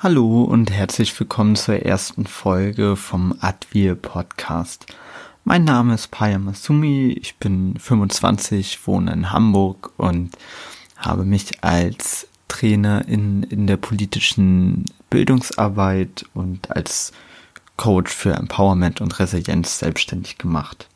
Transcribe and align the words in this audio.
Hallo 0.00 0.44
und 0.44 0.70
herzlich 0.70 1.18
willkommen 1.18 1.56
zur 1.56 1.84
ersten 1.84 2.24
Folge 2.24 2.94
vom 2.94 3.34
Advir 3.40 3.96
Podcast. 3.96 4.86
Mein 5.42 5.64
Name 5.64 5.94
ist 5.94 6.12
Paya 6.12 6.38
Masumi, 6.38 7.18
ich 7.20 7.34
bin 7.38 7.76
25, 7.76 8.86
wohne 8.86 9.12
in 9.12 9.32
Hamburg 9.32 9.90
und 9.96 10.38
habe 10.96 11.24
mich 11.24 11.64
als 11.64 12.28
Trainer 12.46 13.08
in, 13.08 13.42
in 13.42 13.66
der 13.66 13.76
politischen 13.76 14.84
Bildungsarbeit 15.10 16.26
und 16.32 16.70
als 16.70 17.10
Coach 17.76 18.14
für 18.14 18.34
Empowerment 18.34 19.00
und 19.00 19.18
Resilienz 19.18 19.80
selbstständig 19.80 20.38
gemacht. 20.38 20.86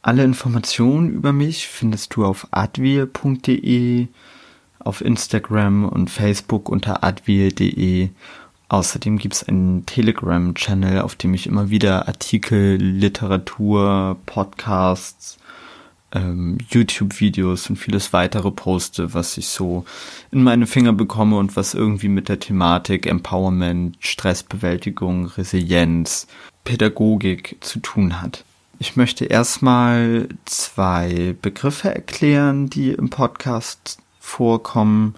Alle 0.00 0.24
Informationen 0.24 1.10
über 1.10 1.34
mich 1.34 1.68
findest 1.68 2.16
du 2.16 2.24
auf 2.24 2.48
advir.de 2.50 4.08
auf 4.86 5.00
Instagram 5.00 5.84
und 5.88 6.10
Facebook 6.10 6.68
unter 6.68 7.02
advil.de. 7.04 8.10
Außerdem 8.68 9.18
gibt 9.18 9.34
es 9.34 9.44
einen 9.44 9.86
Telegram-Channel, 9.86 11.00
auf 11.00 11.14
dem 11.14 11.34
ich 11.34 11.46
immer 11.46 11.70
wieder 11.70 12.08
Artikel, 12.08 12.76
Literatur, 12.76 14.16
Podcasts, 14.26 15.38
ähm, 16.12 16.58
YouTube-Videos 16.70 17.70
und 17.70 17.76
vieles 17.76 18.12
weitere 18.12 18.50
poste, 18.50 19.14
was 19.14 19.36
ich 19.38 19.48
so 19.48 19.84
in 20.32 20.42
meine 20.42 20.66
Finger 20.66 20.92
bekomme 20.92 21.36
und 21.36 21.56
was 21.56 21.74
irgendwie 21.74 22.08
mit 22.08 22.28
der 22.28 22.40
Thematik 22.40 23.06
Empowerment, 23.06 23.96
Stressbewältigung, 24.00 25.26
Resilienz, 25.26 26.26
Pädagogik 26.64 27.56
zu 27.60 27.78
tun 27.80 28.20
hat. 28.20 28.44
Ich 28.78 28.96
möchte 28.96 29.24
erstmal 29.24 30.28
zwei 30.44 31.34
Begriffe 31.40 31.94
erklären, 31.94 32.68
die 32.68 32.90
im 32.90 33.10
Podcast 33.10 33.98
vorkommen. 34.26 35.14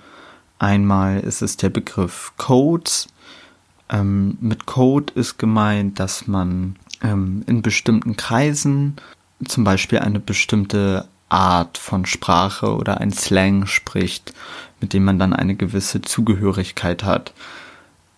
Einmal 0.58 1.20
ist 1.20 1.42
es 1.42 1.56
der 1.56 1.70
Begriff 1.70 2.32
Codes. 2.36 3.08
Ähm, 3.88 4.36
mit 4.40 4.66
Code 4.66 5.12
ist 5.14 5.38
gemeint, 5.38 5.98
dass 5.98 6.26
man 6.26 6.76
ähm, 7.02 7.42
in 7.46 7.62
bestimmten 7.62 8.16
Kreisen 8.16 8.96
zum 9.44 9.64
Beispiel 9.64 10.00
eine 10.00 10.20
bestimmte 10.20 11.08
Art 11.28 11.78
von 11.78 12.06
Sprache 12.06 12.74
oder 12.74 13.00
ein 13.00 13.12
Slang 13.12 13.66
spricht, 13.66 14.34
mit 14.80 14.92
dem 14.92 15.04
man 15.04 15.18
dann 15.18 15.32
eine 15.32 15.54
gewisse 15.54 16.02
Zugehörigkeit 16.02 17.04
hat. 17.04 17.32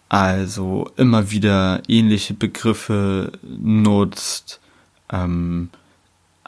Also 0.09 0.91
immer 0.97 1.31
wieder 1.31 1.83
ähnliche 1.89 2.35
Begriffe 2.35 3.33
nutzt, 3.43 4.61
ähm, 5.13 5.71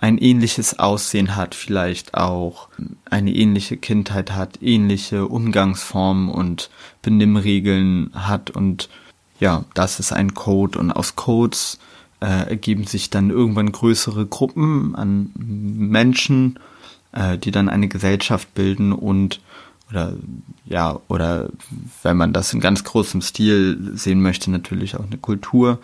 ein 0.03 0.19
ähnliches 0.19 0.81
Aussehen 0.81 1.37
hat, 1.37 1.55
vielleicht 1.55 2.15
auch 2.15 2.69
eine 3.09 3.33
ähnliche 3.33 3.77
Kindheit 3.77 4.33
hat, 4.33 4.61
ähnliche 4.61 5.29
Umgangsformen 5.29 6.29
und 6.29 6.71
Benimmregeln 7.03 8.11
hat 8.13 8.51
und 8.51 8.89
ja, 9.39 9.65
das 9.75 10.01
ist 10.01 10.13
ein 10.13 10.35
Code 10.35 10.77
und 10.81 10.91
aus 10.91 11.15
Codes 11.15 11.79
äh, 12.21 12.49
ergeben 12.51 12.85
sich 12.85 13.11
dann 13.11 13.31
irgendwann 13.31 13.71
größere 13.71 14.27
Gruppen 14.27 14.97
an 14.97 15.31
Menschen, 15.37 16.59
äh, 17.13 17.39
die 17.39 17.53
dann 17.53 17.69
eine 17.69 17.87
Gesellschaft 17.87 18.53
bilden 18.55 18.93
und 18.93 19.41
oder 19.89 20.15
ja, 20.65 20.99
oder 21.07 21.51
wenn 22.03 22.17
man 22.17 22.33
das 22.33 22.53
in 22.53 22.59
ganz 22.59 22.83
großem 22.83 23.23
Stil 23.23 23.93
sehen 23.95 24.21
möchte, 24.21 24.51
natürlich 24.51 24.97
auch 24.97 25.07
eine 25.07 25.19
Kultur. 25.19 25.79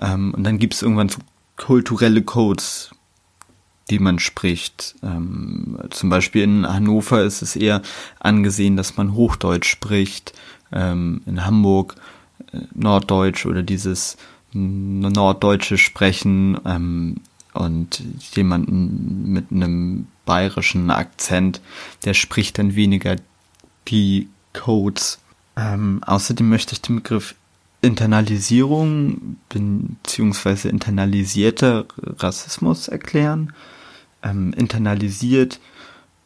Ähm, 0.00 0.32
und 0.32 0.44
dann 0.44 0.58
gibt 0.58 0.72
es 0.72 0.80
irgendwann 0.80 1.10
so 1.10 1.18
kulturelle 1.56 2.22
Codes, 2.22 2.92
die 3.90 3.98
man 3.98 4.18
spricht. 4.18 4.94
Ähm, 5.02 5.78
zum 5.90 6.10
Beispiel 6.10 6.42
in 6.42 6.66
Hannover 6.66 7.22
ist 7.22 7.42
es 7.42 7.56
eher 7.56 7.82
angesehen, 8.20 8.76
dass 8.76 8.96
man 8.96 9.14
Hochdeutsch 9.14 9.68
spricht. 9.68 10.32
Ähm, 10.72 11.22
in 11.26 11.44
Hamburg 11.44 11.96
äh, 12.52 12.60
Norddeutsch 12.74 13.46
oder 13.46 13.62
dieses 13.62 14.16
norddeutsche 14.52 15.78
Sprechen 15.78 16.58
ähm, 16.64 17.16
und 17.52 18.02
jemanden 18.34 19.32
mit 19.32 19.50
einem 19.50 20.06
bayerischen 20.24 20.90
Akzent, 20.90 21.60
der 22.04 22.14
spricht 22.14 22.58
dann 22.58 22.74
weniger 22.74 23.16
die 23.88 24.28
Codes. 24.52 25.18
Ähm, 25.56 26.02
außerdem 26.04 26.48
möchte 26.48 26.74
ich 26.74 26.82
den 26.82 26.96
Begriff 26.96 27.34
Internalisierung 27.82 29.36
bzw. 29.48 30.68
internalisierter 30.68 31.86
Rassismus 32.18 32.88
erklären 32.88 33.52
ähm, 34.22 34.52
internalisiert 34.52 35.60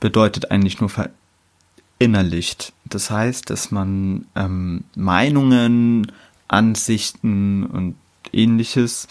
bedeutet 0.00 0.50
eigentlich 0.50 0.80
nur 0.80 0.90
verinnerlicht. 1.98 2.72
Das 2.84 3.10
heißt, 3.10 3.48
dass 3.50 3.70
man 3.70 4.26
ähm, 4.34 4.84
Meinungen, 4.94 6.12
Ansichten 6.48 7.64
und 7.64 7.96
ähnliches, 8.32 9.08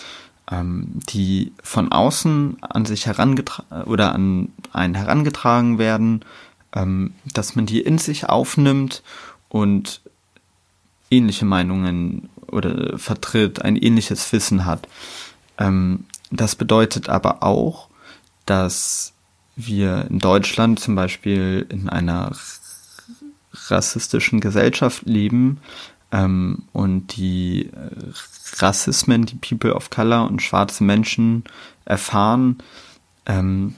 ähm, 0.51 0.99
die 1.09 1.53
von 1.63 1.91
außen 1.91 2.57
an 2.61 2.85
sich 2.85 3.05
herangetragen 3.05 3.83
oder 3.83 4.13
an 4.13 4.49
einen 4.71 4.95
herangetragen 4.95 5.77
werden, 5.77 6.23
ähm, 6.75 7.13
dass 7.33 7.55
man 7.55 7.65
die 7.65 7.81
in 7.81 7.97
sich 7.97 8.29
aufnimmt 8.29 9.03
und 9.49 10.01
ähnliche 11.09 11.45
Meinungen 11.45 12.29
oder 12.47 12.97
vertritt, 12.97 13.61
ein 13.61 13.75
ähnliches 13.75 14.31
Wissen 14.33 14.65
hat. 14.65 14.87
Ähm, 15.57 16.05
das 16.31 16.55
bedeutet 16.55 17.09
aber 17.09 17.43
auch, 17.43 17.89
dass 18.45 19.13
wir 19.55 20.07
in 20.09 20.19
Deutschland 20.19 20.79
zum 20.79 20.95
Beispiel 20.95 21.65
in 21.69 21.89
einer 21.89 22.31
rassistischen 23.69 24.39
Gesellschaft 24.39 25.03
leben 25.05 25.59
ähm, 26.11 26.63
und 26.73 27.15
die 27.17 27.69
Rassismen, 28.57 29.25
die 29.25 29.35
People 29.35 29.73
of 29.73 29.89
Color 29.89 30.27
und 30.27 30.41
schwarze 30.41 30.83
Menschen 30.83 31.43
erfahren, 31.85 32.57
ähm, 33.25 33.75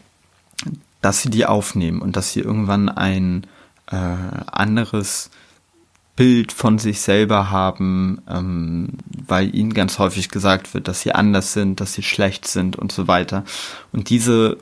dass 1.01 1.21
sie 1.21 1.29
die 1.29 1.45
aufnehmen 1.45 2.01
und 2.01 2.15
dass 2.15 2.33
sie 2.33 2.39
irgendwann 2.39 2.89
ein 2.89 3.45
äh, 3.91 3.95
anderes 3.95 5.29
Bild 6.15 6.53
von 6.53 6.79
sich 6.79 7.01
selber 7.01 7.51
haben, 7.51 8.21
ähm, 8.29 8.89
weil 9.27 9.53
ihnen 9.53 9.73
ganz 9.73 9.99
häufig 9.99 10.29
gesagt 10.29 10.73
wird, 10.73 10.87
dass 10.87 11.01
sie 11.01 11.11
anders 11.11 11.51
sind, 11.53 11.81
dass 11.81 11.93
sie 11.93 12.03
schlecht 12.03 12.47
sind 12.47 12.77
und 12.77 12.91
so 12.91 13.07
weiter. 13.07 13.43
Und 13.91 14.09
diese 14.09 14.57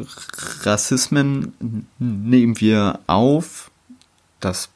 Rassismen 0.64 1.88
nehmen 2.00 2.60
wir 2.60 3.00
auf, 3.06 3.70
das 4.40 4.70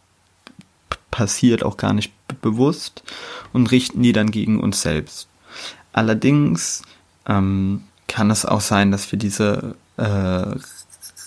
passiert 1.10 1.64
auch 1.64 1.78
gar 1.78 1.94
nicht 1.94 2.14
bewusst 2.42 3.02
und 3.54 3.72
richten 3.72 4.04
die 4.04 4.14
dann 4.14 4.30
gegen 4.30 4.60
uns 4.60 4.82
selbst. 4.82 5.28
Allerdings 5.94 6.84
ähm, 7.26 7.84
kann 8.08 8.30
es 8.30 8.46
auch 8.46 8.62
sein, 8.62 8.92
dass 8.92 9.12
wir 9.12 9.18
diese 9.18 9.76
äh, 9.98 10.56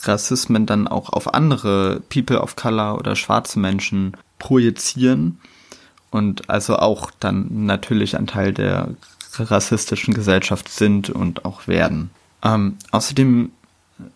Rassismen 0.02 0.66
dann 0.66 0.86
auch 0.86 1.10
auf 1.10 1.34
andere 1.34 2.00
People 2.08 2.40
of 2.40 2.54
Color 2.54 2.98
oder 2.98 3.16
schwarze 3.16 3.58
Menschen 3.58 4.16
projizieren 4.40 5.38
und 6.10 6.50
also 6.50 6.76
auch 6.76 7.12
dann 7.20 7.66
natürlich 7.66 8.16
ein 8.18 8.26
Teil 8.26 8.52
der 8.52 8.94
rassistischen 9.38 10.12
Gesellschaft 10.12 10.68
sind 10.68 11.08
und 11.08 11.44
auch 11.44 11.68
werden. 11.68 12.10
Ähm, 12.42 12.76
außerdem 12.90 13.52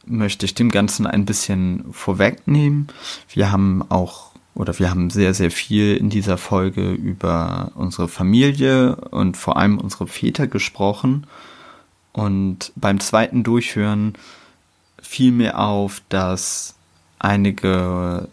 möchte 0.05 0.47
ich 0.47 0.55
dem 0.55 0.71
Ganzen 0.71 1.07
ein 1.07 1.25
bisschen 1.25 1.85
vorwegnehmen. 1.93 2.89
Wir 3.29 3.53
haben 3.53 3.85
auch 3.89 4.33
oder 4.55 4.79
wir 4.79 4.91
haben 4.91 5.11
sehr, 5.11 5.35
sehr 5.35 5.51
viel 5.51 5.97
in 5.97 6.11
dieser 6.11 6.39
Folge 6.39 6.93
über 6.93 7.73
unsere 7.75 8.09
Familie 8.09 8.97
und 8.97 9.37
vor 9.37 9.57
allem 9.57 9.79
unsere 9.79 10.07
Väter 10.07 10.47
gesprochen. 10.47 11.27
Und 12.13 12.73
beim 12.77 13.01
zweiten 13.01 13.43
Durchhören 13.43 14.15
fiel 15.03 15.33
mir 15.33 15.59
auf, 15.59 16.03
dass 16.09 16.77
einige 17.19 18.29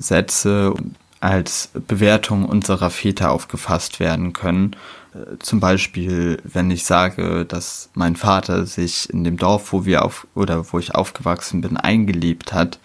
Sätze 0.00 0.74
als 1.20 1.70
Bewertung 1.86 2.44
unserer 2.44 2.90
Väter 2.90 3.32
aufgefasst 3.32 4.00
werden 4.00 4.32
können. 4.32 4.76
Äh, 5.14 5.38
zum 5.40 5.60
Beispiel, 5.60 6.40
wenn 6.44 6.70
ich 6.70 6.84
sage, 6.84 7.44
dass 7.44 7.90
mein 7.94 8.16
Vater 8.16 8.66
sich 8.66 9.10
in 9.10 9.24
dem 9.24 9.36
Dorf, 9.36 9.72
wo 9.72 9.84
wir 9.84 10.04
auf 10.04 10.26
oder 10.34 10.72
wo 10.72 10.78
ich 10.78 10.94
aufgewachsen 10.94 11.60
bin, 11.60 11.76
eingelebt 11.76 12.52
hat. 12.52 12.78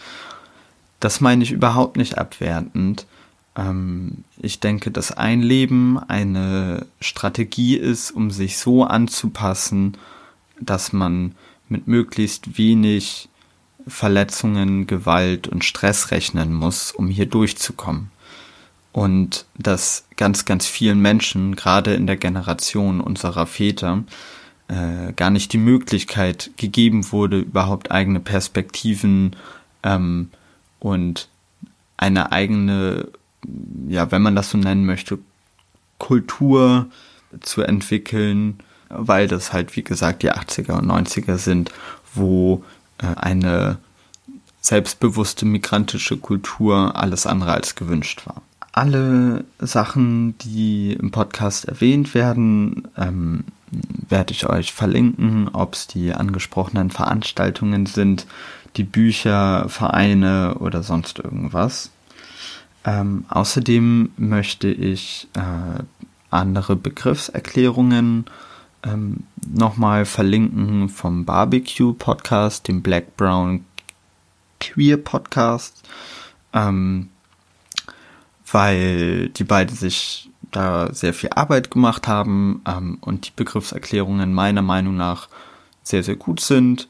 Das 1.00 1.21
meine 1.21 1.44
ich 1.44 1.51
überhaupt 1.51 1.98
nicht 1.98 2.18
abwertend. 2.18 3.06
Ähm, 3.56 4.24
ich 4.38 4.59
denke, 4.59 4.89
dass 4.89 5.12
Einleben 5.12 6.00
eine 6.00 6.88
Strategie 7.00 7.77
ist, 7.77 8.12
um 8.12 8.31
sich 8.31 8.57
so 8.57 8.83
anzupassen, 8.83 9.98
dass 10.59 10.94
man 10.94 11.36
mit 11.69 11.88
möglichst 11.88 12.57
wenig 12.57 13.30
Verletzungen, 13.88 14.88
Gewalt 14.88 15.47
und 15.47 15.63
Stress 15.63 16.12
rechnen 16.12 16.53
muss, 16.53 16.91
um 16.91 17.07
hier 17.07 17.25
durchzukommen. 17.25 18.12
Und 18.91 19.45
dass 19.57 20.06
ganz, 20.18 20.45
ganz 20.45 20.68
vielen 20.68 21.00
Menschen, 21.00 21.56
gerade 21.56 21.95
in 21.95 22.06
der 22.06 22.18
Generation 22.18 23.01
unserer 23.01 23.47
Väter, 23.47 24.03
äh, 24.68 25.13
gar 25.13 25.30
nicht 25.30 25.51
die 25.51 25.57
Möglichkeit 25.57 26.51
gegeben 26.57 27.12
wurde, 27.12 27.39
überhaupt 27.39 27.91
eigene 27.91 28.19
Perspektiven 28.19 29.35
ähm, 29.83 30.30
und 30.80 31.27
eine 31.97 32.31
eigene, 32.31 33.09
ja, 33.88 34.12
wenn 34.12 34.21
man 34.21 34.35
das 34.35 34.51
so 34.51 34.57
nennen 34.57 34.85
möchte, 34.85 35.19
Kultur 35.97 36.88
zu 37.41 37.62
entwickeln, 37.62 38.59
weil 38.89 39.27
das 39.27 39.53
halt, 39.53 39.75
wie 39.75 39.83
gesagt, 39.83 40.24
die 40.24 40.31
80er 40.31 40.77
und 40.80 40.85
90er 40.85 41.38
sind, 41.38 41.71
wo 42.13 42.63
eine 42.98 43.78
selbstbewusste 44.62 45.45
migrantische 45.45 46.18
Kultur 46.18 46.95
alles 46.95 47.28
andere 47.28 47.51
als 47.51 47.75
gewünscht 47.75 48.25
war. 48.25 48.42
Alle 48.72 49.44
Sachen, 49.60 50.38
die 50.40 50.94
im 50.94 51.12
Podcast 51.12 51.66
erwähnt 51.66 52.16
werden, 52.16 52.88
ähm, 52.98 53.44
werde 54.10 54.34
ich 54.34 54.48
euch 54.48 54.74
verlinken, 54.74 55.50
ob 55.50 55.74
es 55.74 55.88
die 55.88 56.13
angesprochenen 56.13 56.90
Veranstaltungen 56.90 57.86
sind, 57.86 58.25
die 58.78 58.84
Bücher, 58.84 59.68
Vereine 59.69 60.56
oder 60.60 60.81
sonst 60.81 61.19
irgendwas. 61.19 61.92
Ähm, 62.86 63.25
außerdem 63.30 64.12
möchte 64.18 64.69
ich 64.69 65.28
äh, 65.36 65.84
andere 66.30 66.75
Begriffserklärungen 66.75 68.25
ähm, 68.83 69.24
nochmal 69.47 70.06
verlinken 70.06 70.89
vom 70.89 71.25
Barbecue 71.25 71.94
Podcast, 71.94 72.68
dem 72.68 72.81
Black 72.81 73.15
Brown 73.18 73.65
Queer 74.59 74.97
Podcast, 74.97 75.83
ähm, 76.53 77.09
weil 78.51 79.30
die 79.30 79.44
beiden 79.44 79.75
sich 79.75 80.30
da 80.51 80.94
sehr 80.94 81.13
viel 81.13 81.30
Arbeit 81.31 81.71
gemacht 81.71 82.07
haben 82.07 82.62
ähm, 82.68 82.97
und 83.01 83.27
die 83.27 83.31
Begriffserklärungen 83.35 84.33
meiner 84.33 84.62
Meinung 84.62 84.95
nach 84.95 85.27
sehr, 85.81 86.03
sehr 86.03 86.15
gut 86.15 86.39
sind. 86.39 86.88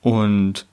Und 0.00 0.66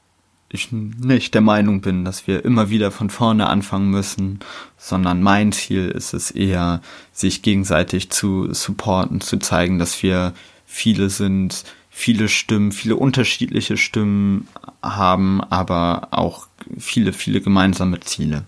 ich 0.49 0.71
nicht 0.71 1.33
der 1.33 1.41
Meinung 1.41 1.81
bin, 1.81 2.05
dass 2.05 2.27
wir 2.27 2.45
immer 2.45 2.69
wieder 2.69 2.91
von 2.91 3.09
vorne 3.09 3.47
anfangen 3.47 3.89
müssen, 3.89 4.39
sondern 4.77 5.21
mein 5.21 5.51
Ziel 5.51 5.89
ist 5.89 6.13
es 6.13 6.31
eher, 6.31 6.81
sich 7.11 7.41
gegenseitig 7.41 8.09
zu 8.11 8.53
supporten, 8.53 9.21
zu 9.21 9.37
zeigen, 9.37 9.79
dass 9.79 10.01
wir 10.03 10.33
viele 10.65 11.09
sind, 11.09 11.63
viele 11.89 12.27
Stimmen, 12.27 12.71
viele 12.71 12.95
unterschiedliche 12.95 13.77
Stimmen 13.77 14.47
haben, 14.81 15.41
aber 15.41 16.09
auch 16.11 16.47
viele, 16.77 17.13
viele 17.13 17.41
gemeinsame 17.41 17.99
Ziele. 18.01 18.45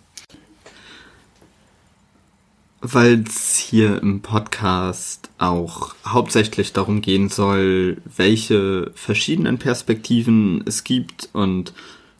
Weil 2.79 3.23
es 3.27 3.57
hier 3.57 4.01
im 4.01 4.21
Podcast 4.21 5.29
auch 5.39 5.95
hauptsächlich 6.05 6.73
darum 6.73 7.01
gehen 7.01 7.29
soll, 7.29 7.97
welche 8.15 8.91
verschiedenen 8.93 9.57
Perspektiven 9.57 10.63
es 10.65 10.83
gibt 10.83 11.29
und 11.33 11.73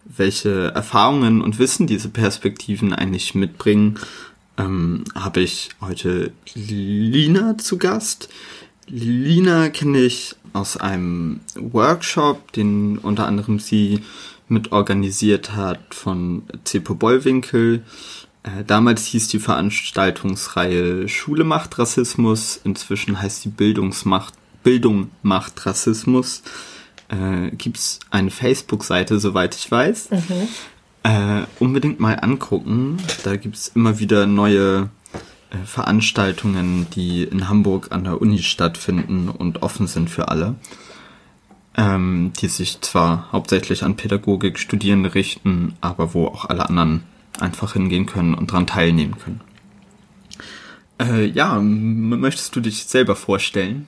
welche 0.04 0.72
Erfahrungen 0.74 1.42
und 1.42 1.60
Wissen 1.60 1.86
diese 1.86 2.10
Perspektiven 2.10 2.94
eigentlich 2.94 3.36
mitbringen, 3.36 4.00
ähm, 4.58 5.04
habe 5.16 5.42
ich 5.42 5.70
heute 5.82 6.32
Lina 6.56 7.58
zu 7.58 7.78
Gast. 7.78 8.30
Lina 8.88 9.70
kenne 9.70 10.00
ich 10.00 10.36
aus 10.54 10.78
einem 10.78 11.42
Workshop, 11.56 12.52
den 12.54 12.98
unter 12.98 13.28
anderem 13.28 13.60
sie 13.60 14.02
mit 14.48 14.72
organisiert 14.72 15.56
hat 15.56 15.94
von 15.94 16.44
Zepo 16.64 16.96
Bollwinkel. 16.96 17.84
Äh, 18.48 18.64
damals 18.66 19.06
hieß 19.06 19.28
die 19.28 19.40
Veranstaltungsreihe 19.40 21.08
Schule 21.08 21.44
macht 21.44 21.78
Rassismus, 21.78 22.60
inzwischen 22.64 23.22
heißt 23.22 23.46
die 23.46 23.50
Bildungsmacht, 23.50 24.34
Bildung 24.64 25.12
macht 25.22 25.66
Rassismus. 25.66 26.44
Äh, 27.10 27.52
Gibt 27.56 27.78
es 27.78 28.00
eine 28.10 28.32
Facebook-Seite, 28.32 29.20
soweit 29.20 29.56
ich 29.56 29.70
weiß. 29.70 30.12
Mhm. 30.12 30.48
Äh, 31.04 31.44
unbedingt 31.60 32.00
mal 32.00 32.20
angucken. 32.22 32.98
Da 33.24 33.36
gibt 33.36 33.56
es 33.56 33.70
immer 33.70 34.00
wieder 34.00 34.26
neue 34.26 34.90
äh, 35.50 35.66
Veranstaltungen, 35.66 36.88
die 36.94 37.24
in 37.24 37.48
Hamburg 37.50 37.92
an 37.92 38.04
der 38.04 38.22
Uni 38.22 38.40
stattfinden 38.40 39.30
und 39.30 39.62
offen 39.62 39.88
sind 39.88 40.10
für 40.10 40.28
alle, 40.28 40.56
ähm, 41.78 42.34
die 42.42 42.48
sich 42.48 42.82
zwar 42.82 43.30
hauptsächlich 43.32 43.84
an 43.84 43.96
Pädagogik-Studierende 43.96 45.14
richten, 45.14 45.76
aber 45.80 46.14
wo 46.14 46.28
auch 46.28 46.46
alle 46.46 46.68
anderen 46.68 47.04
einfach 47.40 47.74
hingehen 47.74 48.06
können 48.06 48.34
und 48.34 48.52
daran 48.52 48.68
teilnehmen 48.68 49.18
können. 49.18 49.42
Äh, 51.00 51.26
ja, 51.26 51.60
möchtest 51.60 52.56
du 52.56 52.60
dich 52.60 52.86
selber 52.86 53.16
vorstellen? 53.16 53.88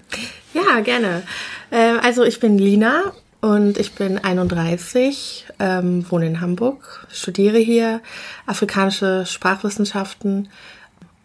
Ja, 0.54 0.80
gerne. 0.82 1.24
Äh, 1.72 1.98
also 2.02 2.24
ich 2.24 2.40
bin 2.40 2.58
Lina 2.58 3.14
und 3.42 3.78
ich 3.78 3.94
bin 3.94 4.18
31, 4.18 5.46
ähm, 5.60 6.06
wohne 6.10 6.28
in 6.28 6.42
Hamburg, 6.42 7.08
studiere 7.12 7.58
hier 7.58 8.02
afrikanische 8.46 9.26
Sprachwissenschaften 9.26 10.50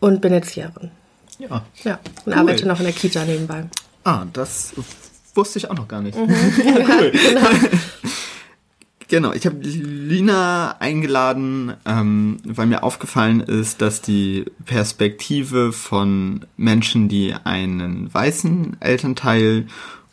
und 0.01 0.21
bin 0.21 0.33
Erzieherin. 0.33 0.91
Ja. 1.39 1.65
Ja, 1.83 1.99
und 2.25 2.33
cool. 2.33 2.35
arbeite 2.35 2.67
noch 2.67 2.79
in 2.79 2.85
der 2.85 2.95
Kita 2.95 3.25
nebenbei. 3.25 3.65
Ah, 4.05 4.25
das 4.33 4.75
wusste 5.35 5.59
ich 5.59 5.71
auch 5.71 5.75
noch 5.75 5.89
gar 5.89 6.01
nicht. 6.01 6.17
Mhm. 6.17 6.29
cool. 6.31 7.11
genau. 7.29 7.49
Genau, 9.15 9.33
ich 9.33 9.47
habe 9.47 9.61
Lina 9.61 10.75
eingeladen, 10.81 11.75
ähm, 11.87 12.39
weil 12.45 12.67
mir 12.67 12.83
aufgefallen 12.83 13.39
ist, 13.39 13.81
dass 13.81 14.03
die 14.03 14.45
Perspektive 14.65 15.73
von 15.73 16.45
Menschen, 16.57 17.09
die 17.09 17.33
einen 17.45 18.13
weißen 18.13 18.77
Elternteil 18.81 19.69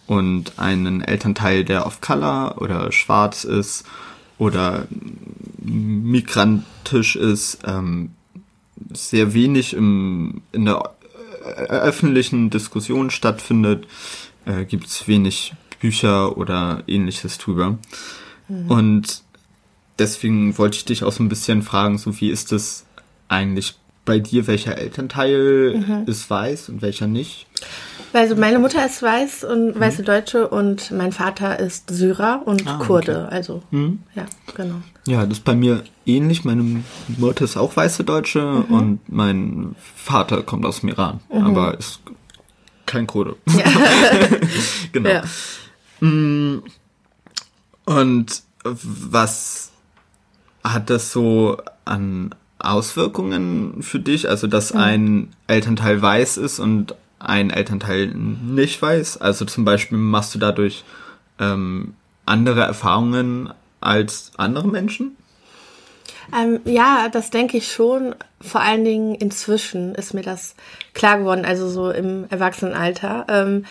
und 0.06 0.59
einen 0.59 1.01
Elternteil, 1.01 1.65
der 1.65 1.88
auf 1.88 2.00
Color 2.00 2.62
oder 2.62 2.92
schwarz 2.92 3.44
ist 3.44 3.86
oder 4.38 4.88
migrantisch 5.57 7.15
ist, 7.15 7.57
ähm, 7.65 8.12
sehr 8.94 9.33
wenig 9.33 9.74
im, 9.74 10.44
in 10.51 10.65
der 10.65 10.92
öffentlichen 11.69 12.51
Diskussion 12.51 13.09
stattfindet, 13.09 13.88
äh, 14.45 14.63
gibt 14.65 14.86
es 14.86 15.07
wenig 15.07 15.53
Bücher 15.80 16.38
oder 16.38 16.83
ähnliches 16.86 17.39
drüber. 17.39 17.80
Mhm. 18.51 18.71
Und 18.71 19.24
deswegen 20.00 20.57
wollte 20.57 20.77
ich 20.77 20.86
dich 20.86 21.03
auch 21.03 21.12
so 21.12 21.24
ein 21.24 21.30
bisschen 21.30 21.62
fragen, 21.62 21.98
so 21.98 22.19
wie 22.19 22.30
ist 22.30 22.51
es 22.51 22.86
eigentlich 23.27 23.75
bei 24.03 24.19
dir, 24.19 24.48
welcher 24.48 24.77
Elternteil 24.77 25.77
mhm. 25.77 26.03
ist 26.07 26.30
weiß 26.30 26.69
und 26.69 26.81
welcher 26.81 27.07
nicht? 27.07 27.48
Also 28.13 28.36
meine 28.36 28.59
Mutter 28.59 28.86
ist 28.86 29.01
weiß 29.01 29.45
und 29.45 29.75
mhm. 29.75 29.80
weiße 29.80 30.03
Deutsche 30.03 30.50
und 30.50 30.92
mein 30.92 31.12
Vater 31.12 31.59
ist 31.59 31.89
Syrer 31.89 32.42
und 32.45 32.68
ah, 32.68 32.77
Kurde. 32.80 33.25
Okay. 33.25 33.36
Also 33.36 33.63
mhm. 33.71 34.00
ja, 34.15 34.25
genau. 34.56 34.81
Ja, 35.06 35.25
das 35.25 35.38
ist 35.38 35.45
bei 35.45 35.56
mir 35.56 35.83
ähnlich. 36.06 36.44
Meine 36.44 36.83
Mutter 37.18 37.45
ist 37.45 37.57
auch 37.57 37.75
weiße 37.75 38.03
Deutsche 38.03 38.42
mhm. 38.42 38.74
und 38.74 39.00
mein 39.07 39.75
Vater 39.95 40.44
kommt 40.44 40.65
aus 40.65 40.81
dem 40.81 40.89
Iran, 40.89 41.21
mhm. 41.31 41.45
aber 41.45 41.77
ist 41.77 42.01
kein 42.86 43.07
Kurde. 43.07 43.38
Ja. 43.48 43.63
genau. 44.91 45.10
Ja. 45.10 45.24
Und 47.86 48.44
was 48.64 49.72
hat 50.64 50.90
das 50.90 51.12
so 51.12 51.58
an 51.86 52.36
Auswirkungen 52.60 53.82
für 53.82 54.00
dich? 54.00 54.30
Also, 54.30 54.48
dass 54.48 54.72
ein 54.72 55.34
Elternteil 55.48 56.02
weiß 56.02 56.38
ist 56.38 56.60
und 56.60 56.96
ein 57.24 57.50
Elternteil 57.50 58.08
nicht 58.08 58.82
weiß? 58.82 59.18
Also 59.18 59.46
zum 59.46 59.66
Beispiel 59.66 59.98
machst 59.98 60.34
du 60.36 60.40
dadurch 60.40 60.84
ähm, 61.40 61.94
andere 62.26 62.62
Erfahrungen 62.62 63.54
als 63.80 64.32
andere 64.38 64.68
Menschen? 64.68 65.16
Ähm, 66.38 66.60
ja, 66.66 67.10
das 67.12 67.30
denke 67.30 67.58
ich 67.58 67.72
schon. 67.72 68.16
Vor 68.40 68.62
allen 68.62 68.86
Dingen 68.86 69.16
inzwischen 69.16 69.96
ist 69.96 70.14
mir 70.14 70.22
das 70.22 70.56
klar 70.94 71.20
geworden, 71.20 71.46
also 71.46 71.70
so 71.70 71.92
im 71.92 72.26
Erwachsenenalter. 72.30 73.26
Ähm, 73.28 73.66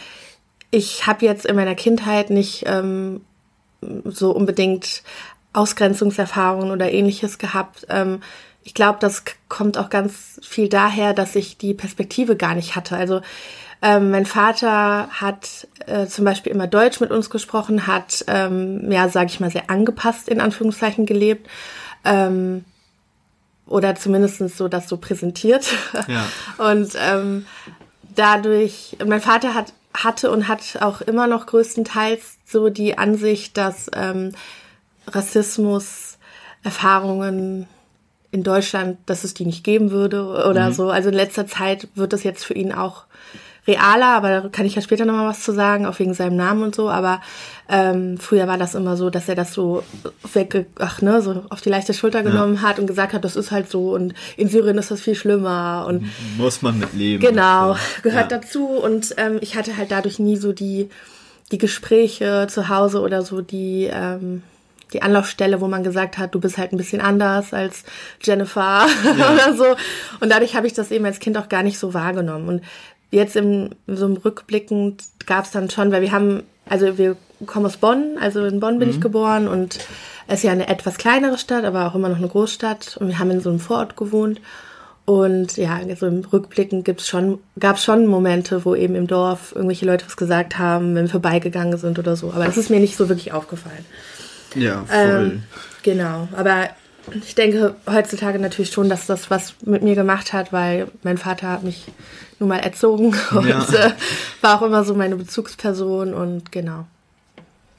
ich 0.71 1.07
habe 1.07 1.25
jetzt 1.25 1.47
in 1.47 1.57
meiner 1.57 1.75
Kindheit 1.75 2.31
nicht 2.31 2.64
ähm, 2.67 3.23
so 4.04 4.30
unbedingt 4.32 5.02
Ausgrenzungserfahrungen 5.52 6.70
oder 6.70 6.92
ähnliches 6.92 7.38
gehabt. 7.38 7.87
Ähm, 7.88 8.20
ich 8.62 8.75
glaube, 8.75 8.99
das 9.00 9.25
kommt 9.49 9.78
auch 9.78 9.90
ganz 9.90 10.40
viel 10.42 10.68
daher, 10.68 11.14
dass 11.14 11.34
ich 11.34 11.56
die 11.56 11.75
Perspektive 11.75 12.37
gar 12.37 12.54
nicht 12.54 12.76
hatte. 12.76 12.96
Also 12.96 13.20
ähm, 13.82 14.10
mein 14.10 14.26
Vater 14.26 15.08
hat 15.08 15.66
äh, 15.87 16.06
zum 16.06 16.25
Beispiel 16.25 16.52
immer 16.52 16.66
Deutsch 16.66 17.00
mit 17.00 17.10
uns 17.10 17.30
gesprochen, 17.30 17.87
hat, 17.87 18.25
ähm, 18.28 18.92
ja, 18.92 19.08
sage 19.08 19.26
ich 19.30 19.40
mal, 19.40 19.50
sehr 19.50 19.70
angepasst 19.70 20.28
in 20.28 20.40
Anführungszeichen 20.40 21.06
gelebt. 21.06 21.49
Ähm, 22.04 22.64
oder 23.66 23.94
zumindest 23.94 24.56
so 24.56 24.68
das 24.68 24.88
so 24.88 24.96
präsentiert. 24.99 25.66
Ja. 26.08 26.26
Und 26.70 26.92
ähm, 26.99 27.46
dadurch, 28.14 28.96
mein 29.06 29.20
Vater 29.20 29.54
hat, 29.54 29.72
hatte 29.92 30.30
und 30.30 30.49
hat 30.49 30.78
auch 30.80 31.00
immer 31.00 31.26
noch 31.26 31.47
größtenteils 31.47 32.38
so 32.44 32.68
die 32.68 32.99
Ansicht, 32.99 33.56
dass 33.56 33.90
ähm, 33.94 34.32
Rassismus 35.06 36.18
Erfahrungen 36.62 37.66
in 38.30 38.42
Deutschland, 38.42 38.99
dass 39.06 39.25
es 39.25 39.35
die 39.35 39.47
nicht 39.47 39.64
geben 39.64 39.90
würde 39.90 40.25
oder 40.26 40.68
mhm. 40.68 40.73
so. 40.73 40.90
Also 40.90 41.09
in 41.09 41.14
letzter 41.14 41.47
Zeit 41.47 41.88
wird 41.94 42.12
das 42.12 42.23
jetzt 42.23 42.44
für 42.44 42.54
ihn 42.54 42.73
auch 42.73 43.04
realer, 43.67 44.09
aber 44.09 44.29
da 44.29 44.49
kann 44.49 44.67
ich 44.67 44.75
ja 44.75 44.83
später 44.83 45.05
nochmal 45.05 45.29
was 45.29 45.43
zu 45.43 45.52
sagen, 45.52 45.87
auch 45.87 45.99
wegen 45.99 46.14
seinem 46.14 46.37
Namen 46.37 46.62
und 46.62 46.75
so. 46.75 46.90
Aber 46.90 47.21
ähm, 47.69 48.19
früher 48.19 48.49
war 48.49 48.59
das 48.59 48.75
immer 48.75 48.97
so, 48.97 49.11
dass 49.11 49.29
er 49.29 49.35
das 49.35 49.52
so 49.52 49.83
weg, 50.33 50.67
ach 50.79 51.02
ne, 51.02 51.23
so 51.23 51.45
auf 51.50 51.61
die 51.61 51.69
leichte 51.69 51.95
Schulter 51.95 52.23
genommen 52.23 52.57
ja. 52.57 52.62
hat 52.62 52.79
und 52.79 52.87
gesagt 52.87 53.12
hat, 53.12 53.25
das 53.25 53.37
ist 53.37 53.50
halt 53.50 53.71
so 53.71 53.95
und 53.95 54.14
in 54.37 54.49
Syrien 54.49 54.79
ist 54.79 54.90
das 54.90 55.00
viel 55.00 55.14
schlimmer 55.14 55.87
und 55.88 56.05
muss 56.37 56.62
man 56.62 56.79
mit 56.79 56.93
leben. 56.95 57.23
Genau, 57.23 57.76
gehört 58.02 58.33
ja. 58.33 58.38
dazu 58.38 58.67
und 58.67 59.14
ähm, 59.19 59.38
ich 59.40 59.57
hatte 59.57 59.76
halt 59.76 59.90
dadurch 59.90 60.19
nie 60.19 60.37
so 60.37 60.52
die 60.52 60.88
die 61.52 61.59
Gespräche 61.59 62.47
zu 62.49 62.69
Hause 62.69 63.00
oder 63.00 63.23
so 63.23 63.40
die 63.40 63.88
ähm, 63.93 64.43
die 64.93 65.02
Anlaufstelle, 65.02 65.61
wo 65.61 65.69
man 65.69 65.85
gesagt 65.85 66.19
hat, 66.19 66.35
du 66.35 66.40
bist 66.40 66.59
halt 66.59 66.73
ein 66.73 66.76
bisschen 66.76 67.00
anders 67.00 67.52
als 67.52 67.85
Jennifer 68.23 68.87
ja. 69.19 69.33
oder 69.33 69.55
so. 69.55 69.76
Und 70.21 70.31
dadurch 70.31 70.57
habe 70.57 70.67
ich 70.67 70.73
das 70.73 70.90
eben 70.90 71.05
als 71.05 71.21
Kind 71.21 71.38
auch 71.38 71.49
gar 71.49 71.62
nicht 71.62 71.79
so 71.79 71.95
wahrgenommen. 71.95 72.49
Und 72.49 72.62
jetzt 73.11 73.37
im 73.37 73.71
so 73.87 74.07
im 74.07 74.17
Rückblickend 74.17 75.02
gab 75.26 75.45
es 75.45 75.50
dann 75.50 75.71
schon, 75.71 75.93
weil 75.93 76.02
wir 76.02 76.12
haben, 76.12 76.43
also 76.69 76.99
wir 76.99 77.17
kommen 77.47 77.67
aus 77.67 77.76
Bonn, 77.76 78.19
also 78.21 78.45
in 78.45 78.61
Bonn 78.61 78.79
bin 78.79 78.88
mhm. 78.88 78.95
ich 78.95 79.00
geboren 79.00 79.49
und 79.49 79.79
es 80.31 80.38
ist 80.38 80.45
ja 80.45 80.52
eine 80.52 80.69
etwas 80.69 80.97
kleinere 80.97 81.38
Stadt, 81.38 81.64
aber 81.64 81.87
auch 81.87 81.97
immer 81.97 82.09
noch 82.09 82.19
eine 82.19 82.29
Großstadt. 82.29 82.97
Und 82.99 83.09
wir 83.09 83.19
haben 83.19 83.33
in 83.33 83.40
so 83.40 83.50
einem 83.50 83.59
Vorort 83.59 83.97
gewohnt. 83.97 84.40
Und 85.05 85.57
ja, 85.57 85.81
also 85.88 86.07
im 86.07 86.21
Rückblicken 86.21 86.85
gibt's 86.85 87.09
schon, 87.09 87.40
gab 87.59 87.76
es 87.76 87.85
schon 87.85 88.07
Momente, 88.07 88.64
wo 88.64 88.76
eben 88.76 88.95
im 88.95 89.09
Dorf 89.09 89.52
irgendwelche 89.57 89.87
Leute 89.87 90.07
was 90.07 90.17
gesagt 90.17 90.57
haben, 90.57 90.95
wenn 90.95 91.07
wir 91.07 91.11
vorbeigegangen 91.11 91.76
sind 91.79 91.99
oder 91.99 92.14
so. 92.14 92.33
Aber 92.33 92.45
das 92.45 92.57
ist 92.57 92.71
mir 92.71 92.79
nicht 92.79 92.97
so 92.97 93.09
wirklich 93.09 93.33
aufgefallen. 93.33 93.85
Ja, 94.55 94.85
voll. 94.85 94.97
Ähm, 94.99 95.43
genau, 95.83 96.29
aber 96.37 96.69
ich 97.25 97.35
denke 97.35 97.75
heutzutage 97.90 98.38
natürlich 98.38 98.71
schon, 98.71 98.88
dass 98.88 99.07
das 99.07 99.33
was 99.33 99.55
mit 99.64 99.83
mir 99.83 99.97
gemacht 99.97 100.33
hat, 100.33 100.52
weil 100.52 100.87
mein 101.02 101.19
Vater 101.19 101.49
hat 101.49 101.64
mich 101.64 101.87
nun 102.40 102.49
mal 102.49 102.59
erzogen 102.59 103.14
und 103.30 103.49
ja. 103.49 103.62
äh, 103.62 103.92
war 104.40 104.59
auch 104.59 104.66
immer 104.66 104.82
so 104.85 104.94
meine 104.94 105.16
Bezugsperson 105.16 106.12
und 106.14 106.50
genau. 106.50 106.87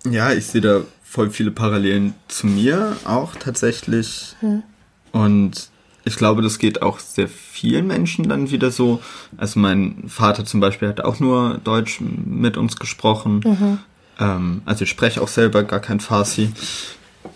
Ja, 0.10 0.32
ich 0.32 0.48
sehe 0.48 0.62
da 0.62 0.82
voll 1.04 1.30
viele 1.30 1.52
Parallelen 1.52 2.14
zu 2.28 2.48
mir 2.48 2.96
auch 3.04 3.36
tatsächlich. 3.36 4.36
Hm. 4.40 4.64
Und 5.12 5.70
ich 6.04 6.16
glaube, 6.16 6.42
das 6.42 6.58
geht 6.58 6.82
auch 6.82 7.00
sehr 7.00 7.28
vielen 7.28 7.88
Menschen 7.88 8.28
dann 8.30 8.50
wieder 8.50 8.72
so. 8.72 9.02
Also 9.38 9.60
mein 9.60 10.06
Vater 10.08 10.46
zum 10.46 10.60
Beispiel 10.60 10.88
hat 10.88 11.02
auch 11.02 11.20
nur 11.20 11.60
Deutsch 11.64 12.00
mit 12.02 12.58
uns 12.58 12.78
gesprochen. 12.78 13.42
Mhm. 13.44 13.78
Ähm, 14.20 14.62
also 14.66 14.84
ich 14.84 14.90
spreche 14.90 15.22
auch 15.22 15.28
selber 15.28 15.64
gar 15.64 15.80
kein 15.80 16.00
Farsi. 16.00 16.52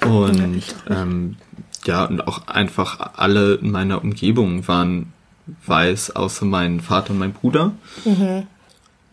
Und 0.03 0.63
ähm, 0.89 1.35
ja, 1.85 2.05
und 2.05 2.27
auch 2.27 2.47
einfach 2.47 3.13
alle 3.15 3.55
in 3.55 3.71
meiner 3.71 4.03
Umgebung 4.03 4.67
waren 4.67 5.13
weiß, 5.65 6.15
außer 6.15 6.45
mein 6.45 6.79
Vater 6.79 7.11
und 7.11 7.19
mein 7.19 7.33
Bruder. 7.33 7.71
Mhm. 8.03 8.47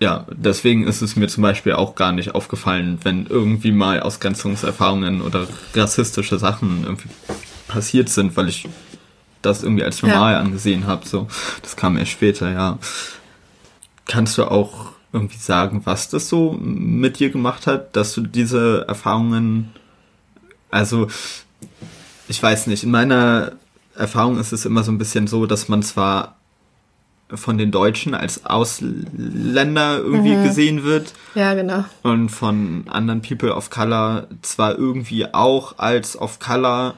Ja, 0.01 0.27
deswegen 0.33 0.87
ist 0.87 1.01
es 1.01 1.15
mir 1.15 1.29
zum 1.29 1.43
Beispiel 1.43 1.75
auch 1.75 1.95
gar 1.95 2.11
nicht 2.11 2.35
aufgefallen, 2.35 2.99
wenn 3.03 3.27
irgendwie 3.27 3.71
mal 3.71 4.01
Ausgrenzungserfahrungen 4.01 5.23
oder 5.23 5.47
rassistische 5.75 6.39
Sachen 6.39 6.83
irgendwie 6.85 7.09
passiert 7.69 8.09
sind, 8.09 8.37
weil 8.37 8.49
ich 8.49 8.69
das 9.43 9.63
irgendwie 9.63 9.85
als 9.85 10.03
normal 10.03 10.33
ja. 10.33 10.41
angesehen 10.41 10.87
habe. 10.87 11.07
So, 11.07 11.29
das 11.63 11.77
kam 11.77 11.97
erst 11.97 12.11
später, 12.11 12.51
ja. 12.51 12.79
Kannst 14.07 14.39
du 14.39 14.45
auch 14.45 14.93
irgendwie 15.13 15.39
sagen, 15.39 15.83
was 15.85 16.09
das 16.09 16.29
so 16.29 16.53
mit 16.61 17.19
dir 17.19 17.31
gemacht 17.31 17.67
hat, 17.67 17.95
dass 17.95 18.15
du 18.15 18.23
diese 18.23 18.85
Erfahrungen, 18.89 19.71
also 20.71 21.07
ich 22.29 22.43
weiß 22.43 22.67
nicht, 22.67 22.83
in 22.83 22.91
meiner 22.91 23.53
Erfahrung 23.97 24.39
ist 24.39 24.53
es 24.53 24.65
immer 24.65 24.83
so 24.83 24.93
ein 24.93 24.99
bisschen 24.99 25.27
so, 25.27 25.47
dass 25.47 25.69
man 25.69 25.83
zwar 25.83 26.37
von 27.35 27.57
den 27.57 27.71
Deutschen 27.71 28.15
als 28.15 28.45
Ausländer 28.45 29.99
irgendwie 29.99 30.37
mhm. 30.37 30.45
gesehen 30.45 30.85
wird. 30.85 31.15
Ja, 31.35 31.55
genau. 31.55 31.85
Und 32.03 32.29
von 32.29 32.85
anderen 32.89 33.23
People 33.23 33.55
of 33.55 33.71
Color 33.71 34.27
zwar 34.43 34.79
irgendwie 34.79 35.33
auch 35.33 35.79
als 35.79 36.21
of 36.21 36.39
Color 36.39 36.95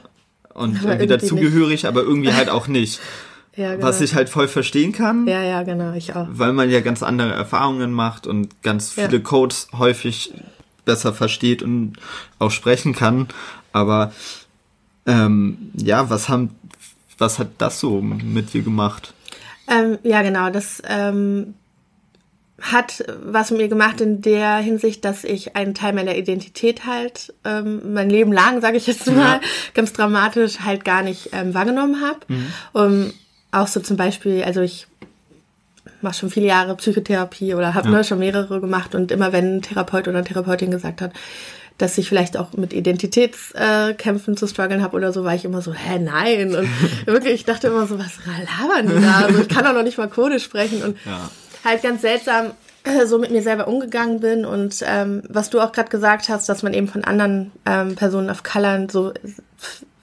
und 0.53 0.79
aber 0.79 0.89
irgendwie 0.89 1.07
dazugehörig, 1.07 1.83
nicht. 1.83 1.85
aber 1.85 2.01
irgendwie 2.01 2.33
halt 2.33 2.49
auch 2.49 2.67
nicht. 2.67 2.99
Ja, 3.57 3.73
genau. 3.73 3.87
Was 3.87 4.01
ich 4.01 4.15
halt 4.15 4.27
voll 4.27 4.49
verstehen 4.49 4.91
kann. 4.91 5.27
Ja, 5.27 5.41
ja, 5.41 5.63
genau, 5.63 5.93
ich 5.93 6.13
auch. 6.13 6.27
Weil 6.29 6.51
man 6.51 6.69
ja 6.69 6.81
ganz 6.81 7.01
andere 7.01 7.31
Erfahrungen 7.31 7.93
macht 7.93 8.27
und 8.27 8.61
ganz 8.63 8.91
viele 8.91 9.13
ja. 9.13 9.19
Codes 9.19 9.69
häufig 9.71 10.33
besser 10.83 11.13
versteht 11.13 11.63
und 11.63 11.93
auch 12.37 12.51
sprechen 12.51 12.93
kann. 12.93 13.29
Aber 13.71 14.11
ähm, 15.05 15.71
ja, 15.75 16.09
was 16.09 16.27
haben, 16.27 16.51
was 17.17 17.39
hat 17.39 17.49
das 17.57 17.79
so 17.79 18.01
mit 18.01 18.53
dir 18.53 18.61
gemacht? 18.61 19.13
Ähm, 19.67 19.97
ja, 20.03 20.21
genau, 20.21 20.49
das 20.49 20.81
ähm, 20.87 21.55
hat 22.61 23.03
was 23.23 23.51
mit 23.51 23.61
mir 23.61 23.67
gemacht 23.67 23.99
in 23.99 24.21
der 24.21 24.57
Hinsicht, 24.57 25.03
dass 25.03 25.23
ich 25.23 25.55
einen 25.55 25.73
Teil 25.73 25.93
meiner 25.93 26.15
Identität 26.15 26.85
halt 26.85 27.33
ähm, 27.43 27.93
mein 27.93 28.09
Leben 28.09 28.31
lang, 28.31 28.61
sage 28.61 28.77
ich 28.77 28.87
jetzt 28.87 29.07
mal, 29.07 29.35
ja. 29.35 29.41
ganz 29.73 29.93
dramatisch 29.93 30.61
halt 30.61 30.85
gar 30.85 31.03
nicht 31.03 31.29
ähm, 31.33 31.53
wahrgenommen 31.53 32.01
habe. 32.01 32.19
Mhm. 32.27 32.53
Um, 32.73 33.13
auch 33.51 33.67
so 33.67 33.79
zum 33.79 33.97
Beispiel, 33.97 34.43
also 34.43 34.61
ich 34.61 34.87
mache 36.01 36.15
schon 36.15 36.29
viele 36.29 36.47
Jahre 36.47 36.75
Psychotherapie 36.75 37.55
oder 37.55 37.73
habe 37.73 37.89
ja. 37.89 37.97
ne, 37.97 38.03
schon 38.03 38.19
mehrere 38.19 38.61
gemacht 38.61 38.95
und 38.95 39.11
immer 39.11 39.33
wenn 39.33 39.57
ein 39.57 39.61
Therapeut 39.61 40.07
oder 40.07 40.19
eine 40.19 40.27
Therapeutin 40.27 40.71
gesagt 40.71 41.01
hat, 41.01 41.11
dass 41.77 41.97
ich 41.97 42.07
vielleicht 42.07 42.37
auch 42.37 42.53
mit 42.53 42.73
Identitätskämpfen 42.73 44.37
zu 44.37 44.47
strugglen 44.47 44.81
habe 44.81 44.95
oder 44.95 45.11
so, 45.11 45.23
war 45.23 45.35
ich 45.35 45.43
immer 45.43 45.61
so, 45.61 45.73
hä, 45.73 45.99
nein. 45.99 46.55
Und 46.55 46.69
wirklich, 47.05 47.33
ich 47.33 47.45
dachte 47.45 47.67
immer 47.67 47.85
so, 47.85 47.99
was 47.99 48.19
labern 48.25 48.87
die 48.87 49.01
da? 49.01 49.25
Also 49.25 49.41
ich 49.41 49.49
kann 49.49 49.67
auch 49.67 49.73
noch 49.73 49.83
nicht 49.83 49.97
mal 49.97 50.07
Code 50.07 50.39
sprechen 50.39 50.83
und 50.83 50.97
ja. 51.05 51.29
halt 51.63 51.83
ganz 51.83 52.01
seltsam 52.01 52.51
äh, 52.83 53.05
so 53.05 53.17
mit 53.17 53.31
mir 53.31 53.41
selber 53.41 53.67
umgegangen 53.67 54.21
bin 54.21 54.45
und 54.45 54.83
ähm, 54.85 55.23
was 55.27 55.49
du 55.49 55.59
auch 55.59 55.71
gerade 55.71 55.89
gesagt 55.89 56.29
hast, 56.29 56.47
dass 56.47 56.63
man 56.63 56.73
eben 56.73 56.87
von 56.87 57.03
anderen 57.03 57.51
ähm, 57.65 57.95
Personen 57.95 58.29
of 58.29 58.43
Color 58.43 58.87
so 58.89 59.11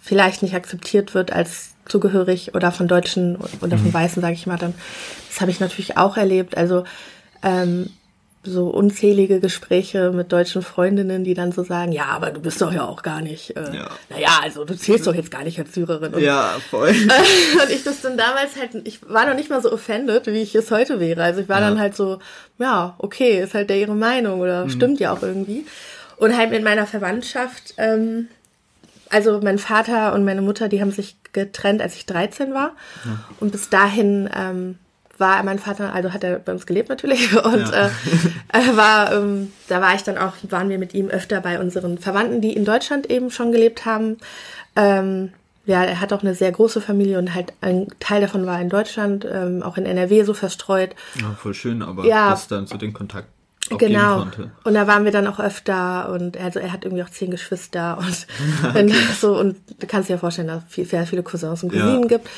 vielleicht 0.01 0.43
nicht 0.43 0.55
akzeptiert 0.55 1.15
wird 1.15 1.33
als 1.33 1.71
zugehörig 1.87 2.55
oder 2.55 2.73
von 2.73 2.89
Deutschen 2.89 3.37
oder 3.37 3.79
von 3.79 3.89
mhm. 3.89 3.95
Weißen, 3.95 4.21
sage 4.21 4.35
ich 4.35 4.47
mal, 4.47 4.59
dann 4.59 4.75
das 5.29 5.41
habe 5.41 5.51
ich 5.51 5.61
natürlich 5.61 5.97
auch 5.97 6.17
erlebt. 6.17 6.57
Also 6.57 6.85
ähm, 7.43 7.91
so 8.45 8.69
unzählige 8.69 9.39
Gespräche 9.39 10.11
mit 10.11 10.33
deutschen 10.33 10.63
Freundinnen, 10.63 11.23
die 11.23 11.35
dann 11.35 11.53
so 11.53 11.63
sagen, 11.63 11.93
ja, 11.93 12.07
aber 12.07 12.31
du 12.31 12.41
bist 12.41 12.61
doch 12.61 12.73
ja 12.73 12.85
auch 12.85 13.03
gar 13.03 13.21
nicht, 13.21 13.57
äh, 13.57 13.77
ja. 13.77 13.91
naja, 14.11 14.41
also 14.43 14.65
du 14.65 14.77
zählst 14.77 15.07
doch 15.07 15.15
jetzt 15.15 15.31
gar 15.31 15.45
nicht 15.45 15.59
als 15.61 15.73
Syrerin. 15.75 16.13
Und, 16.13 16.23
ja, 16.23 16.57
voll. 16.69 16.89
und 17.63 17.71
ich 17.71 17.85
das 17.85 18.01
dann 18.01 18.17
damals 18.17 18.57
halt, 18.57 18.71
ich 18.85 19.09
war 19.09 19.27
noch 19.27 19.35
nicht 19.35 19.49
mal 19.49 19.63
so 19.63 19.73
offended, 19.73 20.27
wie 20.27 20.43
ich 20.43 20.55
es 20.57 20.71
heute 20.73 20.99
wäre. 20.99 21.23
Also 21.23 21.41
ich 21.41 21.49
war 21.49 21.61
ja. 21.61 21.69
dann 21.69 21.79
halt 21.79 21.95
so, 21.95 22.19
ja, 22.59 22.95
okay, 22.99 23.41
ist 23.43 23.55
halt 23.55 23.71
der 23.71 23.79
ihre 23.79 23.95
Meinung 23.95 24.41
oder 24.41 24.65
mhm. 24.65 24.71
stimmt 24.71 24.99
ja 24.99 25.13
auch 25.13 25.23
irgendwie. 25.23 25.65
Und 26.17 26.37
halt 26.37 26.51
mit 26.51 26.65
meiner 26.65 26.87
Verwandtschaft, 26.87 27.75
ähm, 27.77 28.27
also 29.09 29.41
mein 29.41 29.59
Vater 29.59 30.15
und 30.15 30.25
meine 30.25 30.43
Mutter, 30.43 30.69
die 30.69 30.81
haben 30.81 30.91
sich 30.91 31.17
getrennt, 31.33 31.81
als 31.81 31.95
ich 31.95 32.07
13 32.07 32.55
war. 32.55 32.73
Ja. 33.05 33.25
Und 33.39 33.53
bis 33.53 33.69
dahin 33.69 34.29
ähm, 34.35 34.79
war 35.23 35.43
mein 35.43 35.59
Vater, 35.59 35.95
also 35.95 36.13
hat 36.13 36.23
er 36.23 36.39
bei 36.39 36.53
uns 36.53 36.67
gelebt 36.67 36.91
natürlich. 36.91 37.35
Und 37.45 37.71
ja. 37.71 37.87
äh, 38.53 38.77
war, 38.77 39.13
ähm, 39.15 39.53
da 39.69 39.81
war 39.81 39.95
ich 39.95 40.03
dann 40.03 40.19
auch, 40.19 40.35
waren 40.51 40.69
wir 40.69 40.79
mit 40.79 40.93
ihm 40.93 41.09
öfter 41.09 41.41
bei 41.41 41.59
unseren 41.59 41.97
Verwandten, 41.97 42.43
die 42.43 42.53
in 42.53 42.67
Deutschland 42.67 43.11
eben 43.11 43.31
schon 43.31 43.53
gelebt 43.53 43.87
haben. 43.87 44.19
Ähm, 44.77 45.33
ja, 45.65 45.85
er 45.85 46.01
hat 46.01 46.13
auch 46.13 46.23
eine 46.23 46.35
sehr 46.35 46.51
große 46.51 46.81
Familie 46.81 47.19
und 47.19 47.35
halt 47.35 47.55
ein 47.61 47.87
Teil 48.01 48.21
davon 48.21 48.45
war 48.45 48.61
in 48.61 48.69
Deutschland, 48.69 49.25
ähm, 49.25 49.63
auch 49.63 49.79
in 49.79 49.87
NRW 49.87 50.25
so 50.25 50.35
verstreut. 50.35 50.91
Ja, 51.15 51.37
voll 51.41 51.55
schön, 51.55 51.83
aber 51.83 52.05
ja, 52.05 52.31
das 52.31 52.49
dann 52.49 52.67
zu 52.67 52.77
den 52.77 52.93
Kontakt 52.93 53.29
genau. 53.79 54.27
Und 54.65 54.75
da 54.75 54.87
waren 54.87 55.05
wir 55.05 55.13
dann 55.13 55.27
auch 55.27 55.39
öfter 55.39 56.11
und 56.11 56.37
also 56.37 56.59
er 56.59 56.73
hat 56.73 56.85
irgendwie 56.85 57.03
auch 57.03 57.11
zehn 57.11 57.31
Geschwister 57.31 57.99
und 57.99 58.27
okay. 58.69 58.93
so 59.21 59.39
und 59.39 59.57
du 59.79 59.87
kannst 59.87 60.09
dir 60.09 60.15
ja 60.15 60.19
vorstellen, 60.19 60.49
dass 60.49 60.63
es 60.77 60.91
sehr 60.91 61.07
viele 61.07 61.23
Cousins 61.23 61.63
und 61.63 61.71
Cousinen 61.71 62.03
ja. 62.03 62.09
gibt. 62.09 62.29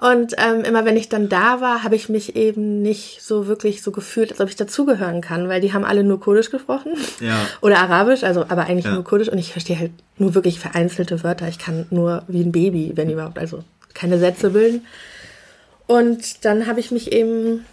Und 0.00 0.34
ähm, 0.38 0.62
immer 0.62 0.86
wenn 0.86 0.96
ich 0.96 1.10
dann 1.10 1.28
da 1.28 1.60
war, 1.60 1.82
habe 1.82 1.94
ich 1.94 2.08
mich 2.08 2.34
eben 2.34 2.80
nicht 2.80 3.20
so 3.22 3.46
wirklich 3.46 3.82
so 3.82 3.92
gefühlt, 3.92 4.30
als 4.30 4.40
ob 4.40 4.48
ich 4.48 4.56
dazugehören 4.56 5.20
kann, 5.20 5.50
weil 5.50 5.60
die 5.60 5.74
haben 5.74 5.84
alle 5.84 6.02
nur 6.02 6.20
Kurdisch 6.20 6.50
gesprochen 6.50 6.92
ja. 7.20 7.36
oder 7.60 7.80
Arabisch, 7.80 8.22
also 8.22 8.46
aber 8.48 8.64
eigentlich 8.64 8.86
ja. 8.86 8.92
nur 8.94 9.04
Kurdisch 9.04 9.28
und 9.28 9.36
ich 9.36 9.52
verstehe 9.52 9.78
halt 9.78 9.92
nur 10.16 10.34
wirklich 10.34 10.58
vereinzelte 10.58 11.22
Wörter. 11.22 11.48
Ich 11.48 11.58
kann 11.58 11.84
nur 11.90 12.22
wie 12.28 12.40
ein 12.40 12.50
Baby, 12.50 12.92
wenn 12.94 13.10
überhaupt, 13.10 13.38
also 13.38 13.62
keine 13.92 14.18
Sätze 14.18 14.50
bilden. 14.50 14.86
Und 15.86 16.46
dann 16.46 16.66
habe 16.66 16.80
ich 16.80 16.90
mich 16.90 17.12
eben 17.12 17.66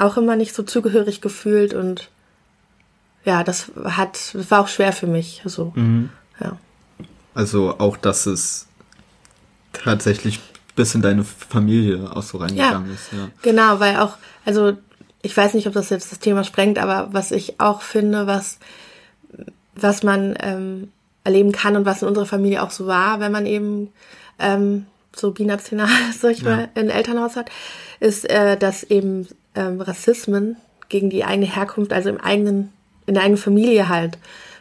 auch 0.00 0.16
immer 0.16 0.34
nicht 0.34 0.56
so 0.56 0.64
zugehörig 0.64 1.20
gefühlt 1.20 1.74
und 1.74 2.08
ja, 3.24 3.44
das 3.44 3.70
hat, 3.84 4.34
das 4.34 4.50
war 4.50 4.62
auch 4.62 4.68
schwer 4.68 4.92
für 4.92 5.06
mich, 5.06 5.42
so, 5.44 5.72
mhm. 5.76 6.10
ja. 6.40 6.58
Also 7.34 7.76
auch, 7.78 7.96
dass 7.96 8.26
es 8.26 8.66
tatsächlich 9.72 10.40
bis 10.74 10.94
in 10.94 11.02
deine 11.02 11.24
Familie 11.24 12.10
auch 12.14 12.22
so 12.22 12.38
reingegangen 12.38 12.88
ja, 12.88 12.94
ist, 12.94 13.12
ja. 13.12 13.28
Genau, 13.42 13.80
weil 13.80 13.96
auch, 13.98 14.16
also 14.44 14.72
ich 15.22 15.36
weiß 15.36 15.54
nicht, 15.54 15.66
ob 15.66 15.74
das 15.74 15.90
jetzt 15.90 16.10
das 16.10 16.18
Thema 16.18 16.44
sprengt, 16.44 16.78
aber 16.78 17.08
was 17.12 17.30
ich 17.30 17.60
auch 17.60 17.82
finde, 17.82 18.26
was, 18.26 18.58
was 19.74 20.02
man 20.02 20.36
ähm, 20.40 20.88
erleben 21.24 21.52
kann 21.52 21.76
und 21.76 21.84
was 21.84 22.02
in 22.02 22.08
unserer 22.08 22.26
Familie 22.26 22.62
auch 22.62 22.70
so 22.70 22.86
war, 22.86 23.20
wenn 23.20 23.32
man 23.32 23.46
eben 23.46 23.90
ähm, 24.38 24.86
so 25.14 25.30
binational, 25.30 25.88
sag 26.18 26.32
ich 26.32 26.42
ja. 26.42 26.56
mal, 26.56 26.68
ein 26.74 26.90
Elternhaus 26.90 27.36
hat, 27.36 27.50
ist, 28.00 28.28
äh, 28.28 28.56
dass 28.56 28.82
eben 28.82 29.28
ähm, 29.54 29.80
Rassismen 29.80 30.56
gegen 30.88 31.10
die 31.10 31.24
eigene 31.24 31.46
Herkunft, 31.46 31.92
also 31.92 32.08
im 32.08 32.20
eigenen, 32.20 32.72
in 33.06 33.14
der 33.14 33.22
eigenen 33.22 33.38
Familie 33.38 33.88
halt 33.88 34.18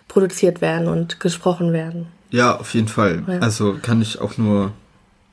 produziert 0.08 0.62
werden 0.62 0.88
und 0.88 1.20
gesprochen 1.20 1.74
werden. 1.74 2.08
Ja, 2.30 2.58
auf 2.58 2.74
jeden 2.74 2.88
Fall. 2.88 3.24
Ja. 3.28 3.40
Also 3.40 3.78
kann 3.82 4.02
ich 4.02 4.20
auch 4.20 4.38
nur 4.38 4.72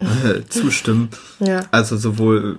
äh, 0.01 0.43
zustimmen. 0.49 1.11
Ja. 1.41 1.63
Also 1.71 1.97
sowohl 1.97 2.59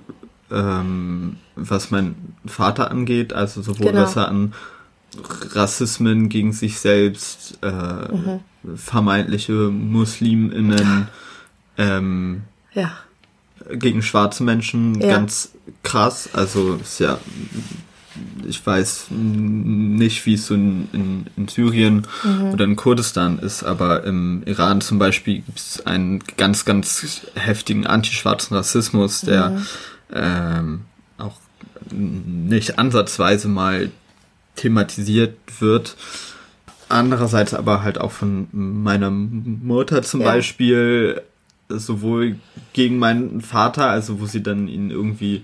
ähm, 0.52 1.38
was 1.56 1.92
mein 1.92 2.16
Vater 2.46 2.92
angeht, 2.92 3.34
also 3.34 3.62
sowohl 3.62 3.88
genau. 3.88 4.04
was 4.04 4.16
er 4.16 4.28
an 4.28 4.54
Rassismen 5.54 6.30
gegen 6.30 6.54
sich 6.54 6.80
selbst, 6.80 7.58
äh, 7.62 7.72
mhm. 7.72 8.40
vermeintliche 8.76 9.54
Musliminnen, 9.54 11.08
ähm, 11.78 12.42
ja. 12.74 12.92
gegen 13.72 14.02
schwarze 14.02 14.44
Menschen, 14.44 15.00
ja. 15.02 15.08
ganz 15.08 15.52
krass. 15.84 16.30
Also 16.34 16.76
ist 16.76 17.00
ja, 17.00 17.20
ich 18.48 18.66
weiß 18.66 19.08
nicht, 19.12 20.26
wie 20.26 20.34
es 20.34 20.48
so 20.48 20.56
in, 20.56 20.88
in, 20.94 21.26
in 21.36 21.48
Syrien 21.48 22.08
mhm. 22.24 22.52
oder 22.52 22.66
in 22.66 22.76
Kurdistan 22.76 23.40
ist, 23.40 23.64
aber 23.64 24.04
im 24.04 24.44
Iran 24.46 24.82
zum 24.82 25.00
Beispiel 25.00 25.42
gibt 25.42 25.60
es 25.60 25.86
einen 25.86 26.24
ganz, 26.38 26.66
ganz 26.66 27.22
heftigen 27.36 27.86
antischwarzen 27.86 28.56
Rassismus, 28.56 29.22
der 29.22 29.50
mhm. 29.50 29.66
ähm, 30.14 30.82
auch 31.18 31.36
nicht 31.92 32.80
ansatzweise 32.80 33.48
mal 33.48 33.92
thematisiert 34.56 35.38
wird. 35.60 35.96
Andererseits 36.90 37.54
aber 37.54 37.84
halt 37.84 38.00
auch 38.00 38.12
von 38.12 38.48
meiner 38.52 39.12
Mutter 39.12 40.02
zum 40.02 40.22
ja. 40.22 40.28
Beispiel, 40.28 41.22
sowohl 41.70 42.38
gegen 42.74 42.98
meinen 42.98 43.42
Vater, 43.42 43.90
also 43.90 44.20
wo 44.20 44.26
sie 44.26 44.42
dann 44.42 44.68
ihn 44.68 44.90
irgendwie 44.90 45.44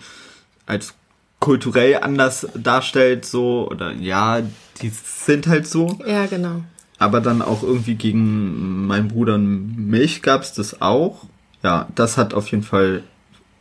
als 0.65 0.95
kulturell 1.39 1.99
anders 2.01 2.47
darstellt, 2.55 3.25
so, 3.25 3.67
oder 3.69 3.91
ja, 3.93 4.41
die 4.81 4.89
sind 4.89 5.47
halt 5.47 5.67
so. 5.67 5.99
Ja, 6.05 6.25
genau. 6.25 6.61
Aber 6.97 7.21
dann 7.21 7.41
auch 7.41 7.61
irgendwie 7.61 7.95
gegen 7.95 8.87
meinen 8.87 9.09
Bruder 9.09 9.37
mich 9.37 10.21
gab 10.21 10.41
es 10.41 10.53
das 10.53 10.81
auch. 10.81 11.25
Ja, 11.61 11.87
das 11.95 12.17
hat 12.17 12.33
auf 12.33 12.49
jeden 12.51 12.63
Fall 12.63 13.03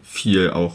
viel 0.02 0.50
auch 0.50 0.74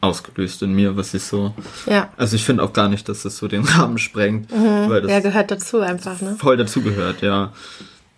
ausgelöst 0.00 0.62
in 0.62 0.74
mir, 0.74 0.96
was 0.96 1.14
ich 1.14 1.22
so. 1.22 1.54
Ja. 1.86 2.10
Also 2.16 2.36
ich 2.36 2.44
finde 2.44 2.62
auch 2.62 2.72
gar 2.72 2.88
nicht, 2.88 3.08
dass 3.08 3.22
das 3.22 3.36
so 3.36 3.48
den 3.48 3.64
Rahmen 3.64 3.98
sprengt. 3.98 4.52
Mhm. 4.52 4.88
Weil 4.88 5.02
das 5.02 5.10
ja, 5.10 5.20
gehört 5.20 5.50
dazu 5.50 5.80
einfach, 5.80 6.20
ne? 6.20 6.36
Voll 6.38 6.56
dazu 6.56 6.82
gehört, 6.82 7.22
ja. 7.22 7.52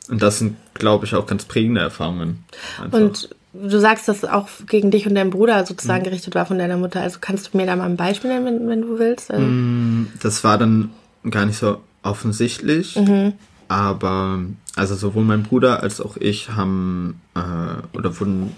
Und 0.08 0.22
das 0.22 0.38
sind, 0.38 0.56
glaube 0.74 1.04
ich, 1.04 1.14
auch 1.14 1.26
ganz 1.26 1.44
prägende 1.44 1.80
Erfahrungen. 1.80 2.44
Einfach. 2.80 2.98
Und 2.98 3.28
du 3.52 3.80
sagst, 3.80 4.08
dass 4.08 4.24
auch 4.24 4.48
gegen 4.66 4.90
dich 4.90 5.06
und 5.06 5.14
deinen 5.14 5.30
Bruder 5.30 5.64
sozusagen 5.66 6.00
mhm. 6.00 6.04
gerichtet 6.04 6.34
war 6.34 6.46
von 6.46 6.58
deiner 6.58 6.76
Mutter. 6.76 7.00
Also 7.00 7.18
kannst 7.20 7.52
du 7.52 7.56
mir 7.56 7.66
da 7.66 7.76
mal 7.76 7.84
ein 7.84 7.96
Beispiel 7.96 8.30
nennen, 8.30 8.46
wenn, 8.46 8.68
wenn 8.68 8.82
du 8.82 8.98
willst? 8.98 9.30
Also 9.30 9.44
mm, 9.44 10.12
das 10.22 10.44
war 10.44 10.58
dann 10.58 10.90
gar 11.30 11.46
nicht 11.46 11.58
so 11.58 11.80
offensichtlich. 12.02 12.96
Mhm. 12.96 13.34
Aber 13.68 14.40
also 14.76 14.94
sowohl 14.94 15.24
mein 15.24 15.42
Bruder 15.42 15.82
als 15.82 16.00
auch 16.00 16.16
ich 16.16 16.50
haben 16.50 17.20
äh, 17.34 17.96
oder 17.96 18.20
wurden 18.20 18.52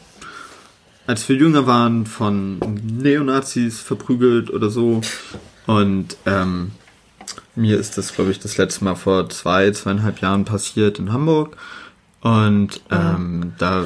als 1.06 1.26
wir 1.26 1.36
jünger 1.36 1.66
waren, 1.66 2.04
von 2.04 2.58
Neonazis 2.58 3.80
verprügelt 3.80 4.50
oder 4.50 4.68
so. 4.68 5.00
Und 5.66 6.18
ähm, 6.26 6.72
mir 7.54 7.78
ist 7.78 7.96
das, 7.96 8.14
glaube 8.14 8.30
ich, 8.30 8.40
das 8.40 8.58
letzte 8.58 8.84
Mal 8.84 8.94
vor 8.94 9.30
zwei, 9.30 9.70
zweieinhalb 9.70 10.20
Jahren 10.20 10.44
passiert 10.44 10.98
in 10.98 11.10
Hamburg. 11.10 11.56
Und 12.20 12.82
ähm, 12.90 13.54
da 13.56 13.84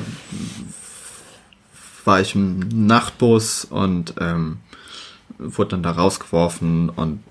war 2.07 2.21
ich 2.21 2.35
im 2.35 2.59
Nachtbus 2.87 3.65
und 3.65 4.15
ähm, 4.19 4.59
wurde 5.39 5.71
dann 5.71 5.83
da 5.83 5.93
rausgeworfen 5.93 6.89
und 6.91 7.23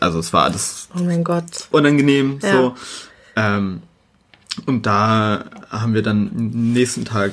also 0.00 0.18
es 0.18 0.32
war 0.32 0.44
alles 0.44 0.88
oh 0.96 1.02
mein 1.02 1.24
Gott. 1.24 1.68
unangenehm 1.70 2.38
ja. 2.42 2.52
so. 2.52 2.74
Ähm, 3.36 3.82
und 4.64 4.86
da 4.86 5.44
haben 5.70 5.94
wir 5.94 6.02
dann 6.02 6.30
nächsten 6.72 7.04
Tag 7.04 7.32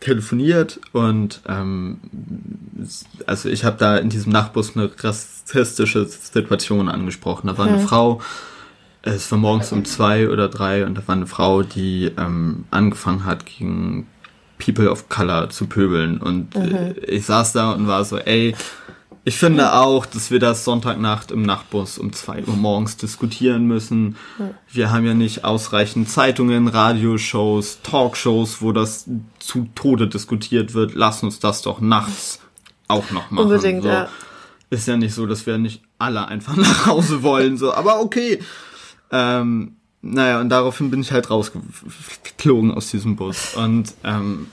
telefoniert 0.00 0.80
und 0.92 1.40
ähm, 1.46 2.00
also 3.26 3.48
ich 3.48 3.64
habe 3.64 3.76
da 3.78 3.96
in 3.96 4.08
diesem 4.08 4.32
Nachtbus 4.32 4.76
eine 4.76 4.90
rassistische 4.98 6.04
Situation 6.06 6.88
angesprochen. 6.88 7.46
Da 7.46 7.58
war 7.58 7.66
eine 7.66 7.78
mhm. 7.78 7.86
Frau, 7.86 8.20
es 9.02 9.30
war 9.30 9.38
morgens 9.38 9.72
um 9.72 9.84
zwei 9.84 10.28
oder 10.28 10.48
drei 10.48 10.84
und 10.84 10.96
da 10.96 11.06
war 11.06 11.14
eine 11.14 11.26
Frau, 11.26 11.62
die 11.62 12.10
ähm, 12.16 12.64
angefangen 12.70 13.24
hat 13.24 13.46
gegen 13.46 14.06
People 14.64 14.90
of 14.90 15.08
Color 15.08 15.50
zu 15.50 15.66
pöbeln 15.66 16.18
und 16.18 16.54
mhm. 16.54 16.74
äh, 16.74 16.92
ich 17.00 17.26
saß 17.26 17.52
da 17.52 17.72
und 17.72 17.86
war 17.86 18.04
so, 18.04 18.18
ey, 18.18 18.54
ich 19.24 19.36
finde 19.36 19.74
auch, 19.74 20.04
dass 20.04 20.32
wir 20.32 20.40
das 20.40 20.64
Sonntagnacht 20.64 21.30
im 21.30 21.42
Nachtbus 21.42 21.96
um 21.96 22.12
zwei 22.12 22.42
Uhr 22.44 22.56
morgens 22.56 22.96
diskutieren 22.96 23.66
müssen. 23.66 24.16
Wir 24.68 24.90
haben 24.90 25.06
ja 25.06 25.14
nicht 25.14 25.44
ausreichend 25.44 26.08
Zeitungen, 26.08 26.66
Radioshows, 26.66 27.82
Talkshows, 27.84 28.62
wo 28.62 28.72
das 28.72 29.08
zu 29.38 29.68
Tode 29.76 30.08
diskutiert 30.08 30.74
wird. 30.74 30.94
Lass 30.94 31.22
uns 31.22 31.38
das 31.38 31.62
doch 31.62 31.80
nachts 31.80 32.40
auch 32.88 33.12
noch 33.12 33.30
machen. 33.30 33.44
Unbedingt, 33.44 33.84
so. 33.84 33.88
ja. 33.88 34.08
Ist 34.70 34.88
ja 34.88 34.96
nicht 34.96 35.14
so, 35.14 35.26
dass 35.26 35.46
wir 35.46 35.56
nicht 35.58 35.82
alle 35.98 36.26
einfach 36.26 36.56
nach 36.56 36.86
Hause 36.86 37.22
wollen, 37.22 37.56
so. 37.56 37.72
Aber 37.72 38.00
okay. 38.00 38.40
Ähm, 39.12 39.76
naja, 40.02 40.40
und 40.40 40.48
daraufhin 40.48 40.90
bin 40.90 41.00
ich 41.00 41.12
halt 41.12 41.30
rausgeflogen 41.30 42.72
aus 42.72 42.90
diesem 42.90 43.16
Bus. 43.16 43.54
Und 43.54 43.94
ähm, 44.02 44.48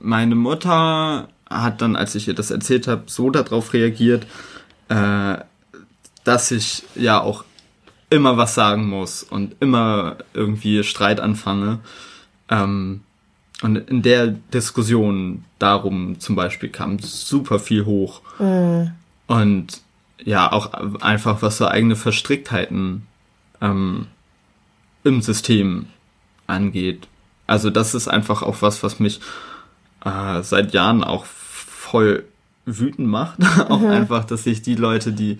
meine 0.00 0.34
Mutter 0.34 1.28
hat 1.48 1.80
dann, 1.80 1.96
als 1.96 2.14
ich 2.14 2.28
ihr 2.28 2.34
das 2.34 2.50
erzählt 2.50 2.86
habe, 2.86 3.04
so 3.06 3.30
darauf 3.30 3.72
reagiert, 3.72 4.26
äh, 4.88 5.38
dass 6.24 6.50
ich 6.50 6.82
ja 6.94 7.20
auch 7.20 7.44
immer 8.10 8.36
was 8.36 8.54
sagen 8.54 8.86
muss 8.88 9.22
und 9.22 9.56
immer 9.60 10.16
irgendwie 10.34 10.84
Streit 10.84 11.20
anfange. 11.20 11.80
Ähm, 12.50 13.00
und 13.62 13.76
in 13.76 14.02
der 14.02 14.26
Diskussion 14.26 15.44
darum 15.58 16.20
zum 16.20 16.36
Beispiel 16.36 16.68
kam 16.68 16.98
super 16.98 17.58
viel 17.58 17.86
hoch. 17.86 18.20
Mhm. 18.38 18.92
Und 19.26 19.80
ja, 20.22 20.52
auch 20.52 20.72
einfach 21.00 21.40
was 21.40 21.56
so 21.56 21.66
eigene 21.66 21.96
Verstricktheiten 21.96 23.06
ähm, 23.60 24.08
im 25.06 25.22
System 25.22 25.86
angeht. 26.46 27.08
Also 27.46 27.70
das 27.70 27.94
ist 27.94 28.08
einfach 28.08 28.42
auch 28.42 28.60
was, 28.60 28.82
was 28.82 28.98
mich 28.98 29.20
äh, 30.04 30.42
seit 30.42 30.74
Jahren 30.74 31.04
auch 31.04 31.24
voll 31.24 32.24
wütend 32.64 33.08
macht. 33.08 33.38
auch 33.70 33.80
mhm. 33.80 33.86
einfach, 33.90 34.24
dass 34.24 34.44
sich 34.44 34.62
die 34.62 34.74
Leute, 34.74 35.12
die 35.12 35.38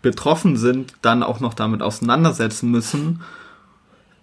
betroffen 0.00 0.56
sind, 0.56 0.94
dann 1.02 1.22
auch 1.22 1.40
noch 1.40 1.54
damit 1.54 1.82
auseinandersetzen 1.82 2.70
müssen 2.70 3.20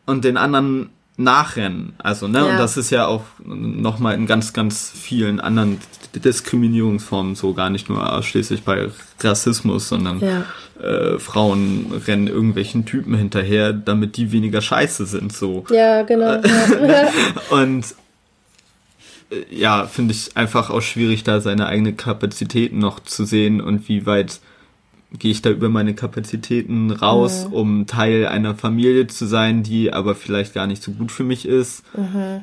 und 0.06 0.23
den 0.23 0.38
anderen 0.38 0.89
nachrennen. 1.17 1.93
Also, 1.97 2.28
ne, 2.28 2.39
ja. 2.39 2.45
und 2.45 2.58
das 2.58 2.78
ist 2.78 2.89
ja 2.89 3.08
auch 3.08 3.23
nochmal 3.45 4.15
in 4.15 4.25
ganz, 4.25 4.54
ganz 4.54 4.91
vielen 4.93 5.39
anderen 5.39 5.80
Diskriminierungsformen 6.13 7.36
so, 7.36 7.54
gar 7.54 7.69
nicht 7.69 7.89
nur 7.89 8.13
ausschließlich 8.13 8.63
bei 8.63 8.89
Rassismus, 9.21 9.88
sondern 9.88 10.19
ja. 10.19 10.45
äh, 10.82 11.19
Frauen 11.19 12.01
rennen 12.06 12.28
irgendwelchen 12.28 12.86
Typen 12.86 13.15
hinterher, 13.15 13.73
damit 13.73 14.17
die 14.17 14.32
weniger 14.32 14.62
scheiße 14.62 15.06
sind, 15.06 15.34
so. 15.34 15.65
Ja, 15.69 16.04
genau. 16.04 16.41
und 17.49 17.86
äh, 19.30 19.56
ja, 19.56 19.86
finde 19.88 20.13
ich 20.13 20.36
einfach 20.36 20.69
auch 20.69 20.82
schwierig, 20.82 21.23
da 21.23 21.39
seine 21.39 21.67
eigene 21.67 21.93
Kapazitäten 21.93 22.80
noch 22.80 22.99
zu 22.99 23.25
sehen 23.25 23.62
und 23.62 23.88
wie 23.88 24.06
weit 24.06 24.39
gehe 25.19 25.32
ich 25.32 25.41
da 25.41 25.49
über 25.49 25.69
meine 25.69 25.95
Kapazitäten 25.95 26.91
raus, 26.91 27.47
mhm. 27.47 27.54
um 27.54 27.88
Teil 27.88 28.28
einer 28.28 28.56
Familie 28.56 29.08
zu 29.08 29.25
sein, 29.25 29.63
die 29.63 29.93
aber 29.93 30.15
vielleicht 30.15 30.54
gar 30.54 30.67
nicht 30.67 30.84
so 30.84 30.91
gut 30.91 31.12
für 31.12 31.23
mich 31.23 31.47
ist. 31.47 31.84
Mhm. 31.95 32.41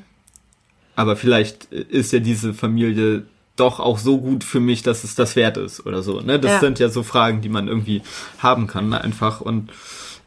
Aber 0.95 1.17
vielleicht 1.17 1.73
ist 1.73 2.13
ja 2.13 2.19
diese 2.19 2.53
Familie 2.55 3.25
doch 3.57 3.81
auch 3.81 3.99
so 3.99 4.19
gut 4.19 4.45
für 4.45 4.61
mich, 4.61 4.83
dass 4.83 5.05
es 5.05 5.15
das 5.15 5.37
wert 5.37 5.57
ist 5.57 5.87
oder 5.87 6.03
so. 6.03 6.21
Ne? 6.21 6.39
Das 6.39 6.53
ja. 6.53 6.61
sind 6.61 6.79
ja 6.79 6.89
so 6.89 7.03
Fragen, 7.03 7.41
die 7.41 7.49
man 7.49 7.69
irgendwie 7.69 8.03
haben 8.39 8.67
kann, 8.67 8.93
einfach. 8.95 9.41
Und 9.41 9.71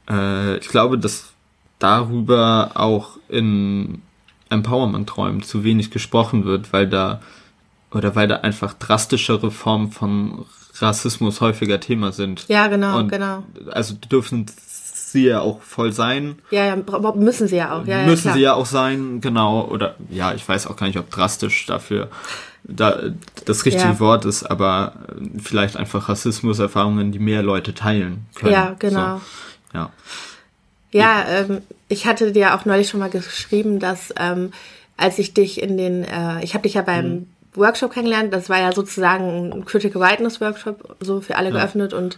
äh, 0.09 0.57
ich 0.57 0.67
glaube, 0.67 0.97
dass 0.97 1.33
darüber 1.79 2.71
auch 2.75 3.17
in 3.29 4.01
Empowerment-Träumen 4.49 5.43
zu 5.43 5.63
wenig 5.63 5.91
gesprochen 5.91 6.45
wird, 6.45 6.71
weil 6.71 6.87
da 6.87 7.21
oder 7.91 8.15
weil 8.15 8.27
da 8.27 8.37
einfach 8.37 8.73
drastischere 8.73 9.51
Formen 9.51 9.91
von 9.91 10.45
Rassismus 10.81 11.41
häufiger 11.41 11.79
Thema 11.79 12.11
sind. 12.11 12.45
Ja, 12.47 12.67
genau, 12.67 12.99
Und 12.99 13.09
genau. 13.09 13.43
Also 13.71 13.95
dürfen 13.95 14.45
sie 15.15 15.25
ja 15.25 15.41
auch 15.41 15.61
voll 15.61 15.91
sein. 15.91 16.39
Ja, 16.51 16.65
ja 16.65 16.75
müssen 17.15 17.47
sie 17.47 17.55
ja 17.55 17.77
auch. 17.77 17.85
Ja, 17.85 18.03
müssen 18.03 18.27
ja, 18.27 18.33
sie 18.33 18.41
ja 18.41 18.53
auch 18.53 18.65
sein, 18.65 19.21
genau. 19.21 19.65
Oder 19.65 19.95
ja, 20.09 20.33
ich 20.33 20.47
weiß 20.47 20.67
auch 20.67 20.75
gar 20.75 20.87
nicht, 20.87 20.99
ob 20.99 21.09
drastisch 21.09 21.65
dafür 21.65 22.09
da 22.67 22.99
das 23.45 23.65
richtige 23.65 23.83
ja. 23.83 23.99
Wort 23.99 24.25
ist, 24.25 24.43
aber 24.43 24.93
vielleicht 25.41 25.77
einfach 25.77 26.09
Rassismuserfahrungen, 26.09 27.11
die 27.11 27.19
mehr 27.19 27.43
Leute 27.43 27.73
teilen 27.73 28.25
können. 28.35 28.53
Ja, 28.53 28.75
genau. 28.77 29.21
So, 29.71 29.77
ja. 29.77 29.89
Ja, 30.91 31.25
ähm, 31.27 31.61
ich 31.89 32.07
hatte 32.07 32.31
dir 32.31 32.55
auch 32.55 32.65
neulich 32.65 32.89
schon 32.89 33.01
mal 33.01 33.09
geschrieben, 33.09 33.79
dass 33.79 34.13
ähm, 34.17 34.51
als 34.97 35.19
ich 35.19 35.33
dich 35.33 35.61
in 35.61 35.77
den, 35.77 36.03
äh, 36.03 36.43
ich 36.43 36.53
habe 36.53 36.63
dich 36.63 36.75
ja 36.75 36.81
beim 36.81 37.05
mhm. 37.05 37.27
Workshop 37.57 37.93
kennengelernt. 37.93 38.33
Das 38.33 38.49
war 38.49 38.59
ja 38.59 38.71
sozusagen 38.71 39.51
ein 39.51 39.65
Critical 39.65 40.01
Whiteness 40.01 40.41
Workshop, 40.41 40.95
so 40.99 41.21
für 41.21 41.35
alle 41.35 41.49
ja. 41.49 41.55
geöffnet 41.55 41.93
und 41.93 42.17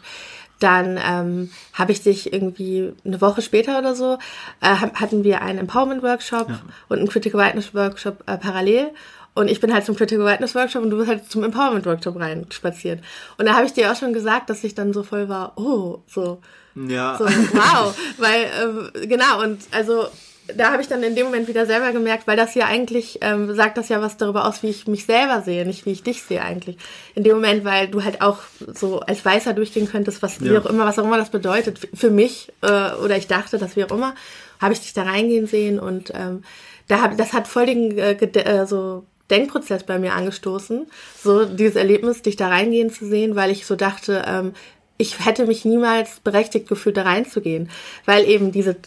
dann 0.60 1.00
ähm, 1.04 1.52
habe 1.73 1.91
ich 1.91 2.02
dich 2.02 2.34
irgendwie 2.34 2.93
eine 3.06 3.21
Woche 3.21 3.41
später 3.41 3.78
oder 3.78 3.95
so, 3.95 4.17
äh, 4.62 4.76
hatten 4.76 5.23
wir 5.23 5.41
einen 5.41 5.60
Empowerment-Workshop 5.60 6.50
ja. 6.50 6.62
und 6.89 6.97
einen 6.97 7.08
Critical 7.08 7.39
Whiteness-Workshop 7.39 8.23
äh, 8.26 8.38
parallel. 8.38 8.91
Und 9.36 9.52
ich 9.52 9.60
bin 9.60 9.71
halt 9.71 9.86
zum 9.86 9.95
Critical 9.95 10.26
Whiteness 10.26 10.56
Workshop 10.56 10.82
und 10.82 10.89
du 10.89 10.97
bist 10.97 11.10
halt 11.10 11.30
zum 11.30 11.43
Empowerment 11.43 11.86
Workshop 11.86 12.19
rein 12.19 12.47
spaziert. 12.50 13.04
Und 13.38 13.45
da 13.45 13.54
habe 13.54 13.67
ich 13.67 13.73
dir 13.73 13.91
auch 13.91 13.95
schon 13.95 14.12
gesagt, 14.12 14.50
dass 14.50 14.63
ich 14.63 14.73
dann 14.73 14.93
so 14.93 15.04
voll 15.04 15.30
war, 15.30 15.54
oh, 15.58 16.00
so. 16.08 16.41
Ja. 16.73 17.17
So, 17.19 17.26
wow. 17.26 17.95
weil, 18.17 18.47
ähm, 18.60 19.08
genau, 19.08 19.43
und 19.43 19.62
also 19.71 20.08
da 20.55 20.71
habe 20.71 20.81
ich 20.81 20.88
dann 20.88 21.03
in 21.03 21.15
dem 21.15 21.25
Moment 21.25 21.47
wieder 21.47 21.65
selber 21.65 21.91
gemerkt, 21.91 22.27
weil 22.27 22.38
das 22.38 22.55
ja 22.55 22.65
eigentlich 22.65 23.19
ähm, 23.21 23.53
sagt 23.55 23.77
das 23.77 23.89
ja 23.89 24.01
was 24.01 24.17
darüber 24.17 24.45
aus, 24.45 24.63
wie 24.63 24.69
ich 24.69 24.88
mich 24.88 25.05
selber 25.05 25.41
sehe, 25.41 25.65
nicht 25.65 25.86
wie 25.86 25.91
ich 25.91 26.03
dich 26.03 26.23
sehe 26.23 26.41
eigentlich. 26.41 26.77
In 27.15 27.23
dem 27.23 27.36
Moment, 27.36 27.65
weil 27.65 27.88
du 27.88 28.03
halt 28.03 28.21
auch 28.21 28.39
so 28.73 28.99
als 29.01 29.23
Weißer 29.25 29.53
durchgehen 29.53 29.89
könntest, 29.89 30.21
was 30.21 30.39
ja. 30.39 30.51
wie 30.51 30.57
auch 30.57 30.65
immer, 30.65 30.86
was 30.86 30.99
auch 30.99 31.03
immer 31.03 31.17
das 31.17 31.29
bedeutet 31.29 31.79
für 31.93 32.10
mich 32.10 32.51
äh, 32.62 32.93
oder 32.93 33.17
ich 33.17 33.27
dachte, 33.27 33.57
dass 33.57 33.75
wie 33.75 33.83
auch 33.83 33.91
immer, 33.91 34.15
habe 34.62 34.73
ich 34.73 34.79
dich 34.79 34.93
da 34.93 35.03
reingehen 35.03 35.47
sehen 35.47 35.79
und 35.79 36.12
ähm, 36.15 36.43
da 36.88 37.01
hab, 37.01 37.17
das 37.17 37.33
hat 37.33 37.47
voll 37.47 37.65
den 37.65 37.97
äh, 37.97 38.13
äh, 38.13 38.65
so 38.65 39.03
Denkprozess 39.29 39.83
bei 39.83 39.99
mir 39.99 40.13
angestoßen, 40.13 40.88
so 41.21 41.45
dieses 41.45 41.75
Erlebnis, 41.75 42.21
dich 42.21 42.38
da 42.38 42.47
reingehen 42.47 42.89
zu 42.91 43.05
sehen, 43.05 43.36
weil 43.36 43.51
ich 43.51 43.65
so 43.65 43.75
dachte, 43.75 44.23
ähm, 44.25 44.53
ich 44.97 45.23
hätte 45.25 45.45
mich 45.45 45.65
niemals 45.65 46.21
berechtigt 46.21 46.67
gefühlt, 46.67 46.97
da 46.97 47.03
reinzugehen, 47.03 47.69
weil 48.05 48.25
eben 48.25 48.51
diese 48.51 48.77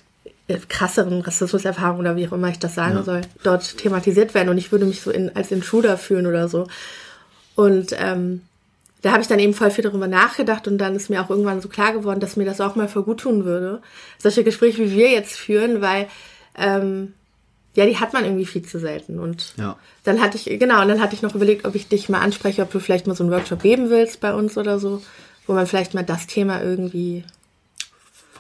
krasseren 0.59 1.21
Rassismuserfahrungen 1.21 2.01
oder 2.01 2.17
wie 2.17 2.27
auch 2.29 2.33
immer 2.33 2.49
ich 2.49 2.59
das 2.59 2.75
sagen 2.75 2.97
ja. 2.97 3.03
soll, 3.03 3.21
dort 3.43 3.79
thematisiert 3.79 4.35
werden 4.35 4.49
und 4.49 4.59
ich 4.59 4.73
würde 4.73 4.85
mich 4.85 5.01
so 5.01 5.11
in, 5.11 5.35
als 5.35 5.51
Intruder 5.51 5.97
fühlen 5.97 6.27
oder 6.27 6.49
so. 6.49 6.67
Und 7.55 7.95
ähm, 7.99 8.43
da 9.03 9.13
habe 9.13 9.23
ich 9.23 9.29
dann 9.29 9.39
eben 9.39 9.55
voll 9.55 9.71
viel 9.71 9.85
darüber 9.85 10.09
nachgedacht 10.09 10.69
und 10.69 10.79
dann 10.79 10.95
ist 10.95 11.11
mir 11.11 11.23
auch 11.23 11.31
irgendwann 11.31 11.61
so 11.61 11.69
klar 11.69 11.93
geworden, 11.93 12.21
dass 12.21 12.37
mir 12.37 12.45
das 12.45 12.61
auch 12.61 12.77
mal 12.77 12.89
für 12.89 13.03
gut 13.03 13.21
tun 13.21 13.45
würde. 13.45 13.81
Solche 14.19 14.45
Gespräche, 14.45 14.79
wie 14.85 14.97
wir 14.97 15.11
jetzt 15.11 15.37
führen, 15.37 15.81
weil 15.81 16.07
ähm, 16.57 17.15
ja, 17.75 17.87
die 17.87 17.99
hat 17.99 18.13
man 18.13 18.25
irgendwie 18.25 18.47
viel 18.47 18.63
zu 18.63 18.79
selten. 18.79 19.19
Und 19.19 19.55
ja. 19.57 19.77
dann 20.05 20.21
hatte 20.21 20.37
ich, 20.37 20.59
genau, 20.59 20.83
und 20.83 20.89
dann 20.89 21.01
hatte 21.01 21.15
ich 21.15 21.23
noch 21.23 21.35
überlegt, 21.35 21.65
ob 21.65 21.75
ich 21.75 21.89
dich 21.89 22.09
mal 22.09 22.21
anspreche, 22.21 22.63
ob 22.63 22.71
du 22.71 22.81
vielleicht 22.81 23.07
mal 23.07 23.15
so 23.15 23.25
einen 23.25 23.33
Workshop 23.33 23.63
geben 23.63 23.91
willst 23.91 24.21
bei 24.21 24.35
uns 24.35 24.59
oder 24.59 24.79
so, 24.79 25.03
wo 25.47 25.55
man 25.55 25.67
vielleicht 25.67 25.95
mal 25.95 26.05
das 26.05 26.27
Thema 26.27 26.63
irgendwie 26.63 27.25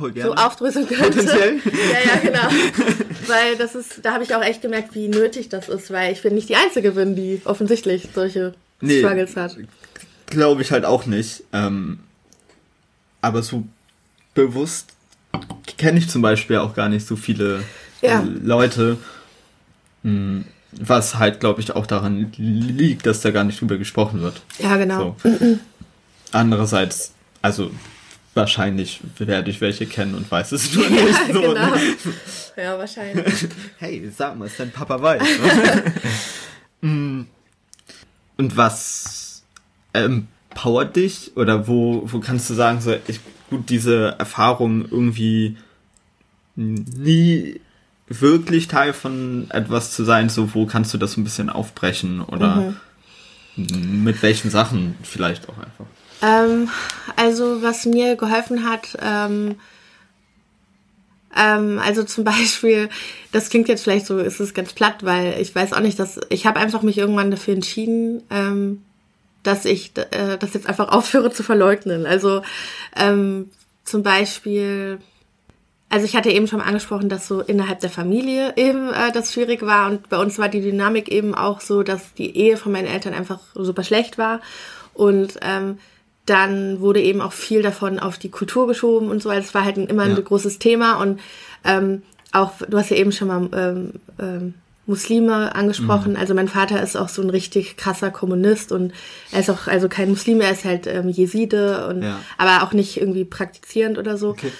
voll 0.00 0.12
gerne. 0.12 0.30
so 0.30 0.34
aufdröseln 0.34 0.88
könnte. 0.88 1.18
Potenziell. 1.18 1.56
ja, 1.64 2.14
ja, 2.14 2.20
genau. 2.20 2.48
weil 3.26 3.56
das 3.56 3.74
ist, 3.74 4.04
da 4.04 4.14
habe 4.14 4.24
ich 4.24 4.34
auch 4.34 4.42
echt 4.42 4.62
gemerkt, 4.62 4.94
wie 4.94 5.08
nötig 5.08 5.48
das 5.48 5.68
ist, 5.68 5.90
weil 5.90 6.12
ich 6.12 6.22
bin 6.22 6.34
nicht 6.34 6.48
die 6.48 6.56
Einzige 6.56 6.92
bin, 6.92 7.14
die 7.14 7.42
offensichtlich 7.44 8.08
solche 8.14 8.54
nee, 8.80 8.98
Struggles 8.98 9.36
hat. 9.36 9.56
Glaube 10.26 10.62
ich 10.62 10.72
halt 10.72 10.84
auch 10.84 11.06
nicht. 11.06 11.44
Ähm, 11.52 12.00
aber 13.20 13.42
so 13.42 13.64
bewusst 14.34 14.94
kenne 15.76 15.98
ich 15.98 16.08
zum 16.08 16.22
Beispiel 16.22 16.58
auch 16.58 16.74
gar 16.74 16.88
nicht 16.88 17.06
so 17.06 17.16
viele 17.16 17.62
ja. 18.00 18.24
Leute, 18.42 18.96
hm, 20.02 20.44
was 20.72 21.16
halt, 21.16 21.40
glaube 21.40 21.60
ich, 21.60 21.74
auch 21.74 21.86
daran 21.86 22.32
liegt, 22.36 23.06
dass 23.06 23.20
da 23.20 23.30
gar 23.30 23.44
nicht 23.44 23.60
drüber 23.60 23.76
gesprochen 23.76 24.22
wird. 24.22 24.40
Ja, 24.58 24.76
genau. 24.76 25.16
So. 25.22 25.58
Andererseits, 26.32 27.12
also 27.42 27.70
wahrscheinlich 28.34 29.00
werde 29.18 29.50
ich 29.50 29.60
welche 29.60 29.86
kennen 29.86 30.14
und 30.14 30.30
weiß 30.30 30.52
es 30.52 30.74
nur 30.74 30.88
nicht. 30.90 31.28
Ja, 31.28 31.32
so, 31.32 31.40
genau. 31.40 31.52
Ne? 31.52 31.80
ja 32.56 32.78
wahrscheinlich. 32.78 33.48
Hey, 33.78 34.10
sag 34.16 34.38
mal, 34.38 34.46
ist 34.46 34.58
dein 34.58 34.70
Papa 34.70 35.00
weiß? 35.00 35.22
Ne? 35.22 35.92
Mm. 36.82 37.26
und 38.38 38.56
was 38.56 39.42
empowert 39.92 40.96
dich? 40.96 41.32
Oder 41.36 41.68
wo, 41.68 42.04
wo 42.06 42.20
kannst 42.20 42.48
du 42.48 42.54
sagen, 42.54 42.80
so, 42.80 42.96
ich, 43.06 43.20
gut, 43.50 43.68
diese 43.68 44.16
Erfahrung 44.18 44.86
irgendwie 44.90 45.58
nie 46.56 47.60
wirklich 48.08 48.66
Teil 48.66 48.94
von 48.94 49.50
etwas 49.50 49.92
zu 49.92 50.04
sein, 50.04 50.30
so 50.30 50.54
wo 50.54 50.64
kannst 50.64 50.94
du 50.94 50.98
das 50.98 51.18
ein 51.18 51.24
bisschen 51.24 51.50
aufbrechen 51.50 52.22
oder 52.22 52.74
mhm. 53.56 54.02
mit 54.02 54.22
welchen 54.22 54.50
Sachen 54.50 54.96
vielleicht 55.02 55.50
auch 55.50 55.58
einfach? 55.58 55.84
Ähm, 56.22 56.68
also 57.16 57.62
was 57.62 57.86
mir 57.86 58.16
geholfen 58.16 58.68
hat, 58.68 58.96
ähm, 59.00 59.56
ähm, 61.36 61.80
also 61.84 62.04
zum 62.04 62.24
Beispiel, 62.24 62.88
das 63.32 63.50
klingt 63.50 63.68
jetzt 63.68 63.84
vielleicht 63.84 64.06
so, 64.06 64.18
ist 64.18 64.40
es 64.40 64.54
ganz 64.54 64.72
platt, 64.72 65.04
weil 65.04 65.40
ich 65.40 65.54
weiß 65.54 65.72
auch 65.72 65.80
nicht, 65.80 65.98
dass 65.98 66.20
ich 66.28 66.46
habe 66.46 66.60
einfach 66.60 66.82
mich 66.82 66.98
irgendwann 66.98 67.30
dafür 67.30 67.54
entschieden, 67.54 68.22
ähm, 68.30 68.82
dass 69.42 69.64
ich 69.64 69.92
äh, 69.96 70.36
das 70.38 70.54
jetzt 70.54 70.66
einfach 70.66 70.88
aufhöre 70.92 71.30
zu 71.32 71.42
verleugnen. 71.42 72.06
Also 72.06 72.42
ähm, 72.96 73.50
zum 73.84 74.02
Beispiel 74.02 74.98
also 75.92 76.06
ich 76.06 76.14
hatte 76.14 76.30
eben 76.30 76.46
schon 76.46 76.60
angesprochen, 76.60 77.08
dass 77.08 77.26
so 77.26 77.40
innerhalb 77.40 77.80
der 77.80 77.90
Familie 77.90 78.52
eben 78.56 78.90
äh, 78.90 79.10
das 79.12 79.32
schwierig 79.32 79.62
war 79.62 79.90
und 79.90 80.08
bei 80.08 80.18
uns 80.18 80.38
war 80.38 80.48
die 80.48 80.60
Dynamik 80.60 81.10
eben 81.10 81.34
auch 81.34 81.60
so, 81.60 81.82
dass 81.82 82.14
die 82.14 82.36
Ehe 82.36 82.56
von 82.56 82.70
meinen 82.70 82.86
Eltern 82.86 83.12
einfach 83.12 83.40
super 83.54 83.82
schlecht 83.82 84.16
war 84.16 84.40
und 84.94 85.40
ähm, 85.42 85.78
dann 86.30 86.80
wurde 86.80 87.02
eben 87.02 87.20
auch 87.20 87.32
viel 87.32 87.60
davon 87.60 87.98
auf 87.98 88.16
die 88.16 88.30
Kultur 88.30 88.68
geschoben 88.68 89.10
und 89.10 89.20
so, 89.20 89.30
es 89.32 89.52
war 89.52 89.64
halt 89.64 89.76
immer 89.76 90.04
ein 90.04 90.14
ja. 90.14 90.20
großes 90.20 90.60
Thema 90.60 91.00
und 91.00 91.20
ähm, 91.64 92.02
auch, 92.32 92.52
du 92.68 92.78
hast 92.78 92.90
ja 92.90 92.96
eben 92.96 93.10
schon 93.10 93.28
mal 93.28 93.48
ähm, 93.52 93.92
ähm, 94.20 94.54
Muslime 94.86 95.54
angesprochen. 95.54 96.12
Mhm. 96.12 96.18
Also 96.18 96.34
mein 96.34 96.46
Vater 96.46 96.80
ist 96.82 96.96
auch 96.96 97.08
so 97.08 97.20
ein 97.20 97.30
richtig 97.30 97.76
krasser 97.76 98.10
Kommunist 98.12 98.70
und 98.70 98.92
er 99.32 99.40
ist 99.40 99.50
auch 99.50 99.66
also 99.66 99.88
kein 99.88 100.10
Muslim, 100.10 100.40
er 100.40 100.52
ist 100.52 100.64
halt 100.64 100.86
ähm, 100.86 101.08
Jeside 101.08 101.88
und 101.88 102.02
ja. 102.02 102.20
aber 102.38 102.64
auch 102.64 102.72
nicht 102.72 102.96
irgendwie 102.96 103.24
praktizierend 103.24 103.98
oder 103.98 104.16
so. 104.16 104.30
Okay. 104.30 104.52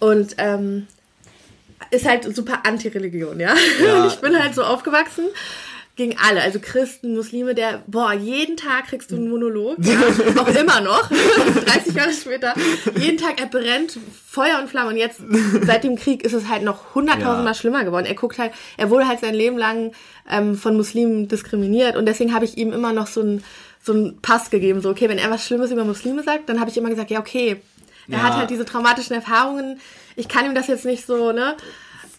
Und 0.00 0.34
ähm, 0.38 0.88
ist 1.92 2.08
halt 2.08 2.34
super 2.34 2.66
Anti-Religion, 2.66 3.38
ja. 3.38 3.54
ja. 3.84 4.06
ich 4.08 4.16
bin 4.16 4.36
halt 4.36 4.56
so 4.56 4.64
aufgewachsen 4.64 5.26
gegen 5.94 6.16
alle, 6.18 6.40
also 6.40 6.58
Christen, 6.58 7.14
Muslime, 7.14 7.54
der, 7.54 7.82
boah, 7.86 8.14
jeden 8.14 8.56
Tag 8.56 8.86
kriegst 8.86 9.10
du 9.10 9.16
einen 9.16 9.28
Monolog, 9.28 9.76
ja, 9.80 10.00
auch 10.40 10.48
immer 10.48 10.80
noch, 10.80 11.08
30 11.66 11.94
Jahre 11.94 12.12
später, 12.12 12.54
jeden 12.98 13.18
Tag, 13.18 13.40
er 13.40 13.46
brennt 13.46 13.98
Feuer 14.26 14.58
und 14.60 14.70
Flamme 14.70 14.90
und 14.90 14.96
jetzt, 14.96 15.20
seit 15.62 15.84
dem 15.84 15.96
Krieg, 15.96 16.24
ist 16.24 16.32
es 16.32 16.48
halt 16.48 16.62
noch 16.62 16.94
hunderttausendmal 16.94 17.52
ja. 17.52 17.58
schlimmer 17.58 17.84
geworden. 17.84 18.06
Er 18.06 18.14
guckt 18.14 18.38
halt, 18.38 18.52
er 18.78 18.88
wurde 18.88 19.06
halt 19.06 19.20
sein 19.20 19.34
Leben 19.34 19.58
lang 19.58 19.92
ähm, 20.30 20.56
von 20.56 20.76
Muslimen 20.76 21.28
diskriminiert 21.28 21.96
und 21.96 22.06
deswegen 22.06 22.32
habe 22.32 22.46
ich 22.46 22.56
ihm 22.56 22.72
immer 22.72 22.92
noch 22.92 23.06
so 23.06 23.20
einen 23.20 23.44
so 23.84 23.92
einen 23.92 24.20
Pass 24.22 24.50
gegeben, 24.50 24.80
so, 24.80 24.90
okay, 24.90 25.08
wenn 25.08 25.18
er 25.18 25.28
was 25.30 25.44
Schlimmes 25.44 25.72
über 25.72 25.84
Muslime 25.84 26.22
sagt, 26.22 26.48
dann 26.48 26.60
habe 26.60 26.70
ich 26.70 26.76
immer 26.76 26.88
gesagt, 26.88 27.10
ja, 27.10 27.18
okay, 27.18 27.60
er 28.08 28.18
ja. 28.18 28.24
hat 28.24 28.36
halt 28.36 28.50
diese 28.50 28.64
traumatischen 28.64 29.14
Erfahrungen. 29.14 29.80
Ich 30.16 30.28
kann 30.28 30.44
ihm 30.44 30.54
das 30.54 30.66
jetzt 30.66 30.84
nicht 30.84 31.06
so, 31.06 31.32
ne? 31.32 31.56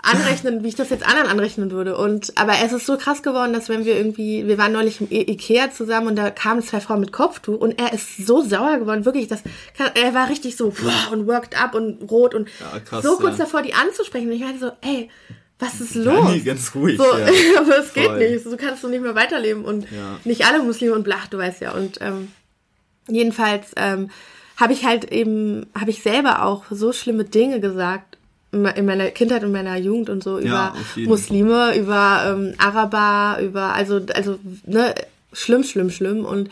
Anrechnen, 0.03 0.63
wie 0.63 0.67
ich 0.67 0.75
das 0.75 0.89
jetzt 0.89 1.05
anderen 1.07 1.27
anrechnen 1.27 1.71
würde. 1.71 1.97
Und 1.97 2.37
aber 2.37 2.53
es 2.63 2.73
ist 2.73 2.85
so 2.85 2.97
krass 2.97 3.23
geworden, 3.23 3.53
dass 3.53 3.69
wenn 3.69 3.85
wir 3.85 3.95
irgendwie, 3.95 4.45
wir 4.47 4.57
waren 4.57 4.73
neulich 4.73 5.01
im 5.01 5.09
I 5.09 5.31
Ikea 5.31 5.71
zusammen 5.71 6.07
und 6.07 6.15
da 6.17 6.29
kamen 6.29 6.61
zwei 6.61 6.81
Frauen 6.81 6.99
mit 6.99 7.13
Kopftuch 7.13 7.59
und 7.59 7.79
er 7.79 7.93
ist 7.93 8.17
so 8.25 8.41
sauer 8.41 8.77
geworden, 8.77 9.05
wirklich, 9.05 9.27
das 9.27 9.41
er 9.95 10.13
war 10.13 10.29
richtig 10.29 10.57
so 10.57 10.69
boah, 10.69 11.11
und 11.11 11.25
worked 11.25 11.59
up 11.59 11.73
und 11.73 12.11
rot 12.11 12.35
und 12.35 12.49
ja, 12.59 12.79
krass, 12.79 13.03
so 13.03 13.15
kurz 13.15 13.37
ja. 13.37 13.45
davor, 13.45 13.61
die 13.61 13.73
anzusprechen. 13.73 14.27
Und 14.27 14.33
ich 14.33 14.41
meinte 14.41 14.59
so, 14.59 14.71
ey, 14.81 15.09
was 15.57 15.79
ist 15.79 15.95
los? 15.95 16.31
Nee, 16.31 16.41
ganz 16.41 16.75
ruhig. 16.75 16.97
So, 16.97 17.05
ja. 17.17 17.27
aber 17.59 17.77
es 17.79 17.93
geht 17.93 18.17
nicht. 18.17 18.43
So 18.43 18.57
kannst 18.57 18.83
du 18.83 18.89
nicht 18.89 19.01
mehr 19.01 19.15
weiterleben 19.15 19.63
und 19.63 19.87
nicht 20.25 20.45
alle 20.45 20.61
Muslime 20.61 20.93
und 20.93 21.03
blach, 21.03 21.27
du 21.27 21.37
weißt 21.37 21.61
ja. 21.61 21.71
Und 21.71 21.99
ähm, 22.01 22.29
jedenfalls 23.07 23.71
ähm, 23.77 24.09
habe 24.57 24.73
ich 24.73 24.85
halt 24.85 25.11
eben, 25.11 25.67
habe 25.79 25.91
ich 25.91 26.03
selber 26.03 26.43
auch 26.43 26.65
so 26.69 26.91
schlimme 26.91 27.23
Dinge 27.23 27.61
gesagt 27.61 28.12
in 28.53 28.85
meiner 28.85 29.09
Kindheit 29.11 29.43
und 29.43 29.51
meiner 29.51 29.77
Jugend 29.77 30.09
und 30.09 30.23
so 30.23 30.39
ja, 30.39 30.73
über 30.95 31.09
Muslime, 31.09 31.75
über 31.75 32.23
ähm, 32.27 32.53
Araber, 32.57 33.41
über 33.41 33.73
also 33.73 34.01
also 34.13 34.39
ne 34.65 34.93
schlimm, 35.33 35.63
schlimm, 35.63 35.89
schlimm 35.89 36.25
und 36.25 36.49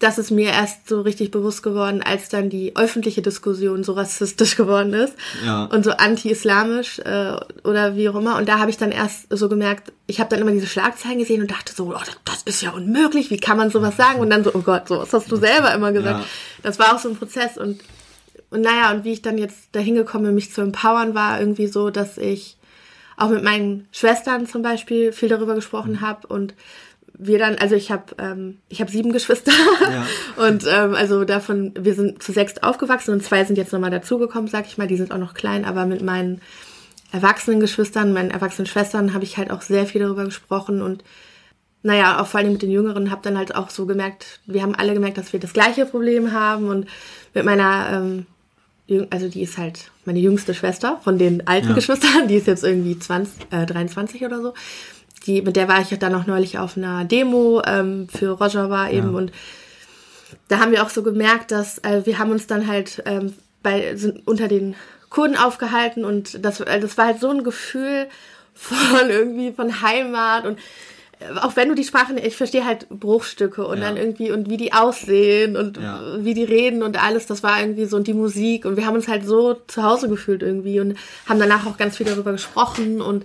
das 0.00 0.16
ist 0.16 0.30
mir 0.30 0.48
erst 0.48 0.88
so 0.88 1.02
richtig 1.02 1.30
bewusst 1.30 1.62
geworden, 1.62 2.02
als 2.02 2.30
dann 2.30 2.48
die 2.48 2.74
öffentliche 2.74 3.20
Diskussion 3.20 3.84
so 3.84 3.92
rassistisch 3.92 4.56
geworden 4.56 4.94
ist 4.94 5.12
ja. 5.44 5.64
und 5.64 5.84
so 5.84 5.92
anti-islamisch 5.92 6.98
äh, 7.00 7.36
oder 7.64 7.96
wie 7.96 8.08
auch 8.08 8.14
immer. 8.14 8.36
Und 8.36 8.48
da 8.48 8.58
habe 8.58 8.70
ich 8.70 8.78
dann 8.78 8.92
erst 8.92 9.26
so 9.28 9.48
gemerkt, 9.48 9.92
ich 10.06 10.18
habe 10.18 10.30
dann 10.30 10.40
immer 10.40 10.52
diese 10.52 10.66
Schlagzeilen 10.66 11.18
gesehen 11.18 11.42
und 11.42 11.50
dachte 11.50 11.74
so, 11.74 11.94
oh, 11.94 12.00
das 12.24 12.42
ist 12.44 12.62
ja 12.62 12.70
unmöglich, 12.70 13.30
wie 13.30 13.36
kann 13.36 13.58
man 13.58 13.70
sowas 13.70 13.96
sagen? 13.96 14.20
Und 14.20 14.30
dann 14.30 14.42
so, 14.42 14.52
oh 14.54 14.62
Gott, 14.62 14.88
so 14.88 14.98
was 14.98 15.12
hast 15.12 15.30
du 15.30 15.36
selber 15.36 15.72
immer 15.74 15.92
gesagt. 15.92 16.20
Ja. 16.20 16.26
Das 16.62 16.78
war 16.78 16.94
auch 16.94 16.98
so 16.98 17.10
ein 17.10 17.16
Prozess 17.16 17.58
und 17.58 17.80
und 18.50 18.62
naja, 18.62 18.92
und 18.92 19.04
wie 19.04 19.12
ich 19.12 19.22
dann 19.22 19.38
jetzt 19.38 19.68
dahin 19.72 19.94
gekommen 19.94 20.24
bin, 20.24 20.34
mich 20.34 20.52
zu 20.52 20.60
empowern, 20.60 21.14
war 21.14 21.40
irgendwie 21.40 21.66
so, 21.66 21.90
dass 21.90 22.18
ich 22.18 22.56
auch 23.16 23.30
mit 23.30 23.44
meinen 23.44 23.86
Schwestern 23.92 24.46
zum 24.46 24.62
Beispiel 24.62 25.12
viel 25.12 25.28
darüber 25.28 25.54
gesprochen 25.54 25.92
mhm. 25.92 26.00
habe 26.00 26.26
und 26.26 26.54
wir 27.22 27.38
dann, 27.38 27.56
also 27.56 27.74
ich 27.74 27.90
habe 27.90 28.14
ähm, 28.18 28.58
ich 28.68 28.80
habe 28.80 28.90
sieben 28.90 29.12
Geschwister 29.12 29.52
ja. 29.82 30.06
und 30.48 30.64
ähm, 30.66 30.94
also 30.94 31.24
davon, 31.24 31.74
wir 31.78 31.94
sind 31.94 32.22
zu 32.22 32.32
sechs 32.32 32.58
aufgewachsen 32.62 33.12
und 33.12 33.22
zwei 33.22 33.44
sind 33.44 33.56
jetzt 33.56 33.72
nochmal 33.72 33.90
dazugekommen, 33.90 34.48
sag 34.48 34.66
ich 34.66 34.78
mal, 34.78 34.86
die 34.86 34.96
sind 34.96 35.12
auch 35.12 35.18
noch 35.18 35.34
klein, 35.34 35.66
aber 35.66 35.84
mit 35.84 36.02
meinen 36.02 36.40
erwachsenen 37.12 37.60
Geschwistern, 37.60 38.12
meinen 38.12 38.30
erwachsenen 38.30 38.66
Schwestern 38.66 39.12
habe 39.12 39.24
ich 39.24 39.36
halt 39.36 39.50
auch 39.50 39.60
sehr 39.60 39.86
viel 39.86 40.00
darüber 40.00 40.24
gesprochen 40.24 40.80
und 40.80 41.04
naja, 41.82 42.20
auch 42.20 42.26
vor 42.26 42.40
allem 42.40 42.52
mit 42.52 42.62
den 42.62 42.70
Jüngeren, 42.70 43.10
habe 43.10 43.22
dann 43.22 43.38
halt 43.38 43.54
auch 43.54 43.70
so 43.70 43.86
gemerkt, 43.86 44.40
wir 44.46 44.62
haben 44.62 44.74
alle 44.74 44.92
gemerkt, 44.92 45.18
dass 45.18 45.32
wir 45.32 45.40
das 45.40 45.54
gleiche 45.54 45.86
Problem 45.86 46.32
haben 46.32 46.68
und 46.68 46.86
mit 47.32 47.44
meiner, 47.44 47.90
ähm, 47.92 48.26
also 49.10 49.28
die 49.28 49.42
ist 49.42 49.58
halt 49.58 49.90
meine 50.04 50.18
jüngste 50.18 50.54
Schwester 50.54 51.00
von 51.04 51.18
den 51.18 51.46
alten 51.46 51.68
Ja. 51.68 51.74
Geschwistern, 51.74 52.28
die 52.28 52.36
ist 52.36 52.46
jetzt 52.46 52.64
irgendwie 52.64 52.98
20, 52.98 53.46
äh, 53.50 53.66
23 53.66 54.24
oder 54.24 54.40
so. 54.42 54.54
Die, 55.26 55.42
mit 55.42 55.56
der 55.56 55.68
war 55.68 55.80
ich 55.80 55.96
dann 55.98 56.14
auch 56.14 56.26
neulich 56.26 56.58
auf 56.58 56.76
einer 56.76 57.04
Demo 57.04 57.62
ähm, 57.66 58.08
für 58.08 58.30
Roger 58.30 58.70
war 58.70 58.90
eben 58.90 59.12
Ja. 59.12 59.18
und 59.18 59.32
da 60.48 60.58
haben 60.60 60.72
wir 60.72 60.82
auch 60.82 60.90
so 60.90 61.02
gemerkt, 61.02 61.50
dass 61.50 61.78
äh, 61.78 62.02
wir 62.06 62.18
haben 62.18 62.30
uns 62.30 62.46
dann 62.46 62.66
halt 62.66 63.02
ähm, 63.06 63.34
bei 63.62 63.96
sind 63.96 64.26
unter 64.26 64.48
den 64.48 64.74
Kurden 65.08 65.36
aufgehalten 65.36 66.04
und 66.04 66.44
das, 66.44 66.60
äh, 66.60 66.80
das 66.80 66.96
war 66.96 67.06
halt 67.06 67.20
so 67.20 67.28
ein 67.30 67.44
Gefühl 67.44 68.06
von 68.54 68.78
irgendwie 69.10 69.52
von 69.52 69.82
Heimat 69.82 70.46
und 70.46 70.58
auch 71.42 71.54
wenn 71.56 71.68
du 71.68 71.74
die 71.74 71.84
Sprache, 71.84 72.14
ich 72.18 72.36
verstehe 72.36 72.64
halt 72.64 72.88
Bruchstücke 72.88 73.66
und 73.66 73.78
Ja. 73.78 73.84
dann 73.88 73.96
irgendwie 73.96 74.30
und 74.32 74.48
wie 74.48 74.56
die 74.56 74.72
aussehen 74.72 75.56
und 75.56 75.76
Ja. 75.76 76.00
wie 76.18 76.34
die 76.34 76.44
reden 76.44 76.82
und 76.82 77.02
alles, 77.02 77.26
das 77.26 77.42
war 77.42 77.60
irgendwie 77.60 77.84
so 77.84 77.96
und 77.96 78.06
die 78.06 78.14
Musik 78.14 78.64
und 78.64 78.76
wir 78.76 78.86
haben 78.86 78.94
uns 78.96 79.06
halt 79.08 79.26
so 79.26 79.54
zu 79.66 79.82
Hause 79.82 80.08
gefühlt 80.08 80.42
irgendwie 80.42 80.80
und 80.80 80.96
haben 81.28 81.38
danach 81.38 81.66
auch 81.66 81.76
ganz 81.76 81.96
viel 81.98 82.06
darüber 82.06 82.32
gesprochen 82.32 83.00
und 83.00 83.24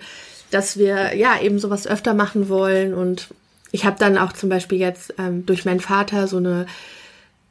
dass 0.51 0.77
wir 0.77 1.15
ja 1.15 1.39
eben 1.41 1.57
sowas 1.59 1.87
öfter 1.87 2.13
machen 2.13 2.49
wollen 2.49 2.93
und 2.93 3.27
ich 3.71 3.85
habe 3.85 3.97
dann 3.99 4.17
auch 4.17 4.31
zum 4.33 4.49
Beispiel 4.49 4.77
jetzt 4.79 5.13
ähm, 5.17 5.45
durch 5.45 5.65
meinen 5.65 5.79
Vater 5.81 6.27
so 6.27 6.37
eine 6.37 6.65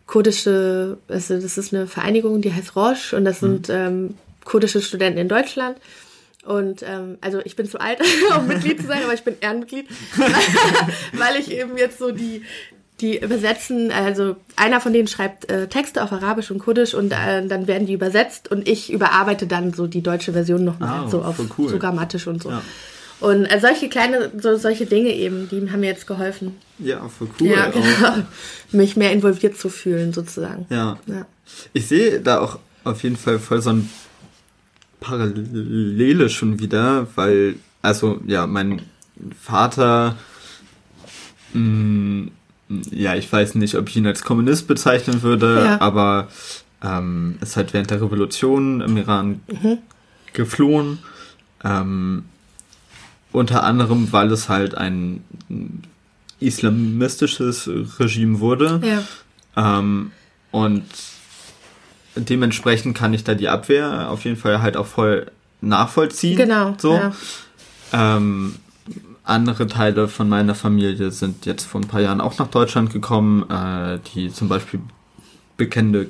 kurdische, 0.07 0.98
also 1.09 1.38
das 1.40 1.57
ist 1.59 1.72
eine 1.74 1.87
Vereinigung, 1.87 2.40
die 2.42 2.52
heißt 2.52 2.76
Roche 2.76 3.16
und 3.16 3.24
das 3.24 3.40
sind 3.40 3.68
ähm, 3.70 4.14
kurdische 4.44 4.80
Studenten 4.83 5.18
in 5.18 5.28
Deutschland. 5.28 5.78
Und 6.44 6.83
ähm, 6.83 7.16
also 7.20 7.40
ich 7.44 7.57
bin 7.57 7.68
zu 7.68 7.80
alt, 7.80 7.98
um 8.38 8.46
Mitglied 8.46 8.80
zu 8.80 8.87
sein, 8.87 9.02
aber 9.02 9.14
ich 9.14 9.22
bin 9.22 9.35
Ehrenmitglied, 9.40 9.87
weil 11.12 11.37
ich 11.40 11.50
eben 11.50 11.76
jetzt 11.76 11.98
so 11.98 12.11
die 12.11 12.42
die 13.00 13.18
übersetzen, 13.18 13.90
also 13.90 14.37
einer 14.54 14.80
von 14.80 14.92
denen 14.92 15.09
schreibt 15.09 15.50
äh, 15.50 15.66
Texte 15.66 16.00
auf 16.04 16.12
Arabisch 16.12 16.52
und 16.52 16.61
Kurdisch 16.61 16.94
und 16.94 17.11
äh, 17.12 17.44
dann 17.44 17.66
werden 17.66 17.88
die 17.88 17.92
übersetzt 17.94 18.48
und 18.52 18.68
ich 18.68 18.92
überarbeite 18.92 19.48
dann 19.48 19.72
so 19.72 19.88
die 19.88 20.00
deutsche 20.00 20.33
Version 20.33 20.62
nochmal, 20.64 21.07
Ah, 21.07 21.09
so 21.09 21.22
auf 21.22 21.35
cool. 21.59 21.68
so 21.70 21.78
grammatisch 21.80 22.28
und 22.28 22.40
so. 22.40 22.50
Ja. 22.50 22.62
Und 23.18 23.46
äh, 23.46 23.59
solche 23.59 23.88
kleine, 23.88 24.30
so, 24.40 24.57
solche 24.57 24.87
Dinge 24.87 25.12
eben, 25.12 25.48
die 25.48 25.68
haben 25.72 25.80
mir 25.80 25.87
jetzt 25.88 26.07
geholfen, 26.07 26.57
Ja, 26.78 27.09
voll 27.09 27.28
cool. 27.40 27.48
ja, 27.48 27.66
genau, 27.70 28.22
mich 28.70 28.94
mehr 28.96 29.11
involviert 29.11 29.57
zu 29.59 29.70
fühlen 29.70 30.12
sozusagen. 30.12 30.66
Ja. 30.70 30.96
Ja. 31.07 31.26
Ich 31.72 31.88
sehe 31.88 32.20
da 32.20 32.38
auch 32.38 32.61
auf 32.85 33.02
jeden 33.02 33.16
Fall 33.16 33.40
voll 33.40 33.61
so 33.61 33.70
ein 33.70 33.90
Parallele 35.04 36.28
schon 36.30 36.58
wieder, 36.60 37.06
weil, 37.14 37.56
also 37.82 38.20
ja, 38.26 38.46
mein 38.46 38.82
Vater, 39.40 40.16
mh, 41.52 42.28
ja, 42.90 43.14
ich 43.14 43.30
weiß 43.32 43.54
nicht, 43.56 43.74
ob 43.76 43.88
ich 43.88 43.96
ihn 43.96 44.06
als 44.06 44.22
Kommunist 44.22 44.66
bezeichnen 44.66 45.22
würde, 45.22 45.62
Ja. 45.64 45.80
aber 45.80 46.28
ähm, 46.82 47.36
ist 47.40 47.56
halt 47.56 47.72
während 47.72 47.90
der 47.90 48.00
Revolution 48.00 48.80
im 48.80 48.96
Iran 48.96 49.40
geflohen. 50.32 50.98
Ähm, 51.62 52.24
unter 53.32 53.64
anderem, 53.64 54.12
weil 54.12 54.30
es 54.32 54.48
halt 54.48 54.76
ein 54.76 55.24
islamistisches 56.40 57.68
Regime 57.98 58.40
wurde. 58.40 58.80
Ja. 59.56 59.78
Ähm, 59.78 60.10
und 60.50 60.84
dementsprechend 62.16 62.96
kann 62.96 63.14
ich 63.14 63.24
da 63.24 63.35
die 63.35 63.48
Abwehr 63.48 64.11
auf 64.11 64.24
jeden 64.24 64.37
Fall 64.37 64.62
halt 64.62 64.77
auch 64.77 64.87
voll 64.87 65.31
nachvollziehen. 65.61 66.37
Genau. 66.37 66.74
So. 66.79 66.94
Ja. 66.94 67.12
Ähm, 67.92 68.57
andere 69.24 69.66
Teile 69.66 70.09
von 70.09 70.29
meiner 70.29 70.55
Familie 70.55 71.11
sind 71.11 71.46
jetzt 71.46 71.64
vor 71.64 71.81
ein 71.81 71.88
paar 71.88 72.00
Jahren 72.00 72.20
auch 72.20 72.38
nach 72.38 72.48
Deutschland 72.48 72.92
gekommen, 72.92 73.48
äh, 73.50 73.98
die 74.14 74.33
zum 74.33 74.48
Beispiel 74.48 74.81
bekennende 75.57 76.09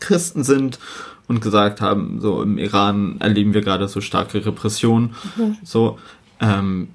Christen 0.00 0.44
sind 0.44 0.78
und 1.26 1.40
gesagt 1.40 1.80
haben, 1.80 2.20
so 2.20 2.42
im 2.42 2.58
Iran 2.58 3.16
erleben 3.20 3.54
wir 3.54 3.62
gerade 3.62 3.88
so 3.88 4.00
starke 4.00 4.44
Repressionen. 4.44 5.14
So. 5.62 5.98
Ähm, 6.40 6.88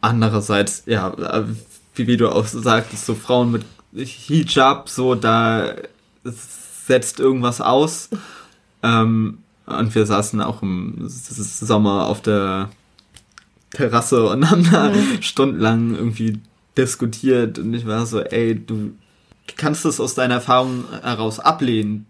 andererseits, 0.00 0.84
ja, 0.86 1.12
wie, 1.94 2.06
wie 2.06 2.16
du 2.16 2.30
auch 2.30 2.46
sagtest, 2.46 3.06
so 3.06 3.14
Frauen 3.14 3.52
mit 3.52 3.64
Hijab, 3.94 4.88
so 4.88 5.14
da 5.14 5.74
setzt 6.88 7.20
irgendwas 7.20 7.60
aus. 7.60 8.08
Ähm, 8.82 9.38
und 9.66 9.94
wir 9.94 10.06
saßen 10.06 10.40
auch 10.40 10.62
im 10.62 10.96
Sommer 11.06 12.06
auf 12.06 12.22
der 12.22 12.70
Terrasse 13.70 14.26
und 14.28 14.50
haben 14.50 14.68
da 14.70 14.90
stundenlang 15.20 15.94
irgendwie 15.94 16.40
diskutiert 16.76 17.58
und 17.58 17.74
ich 17.74 17.86
war 17.86 18.06
so, 18.06 18.20
ey, 18.20 18.54
du 18.54 18.92
kannst 19.56 19.84
es 19.84 20.00
aus 20.00 20.14
deiner 20.14 20.34
Erfahrung 20.34 20.84
heraus 21.02 21.38
ablehnen. 21.40 22.06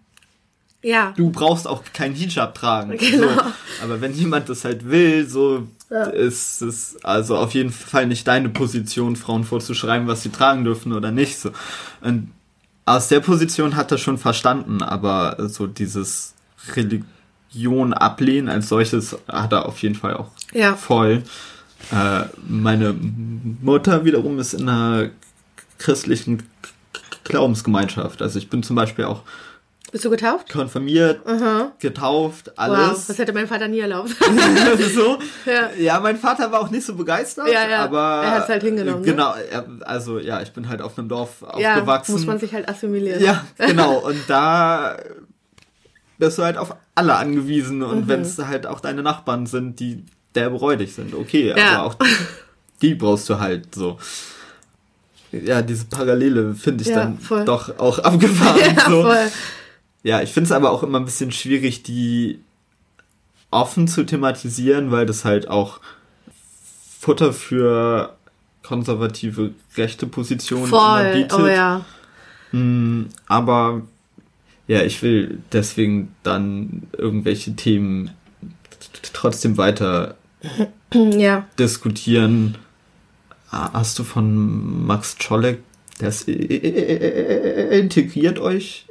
ja. 0.82 1.12
Du 1.16 1.30
brauchst 1.30 1.66
auch 1.66 1.82
keinen 1.92 2.14
Hijab 2.14 2.54
tragen. 2.54 2.96
Genau. 2.98 3.28
So. 3.28 3.40
Aber 3.82 4.00
wenn 4.00 4.14
jemand 4.14 4.48
das 4.48 4.64
halt 4.64 4.88
will, 4.88 5.26
so 5.28 5.66
Ja. 5.90 6.04
ist 6.04 6.60
es 6.62 6.96
also 7.02 7.36
auf 7.36 7.54
jeden 7.54 7.70
Fall 7.72 8.06
nicht 8.06 8.28
deine 8.28 8.50
Position, 8.50 9.16
Frauen 9.16 9.42
vorzuschreiben, 9.44 10.06
was 10.06 10.22
sie 10.22 10.28
tragen 10.30 10.62
dürfen 10.64 10.92
oder 10.92 11.10
nicht. 11.10 11.38
So. 11.38 11.50
Und 12.02 12.30
aus 12.88 13.08
der 13.08 13.20
Position 13.20 13.76
hat 13.76 13.90
er 13.92 13.98
schon 13.98 14.18
verstanden, 14.18 14.82
aber 14.82 15.36
so 15.48 15.66
dieses 15.66 16.34
Religion 16.74 17.92
ablehnen 17.94 18.48
als 18.48 18.68
solches 18.68 19.16
hat 19.28 19.52
er 19.52 19.66
auf 19.66 19.78
jeden 19.82 19.94
Fall 19.94 20.14
auch 20.16 20.30
Ja. 20.52 20.74
voll. 20.76 21.22
Äh, 21.92 22.24
meine 22.46 22.94
Mutter 23.62 24.04
wiederum 24.04 24.38
ist 24.38 24.54
in 24.54 24.68
einer 24.68 25.10
christlichen 25.78 26.42
Glaubensgemeinschaft. 27.24 28.20
Also 28.22 28.38
ich 28.38 28.50
bin 28.50 28.62
zum 28.62 28.76
Beispiel 28.76 29.04
auch 29.04 29.22
Bist 29.90 30.04
du 30.04 30.10
getauft? 30.10 30.50
konfirmiert, 30.52 31.20
Aha. 31.26 31.72
getauft, 31.78 32.48
Wow, 32.48 32.52
alles. 32.58 33.06
das 33.06 33.18
hätte 33.18 33.32
mein 33.32 33.46
Vater 33.48 33.68
nie 33.68 33.78
erlaubt. 33.80 34.10
so. 34.94 35.18
Ja. 35.46 35.70
Ja, 35.78 36.00
mein 36.00 36.18
Vater 36.18 36.52
war 36.52 36.60
auch 36.60 36.70
nicht 36.70 36.84
so 36.84 36.94
begeistert, 36.94 37.48
Ja, 37.48 37.66
ja. 37.68 37.84
aber 37.84 38.20
Er 38.22 38.30
hat's 38.32 38.48
halt 38.48 38.62
hingenommen, 38.62 39.00
ne? 39.00 39.06
Genau, 39.06 39.32
er, 39.50 39.64
also 39.86 40.18
ja, 40.18 40.42
ich 40.42 40.52
bin 40.52 40.68
halt 40.68 40.82
auf 40.82 40.98
einem 40.98 41.08
Dorf 41.08 41.42
ja, 41.58 41.74
aufgewachsen. 41.74 42.12
muss 42.12 42.26
man 42.26 42.38
sich 42.38 42.52
halt 42.52 42.68
assimilieren. 42.68 43.22
ja, 43.22 43.44
genau. 43.58 43.96
Und 43.98 44.18
da 44.28 44.96
bist 46.18 46.36
du 46.36 46.42
halt 46.42 46.58
auf 46.58 46.74
alle 46.94 47.14
angewiesen 47.14 47.82
und 47.82 48.00
Mhm. 48.04 48.08
wenn 48.08 48.20
es 48.22 48.36
halt 48.38 48.66
auch 48.66 48.80
deine 48.80 49.02
Nachbarn 49.02 49.46
sind, 49.46 49.80
die 49.80 50.04
derbe 50.34 50.56
räudig 50.56 50.92
sind, 50.94 51.14
okay, 51.14 51.52
aber 51.54 51.84
auch 51.84 51.96
die 52.82 52.94
brauchst 52.94 53.28
du 53.30 53.40
halt 53.40 53.74
so. 53.74 53.98
Ja, 55.32 55.62
diese 55.62 55.84
Parallele 55.86 56.54
finde 56.54 56.82
ich 56.82 56.88
Ja, 56.90 56.96
dann 56.96 57.18
voll. 57.18 57.44
doch 57.44 57.78
auch 57.78 57.98
abgefahren. 57.98 58.60
Ja, 58.76 58.84
so. 58.90 59.02
voll. 59.02 59.30
Ja, 60.02 60.22
ich 60.22 60.30
finde 60.32 60.46
es 60.46 60.52
aber 60.52 60.70
auch 60.70 60.82
immer 60.82 60.98
ein 61.00 61.04
bisschen 61.04 61.32
schwierig, 61.32 61.82
die 61.82 62.38
offen 63.50 63.88
zu 63.88 64.04
thematisieren, 64.04 64.90
weil 64.90 65.06
das 65.06 65.24
halt 65.24 65.48
auch 65.48 65.80
Futter 67.00 67.32
für 67.32 68.14
konservative 68.62 69.52
rechte 69.76 70.06
Positionen 70.06 70.66
immer 70.68 70.98
Voll. 70.98 71.12
bietet. 71.12 71.32
Oh 71.38 71.46
ja. 71.46 71.84
Mm, 72.52 73.06
Aber 73.26 73.82
ja, 74.66 74.82
ich 74.82 75.00
will 75.02 75.38
deswegen 75.52 76.14
dann 76.22 76.82
irgendwelche 76.96 77.56
Themen 77.56 78.10
trotzdem 79.12 79.56
weiter 79.56 80.16
Ja. 80.94 81.46
diskutieren. 81.58 82.56
Ah, 83.50 83.70
Hast 83.72 83.98
du 83.98 84.04
von 84.04 84.86
Max 84.86 85.16
Czolek 85.18 85.60
das 85.98 86.22
integriert 87.72 88.38
euch 88.38 88.86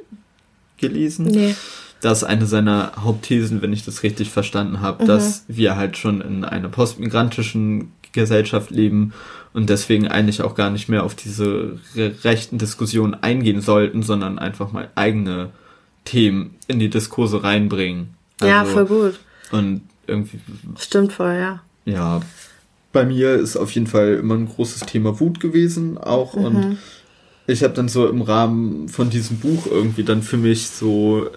gelesen? 0.78 1.26
Nee. 1.26 1.54
Das 2.00 2.22
ist 2.22 2.24
eine 2.24 2.46
seiner 2.46 2.92
Hauptthesen, 2.96 3.60
wenn 3.60 3.72
ich 3.72 3.84
das 3.84 4.02
richtig 4.02 4.30
verstanden 4.30 4.80
habe, 4.80 5.04
dass 5.04 5.44
wir 5.48 5.76
halt 5.76 5.96
schon 5.96 6.20
in 6.20 6.44
einer 6.44 6.68
postmigrantischen 6.68 7.92
Gesellschaft 8.12 8.70
leben 8.70 9.12
und 9.52 9.68
deswegen 9.68 10.06
eigentlich 10.08 10.42
auch 10.42 10.54
gar 10.54 10.70
nicht 10.70 10.88
mehr 10.88 11.04
auf 11.04 11.14
diese 11.14 11.78
re 11.96 12.14
rechten 12.22 12.58
Diskussionen 12.58 13.14
eingehen 13.14 13.60
sollten, 13.60 14.02
sondern 14.02 14.38
einfach 14.38 14.72
mal 14.72 14.88
eigene 14.94 15.50
Themen 16.04 16.54
in 16.68 16.78
die 16.78 16.88
Diskurse 16.90 17.42
reinbringen. 17.42 18.14
ja, 18.40 18.60
Also, 18.60 18.72
voll 18.72 18.86
gut. 18.86 19.20
Und 19.50 19.82
irgendwie, 20.06 20.40
Stimmt 20.78 21.12
voll, 21.12 21.34
ja. 21.34 21.60
ja, 21.84 22.20
bei 22.92 23.04
mir 23.04 23.34
ist 23.34 23.56
auf 23.56 23.70
jeden 23.72 23.86
Fall 23.86 24.14
immer 24.14 24.34
ein 24.34 24.48
großes 24.48 24.80
Thema 24.82 25.20
Wut 25.20 25.40
gewesen 25.40 25.98
auch 25.98 26.34
und 26.34 26.78
ich 27.48 27.62
habe 27.64 27.74
dann 27.74 27.88
so 27.88 28.06
im 28.06 28.20
Rahmen 28.20 28.88
von 28.88 29.08
diesem 29.08 29.38
Buch 29.38 29.66
irgendwie 29.66 30.04
dann 30.04 30.22
für 30.22 30.36
mich 30.36 30.68
so 30.68 31.28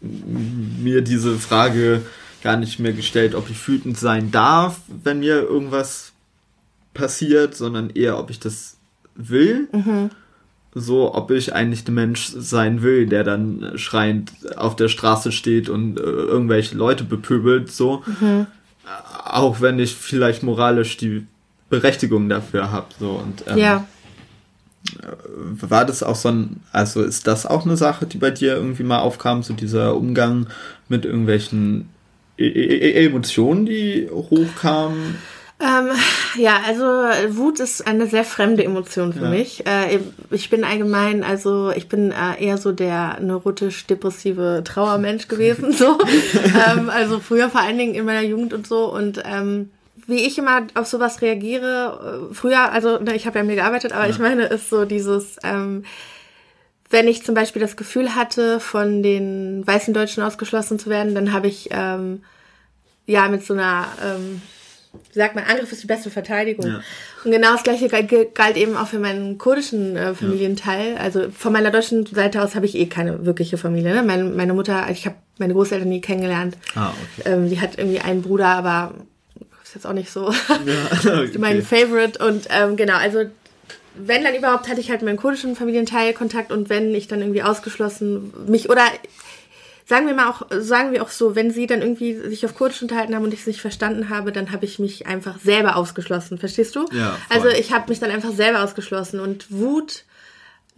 mir 0.00 1.02
diese 1.02 1.36
Frage 1.36 2.02
gar 2.42 2.56
nicht 2.56 2.78
mehr 2.78 2.92
gestellt, 2.92 3.34
ob 3.34 3.50
ich 3.50 3.66
wütend 3.66 3.98
sein 3.98 4.30
darf, 4.30 4.80
wenn 5.02 5.18
mir 5.18 5.42
irgendwas 5.42 6.12
passiert, 6.94 7.56
sondern 7.56 7.90
eher, 7.90 8.16
ob 8.16 8.30
ich 8.30 8.38
das 8.38 8.76
will. 9.16 9.68
So, 10.72 11.12
ob 11.14 11.32
ich 11.32 11.52
eigentlich 11.52 11.82
der 11.82 11.94
Mensch 11.94 12.30
sein 12.36 12.82
will, 12.82 13.06
der 13.06 13.24
dann 13.24 13.72
schreiend 13.74 14.30
auf 14.56 14.76
der 14.76 14.86
Straße 14.86 15.32
steht 15.32 15.68
und 15.68 15.98
äh, 15.98 16.02
irgendwelche 16.02 16.76
Leute 16.76 17.02
bepöbelt, 17.02 17.72
so. 17.72 18.04
Auch 19.24 19.60
wenn 19.60 19.80
ich 19.80 19.96
vielleicht 19.96 20.44
moralisch 20.44 20.96
die 20.96 21.26
Berechtigung 21.70 22.28
dafür 22.28 22.70
habe. 22.70 22.86
So 23.00 23.10
und 23.10 23.44
ähm, 23.48 23.58
ja. 23.58 23.86
War 25.60 25.84
das 25.84 26.02
auch 26.02 26.16
so 26.16 26.28
ein, 26.28 26.60
also 26.72 27.02
ist 27.02 27.26
das 27.26 27.46
auch 27.46 27.64
eine 27.64 27.76
Sache, 27.76 28.06
die 28.06 28.18
bei 28.18 28.30
dir 28.30 28.54
irgendwie 28.54 28.84
mal 28.84 29.00
aufkam, 29.00 29.42
so 29.42 29.54
dieser 29.54 29.96
Umgang 29.96 30.46
mit 30.88 31.04
irgendwelchen 31.04 31.88
e 32.36 32.46
e 32.46 32.92
e 32.92 33.06
Emotionen, 33.06 33.66
die 33.66 34.08
hochkamen? 34.10 35.16
Ähm, 35.60 35.90
ja, 36.36 36.60
also 36.64 36.84
Wut 37.36 37.58
ist 37.58 37.84
eine 37.84 38.06
sehr 38.06 38.24
fremde 38.24 38.62
Emotion 38.62 39.12
für 39.12 39.24
ja. 39.24 39.30
mich. 39.30 39.66
Äh, 39.66 39.98
ich 40.30 40.50
bin 40.50 40.62
allgemein, 40.62 41.24
also 41.24 41.72
ich 41.72 41.88
bin 41.88 42.12
äh, 42.12 42.40
eher 42.40 42.58
so 42.58 42.70
der 42.70 43.18
neurotisch-depressive 43.20 44.62
Trauermensch 44.64 45.26
gewesen. 45.26 45.72
so. 45.72 45.98
ähm, 46.44 46.90
also 46.90 47.18
früher 47.18 47.50
vor 47.50 47.60
allen 47.60 47.76
Dingen 47.76 47.94
in 47.94 48.04
meiner 48.04 48.22
Jugend 48.22 48.54
und 48.54 48.68
so. 48.68 48.92
Und 48.92 49.20
ähm, 49.24 49.70
wie 50.08 50.26
ich 50.26 50.38
immer 50.38 50.66
auf 50.74 50.86
sowas 50.86 51.22
reagiere, 51.22 52.30
äh, 52.30 52.34
früher, 52.34 52.72
also 52.72 52.98
ne, 52.98 53.14
ich 53.14 53.26
habe 53.26 53.38
ja 53.38 53.44
mir 53.44 53.54
gearbeitet, 53.54 53.92
aber 53.92 54.04
ja. 54.04 54.10
ich 54.10 54.18
meine, 54.18 54.46
ist 54.46 54.70
so 54.70 54.84
dieses, 54.84 55.36
ähm, 55.44 55.84
wenn 56.90 57.06
ich 57.06 57.22
zum 57.22 57.34
Beispiel 57.34 57.60
das 57.60 57.76
Gefühl 57.76 58.14
hatte, 58.14 58.58
von 58.58 59.02
den 59.02 59.64
weißen 59.66 59.92
Deutschen 59.94 60.22
ausgeschlossen 60.22 60.78
zu 60.78 60.88
werden, 60.88 61.14
dann 61.14 61.32
habe 61.32 61.46
ich 61.46 61.68
ähm, 61.70 62.24
ja 63.06 63.28
mit 63.28 63.44
so 63.44 63.52
einer 63.54 63.86
ähm, 64.02 64.40
sagt 65.12 65.34
man, 65.34 65.44
Angriff 65.44 65.70
ist 65.72 65.82
die 65.82 65.86
beste 65.86 66.10
Verteidigung. 66.10 66.66
Ja. 66.66 66.80
Und 67.24 67.30
genau 67.30 67.52
das 67.52 67.62
gleiche 67.62 67.88
galt 67.88 68.56
eben 68.56 68.76
auch 68.76 68.86
für 68.86 68.98
meinen 68.98 69.38
kurdischen 69.38 69.96
äh, 69.96 70.14
Familienteil. 70.14 70.94
Ja. 70.94 71.00
Also 71.00 71.30
von 71.30 71.52
meiner 71.52 71.70
deutschen 71.70 72.06
Seite 72.06 72.42
aus 72.42 72.54
habe 72.54 72.66
ich 72.66 72.74
eh 72.74 72.86
keine 72.86 73.26
wirkliche 73.26 73.58
Familie. 73.58 73.94
Ne? 73.94 74.02
Meine, 74.02 74.24
meine 74.24 74.54
Mutter, 74.54 74.86
ich 74.90 75.06
habe 75.06 75.16
meine 75.38 75.52
Großeltern 75.52 75.88
nie 75.88 76.00
kennengelernt. 76.00 76.56
Ah, 76.74 76.92
okay. 77.18 77.30
Ähm, 77.30 77.50
die 77.50 77.60
hat 77.60 77.76
irgendwie 77.76 78.00
einen 78.00 78.22
Bruder, 78.22 78.46
aber 78.46 78.94
ist 79.68 79.74
jetzt 79.74 79.86
auch 79.86 79.92
nicht 79.92 80.10
so 80.10 80.30
ja, 80.30 81.12
okay. 81.22 81.38
mein 81.38 81.62
Favorite. 81.62 82.24
Und 82.24 82.46
ähm, 82.50 82.76
genau, 82.76 82.96
also 82.96 83.24
wenn 83.94 84.24
dann 84.24 84.34
überhaupt 84.34 84.68
hatte 84.68 84.80
ich 84.80 84.90
halt 84.90 85.02
meinen 85.02 85.16
kurdischen 85.16 85.56
Familienteil 85.56 86.14
Kontakt 86.14 86.52
und 86.52 86.68
wenn 86.68 86.94
ich 86.94 87.08
dann 87.08 87.20
irgendwie 87.20 87.42
ausgeschlossen 87.42 88.32
mich 88.46 88.70
oder 88.70 88.84
sagen 89.84 90.06
wir 90.06 90.14
mal 90.14 90.28
auch, 90.28 90.42
sagen 90.50 90.92
wir 90.92 91.02
auch 91.02 91.08
so, 91.08 91.34
wenn 91.34 91.50
sie 91.50 91.66
dann 91.66 91.80
irgendwie 91.80 92.14
sich 92.14 92.44
auf 92.44 92.54
Kurdisch 92.54 92.82
unterhalten 92.82 93.14
haben 93.14 93.24
und 93.24 93.32
ich 93.32 93.40
es 93.40 93.46
nicht 93.46 93.60
verstanden 93.60 94.10
habe, 94.10 94.32
dann 94.32 94.52
habe 94.52 94.66
ich 94.66 94.78
mich 94.78 95.06
einfach 95.06 95.40
selber 95.40 95.76
ausgeschlossen, 95.76 96.38
verstehst 96.38 96.76
du? 96.76 96.86
Ja. 96.92 97.10
Voll. 97.10 97.18
Also 97.36 97.48
ich 97.48 97.72
habe 97.72 97.88
mich 97.88 97.98
dann 97.98 98.10
einfach 98.10 98.32
selber 98.32 98.62
ausgeschlossen 98.62 99.18
und 99.18 99.46
Wut 99.50 100.04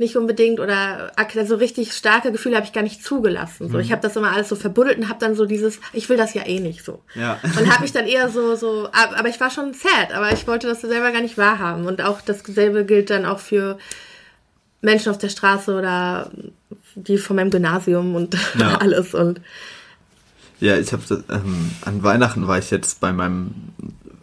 nicht 0.00 0.16
unbedingt 0.16 0.60
oder 0.60 1.12
also 1.16 1.56
richtig 1.56 1.92
starke 1.92 2.32
Gefühle 2.32 2.56
habe 2.56 2.64
ich 2.64 2.72
gar 2.72 2.82
nicht 2.82 3.04
zugelassen. 3.04 3.68
So, 3.68 3.76
mhm. 3.76 3.80
ich 3.80 3.92
habe 3.92 4.00
das 4.00 4.16
immer 4.16 4.32
alles 4.32 4.48
so 4.48 4.56
verbuddelt 4.56 4.96
und 4.96 5.10
habe 5.10 5.20
dann 5.20 5.36
so 5.36 5.44
dieses, 5.44 5.78
ich 5.92 6.08
will 6.08 6.16
das 6.16 6.32
ja 6.32 6.46
eh 6.46 6.58
nicht 6.58 6.84
so. 6.84 7.02
Ja. 7.14 7.38
Und 7.42 7.70
habe 7.70 7.82
mich 7.82 7.92
dann 7.92 8.06
eher 8.08 8.30
so 8.30 8.56
so, 8.56 8.88
aber 8.92 9.28
ich 9.28 9.38
war 9.40 9.50
schon 9.50 9.74
sad, 9.74 10.14
aber 10.14 10.32
ich 10.32 10.46
wollte 10.46 10.66
das 10.66 10.80
selber 10.80 11.12
gar 11.12 11.20
nicht 11.20 11.36
wahrhaben. 11.36 11.84
Und 11.84 12.02
auch 12.02 12.22
dasselbe 12.22 12.86
gilt 12.86 13.10
dann 13.10 13.26
auch 13.26 13.40
für 13.40 13.76
Menschen 14.80 15.10
auf 15.10 15.18
der 15.18 15.28
Straße 15.28 15.76
oder 15.76 16.30
die 16.94 17.18
von 17.18 17.36
meinem 17.36 17.50
Gymnasium 17.50 18.14
und 18.14 18.36
ja. 18.58 18.76
alles 18.80 19.14
und 19.14 19.40
ja, 20.60 20.76
ich 20.76 20.92
habe 20.92 21.24
ähm, 21.30 21.70
an 21.84 22.02
Weihnachten 22.02 22.46
war 22.46 22.58
ich 22.58 22.70
jetzt 22.70 23.00
bei 23.00 23.12
meinem 23.12 23.54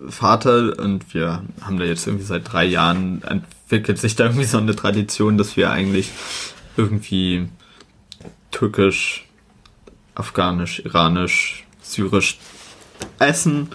Vater 0.07 0.77
und 0.77 1.13
wir 1.13 1.43
haben 1.61 1.79
da 1.79 1.85
jetzt 1.85 2.05
irgendwie 2.05 2.25
seit 2.25 2.51
drei 2.51 2.65
Jahren 2.65 3.23
entwickelt 3.67 3.99
sich 3.99 4.15
da 4.15 4.23
irgendwie 4.23 4.45
so 4.45 4.58
eine 4.58 4.77
Tradition, 4.77 5.38
dass 5.38 5.58
wir 5.58 5.69
eigentlich 5.71 6.12
irgendwie 6.77 7.49
türkisch, 8.49 9.25
afghanisch, 10.15 10.80
iranisch, 10.86 11.65
syrisch 11.82 12.39
essen 13.19 13.67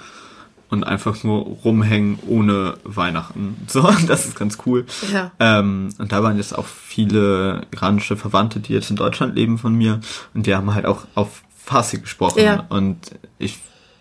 und 0.70 0.84
einfach 0.84 1.22
nur 1.24 1.42
rumhängen 1.42 2.18
ohne 2.26 2.78
Weihnachten. 2.84 3.58
So, 3.68 3.82
das 4.06 4.24
ist 4.24 4.38
ganz 4.38 4.56
cool. 4.64 4.86
Ja. 5.12 5.30
Ähm, 5.38 5.90
und 5.98 6.10
da 6.10 6.22
waren 6.22 6.38
jetzt 6.38 6.56
auch 6.56 6.66
viele 6.66 7.66
iranische 7.70 8.16
Verwandte, 8.16 8.60
die 8.60 8.72
jetzt 8.72 8.88
in 8.88 8.96
Deutschland 8.96 9.34
leben 9.34 9.58
von 9.58 9.74
mir 9.74 10.00
und 10.32 10.46
die 10.46 10.54
haben 10.54 10.72
halt 10.74 10.86
auch 10.86 11.04
auf 11.14 11.42
Farsi 11.54 11.98
gesprochen 11.98 12.42
ja. 12.42 12.64
und 12.70 12.98
ich 13.38 13.58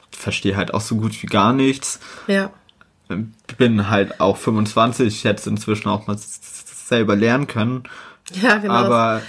verstehe 0.10 0.56
halt 0.56 0.74
auch 0.74 0.82
so 0.82 0.96
gut 0.96 1.22
wie 1.22 1.28
gar 1.28 1.52
nichts. 1.52 2.00
Ja. 2.28 2.52
Bin 3.58 3.90
halt 3.90 4.20
auch 4.20 4.38
25, 4.38 5.24
hätte 5.24 5.42
es 5.42 5.48
inzwischen 5.48 5.90
auch 5.90 6.08
mal 6.08 6.18
selber 6.18 7.16
lernen 7.16 7.48
können. 7.48 7.84
Ja, 8.42 8.58
genau. 8.58 8.74
Aber 8.74 9.22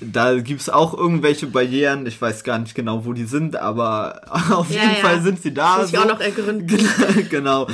da 0.00 0.38
gibt's 0.38 0.68
auch 0.68 0.94
irgendwelche 0.94 1.46
Barrieren. 1.46 2.06
Ich 2.06 2.20
weiß 2.20 2.44
gar 2.44 2.58
nicht 2.58 2.74
genau, 2.74 3.04
wo 3.04 3.12
die 3.12 3.24
sind, 3.24 3.56
aber 3.56 4.22
auf 4.50 4.70
ja, 4.70 4.82
jeden 4.82 4.94
ja. 4.94 5.00
Fall 5.00 5.22
sind 5.22 5.42
sie 5.42 5.52
da. 5.52 5.78
Muss 5.78 5.90
so. 5.90 5.96
ich 5.96 6.02
auch 6.02 6.08
noch 6.08 6.20
ergründen. 6.20 6.88
genau. 7.30 7.66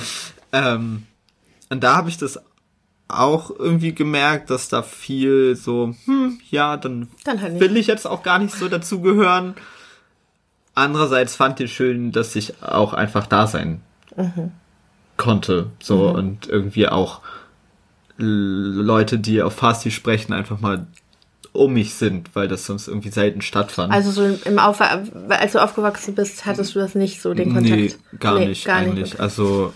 Ähm, 0.52 1.04
und 1.68 1.82
da 1.82 1.96
habe 1.96 2.08
ich 2.08 2.18
das 2.18 2.40
auch 3.08 3.50
irgendwie 3.50 3.94
gemerkt, 3.94 4.50
dass 4.50 4.68
da 4.68 4.82
viel 4.82 5.54
so, 5.54 5.94
hm, 6.06 6.40
ja, 6.50 6.76
dann, 6.76 7.08
dann 7.24 7.40
halt 7.40 7.60
will 7.60 7.76
ich 7.76 7.86
jetzt 7.86 8.06
auch 8.06 8.22
gar 8.22 8.38
nicht 8.38 8.54
so 8.54 8.68
dazugehören. 8.68 9.54
Andererseits 10.74 11.36
fand 11.36 11.60
ich 11.60 11.72
schön, 11.72 12.12
dass 12.12 12.34
ich 12.36 12.62
auch 12.62 12.92
einfach 12.92 13.26
da 13.26 13.46
sein 13.46 13.80
mhm. 14.16 14.52
Konnte. 15.16 15.66
So 15.80 16.08
mhm. 16.08 16.14
und 16.14 16.48
irgendwie 16.48 16.88
auch 16.88 17.20
Leute, 18.18 19.18
die 19.18 19.42
auf 19.42 19.54
Farsi 19.54 19.90
sprechen, 19.90 20.32
einfach 20.32 20.60
mal 20.60 20.86
um 21.52 21.72
mich 21.72 21.94
sind, 21.94 22.34
weil 22.34 22.48
das 22.48 22.66
sonst 22.66 22.86
irgendwie 22.88 23.10
selten 23.10 23.40
stattfand. 23.40 23.92
Also 23.92 24.10
so 24.10 24.38
im 24.44 24.58
Auf 24.58 24.80
als 24.80 25.52
du 25.52 25.62
aufgewachsen 25.62 26.14
bist, 26.14 26.44
hattest 26.46 26.74
du 26.74 26.78
das 26.78 26.94
nicht 26.94 27.22
so, 27.22 27.34
den 27.34 27.52
Kontakt? 27.52 27.76
Nee, 27.76 27.94
gar 28.18 28.38
nee, 28.38 28.46
nicht 28.48 28.64
gar 28.64 28.76
eigentlich. 28.76 29.12
Nicht. 29.12 29.20
Also 29.20 29.72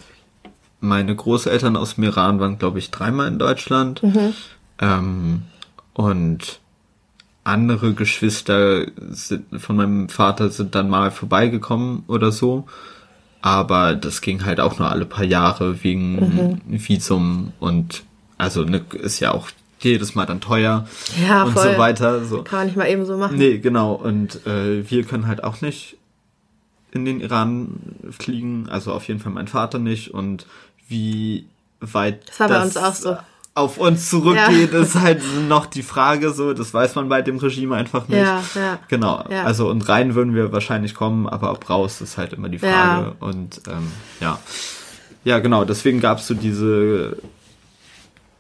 meine 0.81 1.15
Großeltern 1.15 1.77
aus 1.77 1.95
dem 1.95 2.05
Iran 2.05 2.41
waren, 2.41 2.59
glaube 2.59 2.79
ich, 2.79 2.91
dreimal 2.91 3.29
in 3.29 3.39
Deutschland. 3.39 4.03
Mhm. 4.03 4.35
Ähm, 4.79 5.43
und 5.95 6.61
andere 7.45 7.95
Geschwister 7.95 8.87
sind, 9.11 9.61
von 9.61 9.77
meinem 9.77 10.09
Vater 10.09 10.51
sind 10.51 10.75
dann 10.75 10.89
mal 10.89 11.11
vorbeigekommen 11.11 12.05
oder 12.07 12.33
so. 12.33 12.67
Aber 13.43 13.95
das 13.95 14.21
ging 14.21 14.45
halt 14.45 14.61
auch 14.61 14.79
nur 14.79 14.91
alle 14.91 15.07
paar 15.07 15.25
Jahre 15.25 15.83
wegen 15.83 16.17
mhm. 16.17 16.61
Visum 16.67 17.53
und 17.59 18.03
also 18.37 18.65
ne, 18.65 18.83
ist 18.93 19.21
ja 19.21 19.33
auch 19.33 19.51
jedes 19.81 20.15
Mal 20.15 20.27
dann 20.27 20.41
teuer 20.41 20.87
ja, 21.27 21.45
und 21.45 21.53
voll. 21.53 21.73
so 21.73 21.79
weiter. 21.79 22.25
So. 22.25 22.43
Kann 22.43 22.61
man 22.61 22.67
nicht 22.67 22.77
mal 22.77 22.89
eben 22.89 23.07
so 23.07 23.17
machen. 23.17 23.37
Nee, 23.37 23.59
genau. 23.59 23.95
Und 23.95 24.47
äh, 24.47 24.89
wir 24.91 25.05
können 25.05 25.27
halt 25.27 25.43
auch 25.43 25.61
nicht 25.61 25.97
in 26.93 27.05
den 27.05 27.21
Iran 27.21 27.79
fliegen, 28.11 28.69
also 28.69 28.93
auf 28.93 29.09
jeden 29.09 29.21
Fall 29.21 29.33
mein 29.33 29.49
Vater 29.49 29.79
nicht. 29.79 30.13
Und 30.13 30.47
wie 30.89 31.47
weit 31.81 32.29
das, 32.29 32.41
war 32.41 32.49
bei 32.49 32.63
uns 32.63 32.77
auch 32.77 32.95
so. 32.95 33.17
Auf 33.55 33.79
uns 33.79 34.09
zurückgeht, 34.09 34.73
ja. 34.73 34.81
ist 34.81 34.95
halt 34.95 35.23
noch 35.49 35.67
die 35.67 35.83
Frage 35.83 36.31
so, 36.31 36.55
das 36.55 36.73
weiß 36.73 36.95
man 36.95 37.09
bei 37.09 37.21
dem 37.21 37.39
Regime 37.39 37.75
einfach 37.75 38.09
nicht. 38.09 38.19
Ja, 38.19 38.43
ja. 38.55 38.79
Genau. 38.89 39.25
Ja. 39.29 39.45
Also 39.45 39.69
und 39.69 39.89
rein 39.89 40.15
würden 40.15 40.35
wir 40.35 40.53
wahrscheinlich 40.53 40.95
kommen, 40.95 41.29
aber 41.29 41.53
ob 41.53 41.69
raus 41.69 42.01
ist 42.01 42.17
halt 42.17 42.33
immer 42.33 42.49
die 42.49 42.59
Frage. 42.59 43.07
Ja. 43.07 43.13
Und 43.19 43.61
ähm, 43.69 43.91
ja. 44.21 44.39
Ja, 45.25 45.39
genau, 45.41 45.65
deswegen 45.65 46.01
gab 46.01 46.19
es 46.19 46.27
so 46.27 46.35
diese 46.35 47.19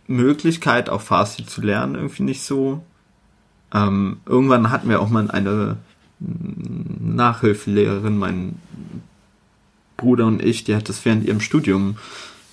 Möglichkeit, 0.07 0.89
auch 0.89 1.01
Farsi 1.01 1.45
zu 1.45 1.61
lernen, 1.61 1.97
irgendwie 1.97 2.23
nicht 2.23 2.43
so. 2.43 2.83
Ähm, 3.73 4.21
irgendwann 4.27 4.71
hatten 4.71 4.89
wir 4.89 5.01
auch 5.01 5.11
mal 5.11 5.31
eine 5.31 5.77
Nachhilfelehrerin, 6.19 8.19
mein 8.19 8.57
Bruder 9.97 10.27
und 10.27 10.43
ich, 10.43 10.65
die 10.65 10.75
hat 10.75 10.89
das 10.89 11.05
während 11.05 11.27
ihrem 11.27 11.41
Studium, 11.41 11.97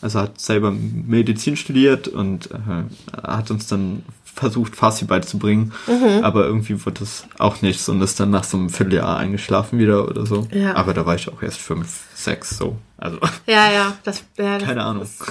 also 0.02 0.20
hat 0.20 0.40
selber 0.40 0.72
Medizin 0.72 1.58
studiert 1.58 2.08
und 2.08 2.52
äh, 2.52 2.84
hat 3.24 3.52
uns 3.52 3.68
dann 3.68 4.04
versucht, 4.38 4.76
Farsi 4.76 5.06
beizubringen, 5.06 5.74
mhm. 5.88 6.24
aber 6.24 6.46
irgendwie 6.46 6.86
wurde 6.86 7.00
das 7.00 7.26
auch 7.40 7.62
nichts 7.62 7.90
und 7.90 8.02
ist 8.02 8.20
dann 8.20 8.30
nach 8.30 8.44
so 8.44 8.58
einem 8.58 8.70
Vierteljahr 8.70 9.18
eingeschlafen 9.18 9.80
wieder 9.80 10.08
oder 10.08 10.26
so. 10.26 10.48
Ja. 10.52 10.76
Aber 10.76 10.94
da 10.94 11.06
war 11.06 11.16
ich 11.16 11.28
auch 11.28 11.42
erst 11.42 11.60
fünf, 11.60 12.06
sechs, 12.14 12.58
so. 12.58 12.78
Also. 12.98 13.18
Ja, 13.48 13.72
ja, 13.72 13.98
das, 14.04 14.24
ja, 14.38 14.60
das 14.60 14.68
Keine 14.68 14.84
Ahnung. 14.84 15.04
Ist, 15.04 15.24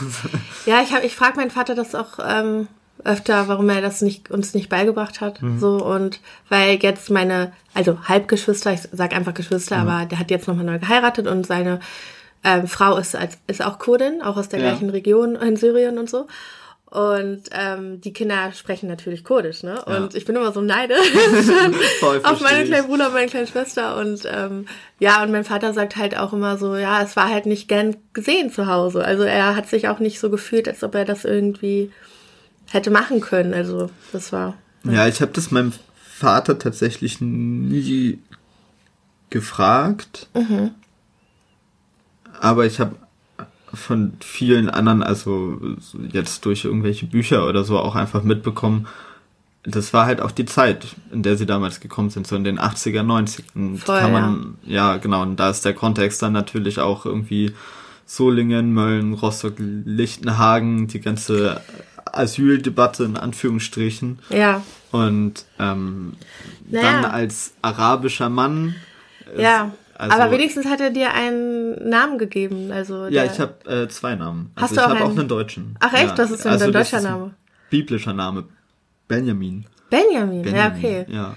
ja, 0.67 0.83
ich, 0.83 0.93
hab, 0.93 1.05
ich 1.05 1.15
frage 1.15 1.37
meinen 1.37 1.51
Vater 1.51 1.77
das 1.77 1.95
auch 1.95 2.19
ähm, 2.27 2.67
öfter, 3.05 3.49
warum 3.49 3.69
er 3.69 3.81
das 3.81 4.03
nicht, 4.03 4.31
uns 4.31 4.55
nicht 4.55 4.69
beigebracht 4.69 5.21
hat. 5.21 5.41
Mhm. 5.41 5.61
So 5.61 5.85
und 5.85 6.21
weil 6.49 6.79
jetzt 6.83 7.11
meine, 7.11 7.53
also 7.75 7.99
Halbgeschwister, 8.05 8.73
ich 8.73 8.81
sag 8.93 9.15
einfach 9.15 9.35
Geschwister, 9.35 9.83
mhm. 9.83 9.89
aber 9.89 10.07
der 10.07 10.19
hat 10.19 10.31
jetzt 10.31 10.49
nochmal 10.49 10.65
neu 10.65 10.79
geheiratet 10.79 11.27
und 11.29 11.47
seine 11.47 11.81
ähm, 12.45 12.67
Frau 12.67 12.97
ist, 12.97 13.17
als, 13.17 13.39
ist 13.47 13.65
auch 13.65 13.79
Kurdin, 13.79 14.23
auch 14.23 14.37
aus 14.37 14.49
der 14.49 14.61
ja. 14.61 14.71
gleichen 14.71 14.91
Region 14.91 15.37
in 15.37 15.57
Syrien 15.57 15.99
und 15.99 16.09
so. 16.09 16.27
Und 16.89 17.43
ähm, 17.51 18.01
die 18.01 18.13
Kinder 18.13 18.53
sprechen 18.53 18.89
natürlich 18.89 19.25
Kurdisch, 19.25 19.65
ne? 19.65 19.83
Ja. 19.87 19.97
Und 19.97 20.15
ich 20.15 20.25
bin 20.25 20.37
immer 20.37 20.53
so 20.53 20.61
neidisch 20.61 20.99
auf 22.23 22.41
meine 22.41 22.65
kleinen 22.65 22.87
Bruder 22.87 23.09
und 23.09 23.13
meine 23.13 23.27
kleine 23.27 23.49
Schwester. 23.49 23.97
Und 23.97 24.23
ähm, 24.25 24.67
ja, 25.01 25.23
und 25.23 25.33
mein 25.33 25.45
Vater 25.45 25.75
sagt 25.75 25.97
halt 25.97 26.17
auch 26.17 26.33
immer 26.33 26.59
so, 26.59 26.77
ja, 26.77 27.03
es 27.03 27.17
war 27.17 27.29
halt 27.29 27.47
nicht 27.47 27.67
gern 27.67 27.97
gesehen 28.13 28.53
zu 28.53 28.69
Hause. 28.69 29.05
Also 29.05 29.25
er 29.25 29.57
hat 29.57 29.69
sich 29.69 29.89
auch 29.89 29.99
nicht 29.99 30.21
so 30.21 30.31
gefühlt, 30.31 30.69
als 30.69 30.85
ob 30.85 30.95
er 30.95 31.05
das 31.05 31.25
irgendwie 31.25 31.91
hätte 32.71 32.91
machen 32.91 33.21
können. 33.21 33.53
Also 33.53 33.91
das 34.13 34.33
war. 34.33 34.55
Ja, 34.85 34.93
ja 34.93 35.09
ich 35.09 35.21
habe 35.21 35.33
das 35.33 35.51
meinem 35.51 35.73
Vater 36.09 36.57
tatsächlich 36.59 37.21
nie 37.21 38.21
gefragt. 39.31 40.29
Mhm. 40.35 40.71
Aber 42.41 42.67
ich 42.67 42.81
habe 42.81 42.97
von 43.73 44.15
vielen 44.21 44.71
anderen, 44.71 45.03
also 45.03 45.61
jetzt 46.13 46.45
durch 46.45 46.65
irgendwelche 46.65 47.07
Bücher 47.07 47.47
oder 47.49 47.65
so 47.65 47.79
auch 47.79 47.95
einfach 47.95 48.23
mitbekommen, 48.23 48.87
das 49.65 49.93
war 49.93 50.07
halt 50.07 50.21
auch 50.21 50.31
die 50.31 50.45
Zeit, 50.45 50.87
in 51.11 51.23
der 51.23 51.37
sie 51.37 51.45
damals 51.45 51.81
gekommen 51.81 52.11
sind, 52.11 52.27
so 52.27 52.37
in 52.37 52.45
den 52.45 52.59
80er, 52.59 53.03
90er. 53.03 53.79
Voll, 53.79 54.01
kann 54.01 54.13
man, 54.13 54.59
ja. 54.65 54.93
ja, 54.93 54.97
genau, 54.99 55.23
und 55.23 55.37
da 55.37 55.51
ist 55.51 55.65
der 55.65 55.75
Kontext 55.75 56.23
dann 56.23 56.33
natürlich 56.33 56.79
auch 56.79 57.05
irgendwie 57.05 57.53
Solingen, 58.07 58.73
Mölln, 58.73 59.15
Rostock, 59.15 59.55
Lichtenhagen, 59.59 60.87
die 60.87 61.01
ganze 61.01 61.61
Asyldebatte 62.05 63.05
in 63.05 63.17
Anführungsstrichen. 63.17 64.21
Ja. 64.31 64.63
Und 64.93 65.45
ähm, 65.59 66.13
naja. 66.71 67.03
dann 67.03 67.05
als 67.11 67.55
arabischer 67.63 68.29
Mann. 68.29 68.77
Ja. 69.37 69.73
Also, 69.99 70.17
aber 70.17 70.31
wenigstens 70.31 70.67
hat 70.67 70.81
er 70.81 70.91
dir 70.91 71.13
einen 71.13 71.89
Namen 71.89 72.19
gegeben. 72.19 72.71
Also 72.73 73.07
ja, 73.07 73.25
ich 73.25 73.41
habe 73.41 73.55
äh, 73.69 73.89
zwei 73.89 74.15
Namen. 74.15 74.51
Also 74.55 74.63
Hast 74.65 74.77
du 74.77 74.81
auch 74.81 74.95
ich 74.95 75.01
habe 75.01 75.11
auch 75.11 75.19
einen 75.19 75.29
deutschen. 75.29 75.77
Ach 75.81 75.93
echt? 75.93 76.09
Ja. 76.09 76.15
Das 76.15 76.31
ist 76.31 76.47
ein 76.47 76.53
also, 76.53 76.71
deutscher 76.71 77.01
Name. 77.01 77.35
Biblischer 77.71 78.13
Name. 78.13 78.45
Benjamin. 79.09 79.67
Benjamin, 79.91 80.43
Benjamin. 80.43 80.55
ja, 80.55 80.77
okay. 80.77 81.07
Ja, 81.09 81.37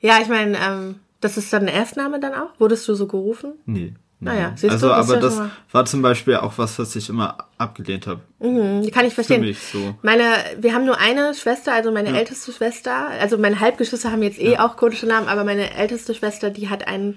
ja 0.00 0.18
ich 0.22 0.28
meine, 0.28 0.56
ähm, 0.58 0.96
das 1.20 1.36
ist 1.36 1.52
dann 1.52 1.62
ein 1.62 1.68
Erstname 1.68 2.18
dann 2.18 2.34
auch? 2.34 2.50
Wurdest 2.58 2.88
du 2.88 2.94
so 2.94 3.06
gerufen? 3.06 3.52
Nee. 3.66 3.94
Naja, 4.22 4.52
siehst 4.54 4.72
also, 4.72 4.88
du, 4.88 4.92
aber 4.92 5.16
das 5.16 5.40
war 5.72 5.86
zum 5.86 6.02
Beispiel 6.02 6.36
auch 6.36 6.58
was, 6.58 6.78
was 6.78 6.94
ich 6.94 7.08
immer 7.08 7.38
abgelehnt 7.56 8.06
habe. 8.06 8.20
Mhm, 8.38 8.90
kann 8.90 9.06
ich 9.06 9.14
verstehen. 9.14 9.40
Für 9.40 9.48
mich 9.48 9.58
so. 9.58 9.94
Meine, 10.02 10.24
wir 10.58 10.74
haben 10.74 10.84
nur 10.84 10.98
eine 10.98 11.32
Schwester, 11.34 11.72
also 11.72 11.90
meine 11.90 12.10
ja. 12.10 12.16
älteste 12.16 12.52
Schwester. 12.52 13.08
Also 13.18 13.38
meine 13.38 13.60
Halbgeschwister 13.60 14.12
haben 14.12 14.22
jetzt 14.22 14.38
eh 14.38 14.52
ja. 14.52 14.66
auch 14.66 14.76
kurdische 14.76 15.06
Namen, 15.06 15.26
aber 15.28 15.44
meine 15.44 15.74
älteste 15.74 16.14
Schwester, 16.14 16.50
die 16.50 16.68
hat 16.68 16.86
einen 16.86 17.16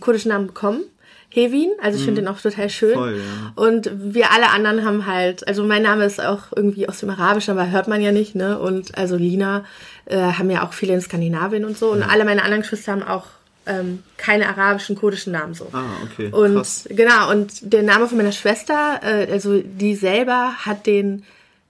kurdischen 0.00 0.30
Namen 0.30 0.46
bekommen. 0.48 0.82
Hevin, 1.30 1.70
also 1.82 1.98
ich 1.98 2.04
finde 2.04 2.22
den 2.22 2.28
auch 2.28 2.40
total 2.40 2.70
schön. 2.70 2.94
Voll, 2.94 3.16
ja. 3.16 3.52
Und 3.56 3.90
wir 3.92 4.30
alle 4.30 4.50
anderen 4.50 4.84
haben 4.84 5.06
halt, 5.06 5.46
also 5.48 5.64
mein 5.64 5.82
Name 5.82 6.04
ist 6.04 6.24
auch 6.24 6.52
irgendwie 6.54 6.88
aus 6.88 7.00
dem 7.00 7.10
Arabischen, 7.10 7.58
aber 7.58 7.72
hört 7.72 7.88
man 7.88 8.00
ja 8.00 8.12
nicht, 8.12 8.36
ne? 8.36 8.56
Und 8.56 8.96
also 8.96 9.16
Lina 9.16 9.64
äh, 10.04 10.16
haben 10.16 10.48
ja 10.48 10.64
auch 10.64 10.72
viele 10.72 10.94
in 10.94 11.00
Skandinavien 11.00 11.64
und 11.64 11.76
so. 11.76 11.90
Und 11.90 12.00
ja. 12.00 12.06
alle 12.06 12.24
meine 12.24 12.42
anderen 12.42 12.62
Geschwister 12.62 12.92
haben 12.92 13.02
auch 13.02 13.26
ähm, 13.66 14.04
keine 14.16 14.48
arabischen, 14.48 14.94
kurdischen 14.94 15.32
Namen 15.32 15.54
so. 15.54 15.68
Ah, 15.72 15.82
okay. 16.04 16.28
Und 16.30 16.54
Krass. 16.54 16.84
genau, 16.88 17.30
und 17.30 17.72
der 17.72 17.82
Name 17.82 18.06
von 18.06 18.16
meiner 18.16 18.32
Schwester, 18.32 19.00
äh, 19.02 19.30
also 19.32 19.60
die 19.60 19.96
selber 19.96 20.52
hat 20.64 20.86
den 20.86 21.24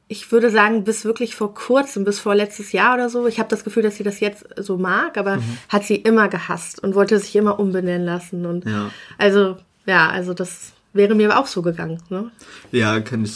ich 0.06 0.30
würde 0.30 0.50
sagen, 0.50 0.84
bis 0.84 1.04
wirklich 1.04 1.34
vor 1.34 1.54
kurzem, 1.54 2.04
bis 2.04 2.18
vor 2.18 2.34
letztes 2.34 2.72
Jahr 2.72 2.94
oder 2.94 3.08
so. 3.08 3.26
Ich 3.26 3.38
habe 3.38 3.48
das 3.48 3.64
Gefühl, 3.64 3.82
dass 3.82 3.96
sie 3.96 4.02
das 4.02 4.20
jetzt 4.20 4.44
so 4.56 4.76
mag, 4.76 5.16
aber 5.16 5.36
mhm. 5.36 5.58
hat 5.68 5.84
sie 5.84 5.96
immer 5.96 6.28
gehasst 6.28 6.82
und 6.82 6.94
wollte 6.94 7.18
sich 7.18 7.34
immer 7.36 7.58
umbenennen 7.58 8.04
lassen. 8.04 8.44
Und 8.44 8.66
ja. 8.66 8.90
also, 9.16 9.56
ja, 9.86 10.08
also 10.08 10.34
das 10.34 10.72
wäre 10.92 11.14
mir 11.14 11.38
auch 11.38 11.46
so 11.46 11.62
gegangen. 11.62 12.02
Ne? 12.10 12.30
Ja, 12.70 13.00
kann 13.00 13.24
ich. 13.24 13.34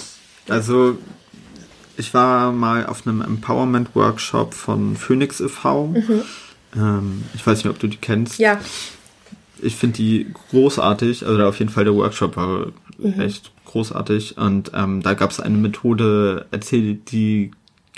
Also, 0.49 0.99
ich 1.97 2.13
war 2.13 2.53
mal 2.53 2.87
auf 2.87 3.07
einem 3.07 3.23
Empowerment-Workshop 3.23 4.55
von 4.55 4.97
Phoenix 4.97 5.41
e.V. 5.41 5.87
Mhm. 5.89 6.23
Ähm, 6.77 7.25
ich 7.35 7.47
weiß 7.47 7.59
nicht, 7.59 7.73
ob 7.73 7.79
du 7.79 7.87
die 7.87 7.97
kennst. 7.97 8.39
Ja. 8.39 8.61
Ich 9.61 9.75
finde 9.75 9.97
die 9.97 10.31
großartig. 10.51 11.27
Also, 11.27 11.45
auf 11.45 11.59
jeden 11.59 11.71
Fall 11.71 11.85
der 11.85 11.95
Workshop 11.95 12.37
war 12.37 12.67
mhm. 12.99 13.21
echt 13.21 13.53
großartig. 13.69 14.37
Und 14.37 14.73
ähm, 14.75 15.03
da 15.03 15.15
gab 15.15 15.31
es 15.31 15.41
eine 15.41 15.57
Methode, 15.57 16.47
erzähl 16.51 16.95
die 16.95 17.53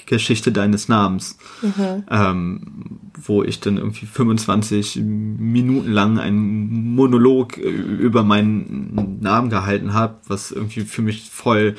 Geschichte 0.06 0.52
deines 0.52 0.88
Namens, 0.88 1.38
mhm. 1.62 2.04
ähm, 2.10 3.00
wo 3.22 3.42
ich 3.42 3.60
dann 3.60 3.76
irgendwie 3.76 4.06
25 4.06 4.96
Minuten 4.96 5.90
lang 5.90 6.18
einen 6.18 6.94
Monolog 6.94 7.58
äh, 7.58 7.62
über 7.62 8.22
meinen 8.22 9.18
Namen 9.20 9.50
gehalten 9.50 9.92
habe, 9.92 10.16
was 10.26 10.50
irgendwie 10.50 10.82
für 10.82 11.02
mich 11.02 11.30
voll 11.30 11.76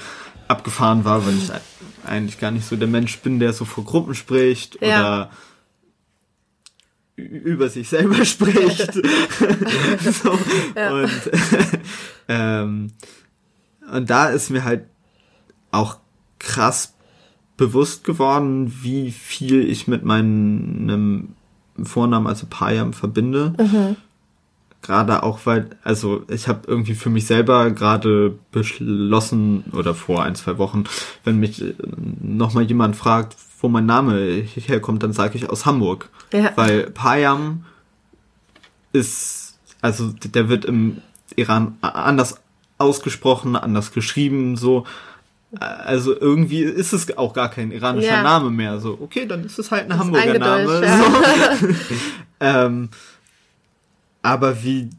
abgefahren 0.47 1.05
war, 1.05 1.25
weil 1.25 1.35
ich 1.35 1.51
eigentlich 2.05 2.39
gar 2.39 2.51
nicht 2.51 2.65
so 2.65 2.75
der 2.75 2.87
Mensch 2.87 3.17
bin, 3.19 3.39
der 3.39 3.53
so 3.53 3.65
vor 3.65 3.85
Gruppen 3.85 4.15
spricht 4.15 4.81
ja. 4.81 4.99
oder 4.99 5.31
über 7.15 7.69
sich 7.69 7.89
selber 7.89 8.25
spricht. 8.25 8.93
so, 10.23 10.39
ja. 10.75 10.91
Und 10.91 11.11
ähm, 12.27 12.91
und 13.91 14.09
da 14.09 14.27
ist 14.27 14.49
mir 14.49 14.63
halt 14.63 14.85
auch 15.71 15.97
krass 16.39 16.93
bewusst 17.57 18.03
geworden, 18.03 18.73
wie 18.81 19.11
viel 19.11 19.69
ich 19.69 19.87
mit 19.87 20.03
meinem 20.03 21.35
Vornamen, 21.83 22.27
also 22.27 22.47
Payam, 22.49 22.93
verbinde. 22.93 23.53
Mhm. 23.57 23.95
Gerade 24.81 25.21
auch, 25.21 25.45
weil, 25.45 25.69
also 25.83 26.23
ich 26.27 26.47
habe 26.47 26.61
irgendwie 26.65 26.95
für 26.95 27.11
mich 27.11 27.27
selber 27.27 27.69
gerade 27.69 28.39
beschlossen, 28.51 29.65
oder 29.73 29.93
vor 29.93 30.23
ein, 30.23 30.33
zwei 30.33 30.57
Wochen, 30.57 30.85
wenn 31.23 31.37
mich 31.37 31.63
nochmal 32.19 32.63
jemand 32.63 32.95
fragt, 32.95 33.35
wo 33.59 33.69
mein 33.69 33.85
Name 33.85 34.43
herkommt, 34.43 35.03
dann 35.03 35.13
sage 35.13 35.37
ich 35.37 35.47
aus 35.47 35.67
Hamburg. 35.67 36.09
Ja. 36.33 36.51
Weil 36.55 36.89
Payam 36.89 37.65
ist, 38.91 39.59
also 39.81 40.11
der 40.11 40.49
wird 40.49 40.65
im 40.65 40.97
Iran 41.35 41.77
anders 41.81 42.40
ausgesprochen, 42.82 43.55
anders 43.55 43.91
geschrieben, 43.91 44.57
so. 44.57 44.86
Also 45.59 46.17
irgendwie 46.17 46.61
ist 46.61 46.93
es 46.93 47.17
auch 47.17 47.34
gar 47.34 47.49
kein 47.49 47.71
iranischer 47.71 48.07
ja. 48.07 48.23
Name 48.23 48.51
mehr. 48.51 48.79
So, 48.79 48.97
okay, 49.01 49.25
dann 49.25 49.43
ist 49.43 49.59
es 49.59 49.69
halt 49.69 49.91
ein 49.91 49.99
Hamburger 49.99 50.39
Name. 50.39 50.86
Ja. 50.86 51.55
So. 51.59 51.67
ähm, 52.39 52.89
aber 54.21 54.63
wie 54.63 54.89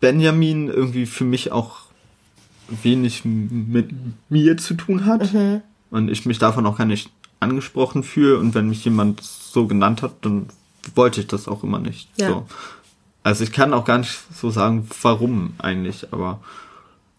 Benjamin 0.00 0.68
irgendwie 0.68 1.06
für 1.06 1.24
mich 1.24 1.50
auch 1.50 1.84
wenig 2.82 3.24
mit 3.24 3.90
mir 4.28 4.56
zu 4.56 4.74
tun 4.74 5.06
hat 5.06 5.32
mhm. 5.32 5.62
und 5.90 6.10
ich 6.10 6.26
mich 6.26 6.38
davon 6.38 6.66
auch 6.66 6.78
gar 6.78 6.86
nicht 6.86 7.10
angesprochen 7.40 8.02
fühle 8.02 8.38
und 8.38 8.54
wenn 8.54 8.68
mich 8.68 8.84
jemand 8.84 9.22
so 9.22 9.66
genannt 9.66 10.02
hat, 10.02 10.12
dann 10.22 10.46
wollte 10.94 11.20
ich 11.20 11.26
das 11.26 11.48
auch 11.48 11.62
immer 11.62 11.78
nicht. 11.78 12.08
Ja. 12.16 12.28
So. 12.28 12.46
Also 13.22 13.44
ich 13.44 13.52
kann 13.52 13.72
auch 13.72 13.84
gar 13.84 13.98
nicht 13.98 14.18
so 14.34 14.50
sagen, 14.50 14.88
warum 15.02 15.54
eigentlich, 15.58 16.12
aber 16.12 16.40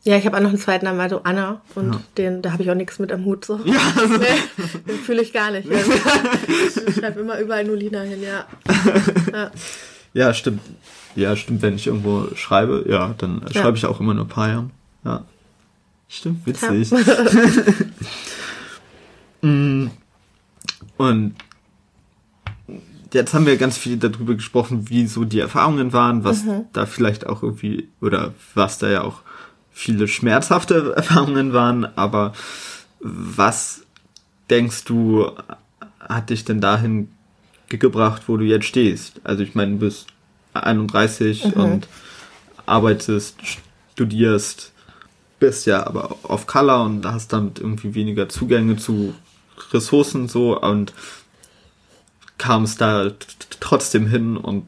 ja, 0.06 0.18
ich 0.18 0.26
habe 0.28 0.38
auch 0.38 0.42
noch 0.42 0.50
einen 0.50 0.60
zweiten 0.60 0.86
Namen, 0.86 1.00
also 1.00 1.22
Anna. 1.24 1.62
Und 1.74 1.94
ja. 1.94 2.02
den, 2.18 2.42
da 2.44 2.52
habe 2.52 2.62
ich 2.62 2.70
auch 2.70 2.76
nichts 2.76 3.00
mit 3.00 3.12
am 3.12 3.26
Hut. 3.26 3.44
So. 3.44 3.60
Ja. 3.66 3.80
Also. 4.00 4.18
Nee, 4.18 4.26
den 4.88 4.98
fühle 4.98 5.24
ich 5.24 5.34
gar 5.34 5.50
nicht. 5.52 5.68
ich 6.88 6.96
schreibe 6.96 7.22
immer 7.22 7.40
überall 7.40 7.64
nur 7.64 7.76
Lina 7.76 8.02
hin, 8.02 8.22
ja. 8.22 8.46
ja. 9.34 9.52
Ja, 10.14 10.34
stimmt. 10.34 10.62
Ja, 11.16 11.36
stimmt, 11.36 11.62
wenn 11.62 11.76
ich 11.76 11.88
irgendwo 11.88 12.28
schreibe, 12.36 12.86
ja, 12.88 13.16
dann 13.18 13.42
ja. 13.48 13.62
schreibe 13.62 13.78
ich 13.78 13.86
auch 13.86 14.00
immer 14.00 14.14
nur 14.14 14.28
Payam. 14.28 14.70
Ja. 15.04 15.26
Stimmt, 16.08 16.46
witzig. 16.46 16.92
Mm. 19.42 19.88
Und 20.98 21.36
jetzt 23.14 23.34
haben 23.34 23.46
wir 23.46 23.58
ganz 23.58 23.78
viel 23.78 23.98
darüber 23.98 24.36
gesprochen, 24.36 24.90
wie 24.90 25.08
so 25.08 25.24
die 25.24 25.40
Erfahrungen 25.40 25.94
waren, 25.94 26.24
was 26.24 26.44
mhm. 26.44 26.66
da 26.74 26.86
vielleicht 26.86 27.26
auch 27.26 27.44
irgendwie, 27.44 27.90
oder 28.02 28.34
was 28.54 28.78
da 28.78 28.90
ja 28.90 29.02
auch 29.02 29.22
viele 29.76 30.08
schmerzhafte 30.08 30.94
Erfahrungen 30.96 31.54
waren, 31.54 31.86
aber 31.96 32.34
was 33.00 33.82
denkst 34.50 34.86
du, 34.86 35.30
hat 36.00 36.30
dich 36.32 36.46
denn 36.46 36.62
dahin 36.62 37.10
gebracht, 37.68 38.24
wo 38.28 38.38
du 38.38 38.46
jetzt 38.46 38.66
stehst? 38.66 39.22
Also 39.24 39.44
ich 39.44 39.54
meine, 39.54 39.74
du 39.74 39.80
bist 39.80 40.08
31 40.54 41.46
mhm. 41.46 41.52
und 41.54 41.88
arbeitest, 42.66 43.38
studierst, 43.94 44.72
bist 45.40 45.66
ja 45.66 45.86
aber 45.86 46.16
auf 46.24 46.48
Color 46.48 46.86
und 46.86 47.06
hast 47.06 47.34
damit 47.34 47.60
irgendwie 47.60 47.94
weniger 47.94 48.30
Zugänge 48.30 48.78
zu 48.78 49.14
Ressourcen 49.72 50.30
so 50.30 50.60
und 50.60 50.94
kamst 52.38 52.80
da 52.80 53.12
trotzdem 53.60 54.08
hin 54.08 54.38
und 54.38 54.68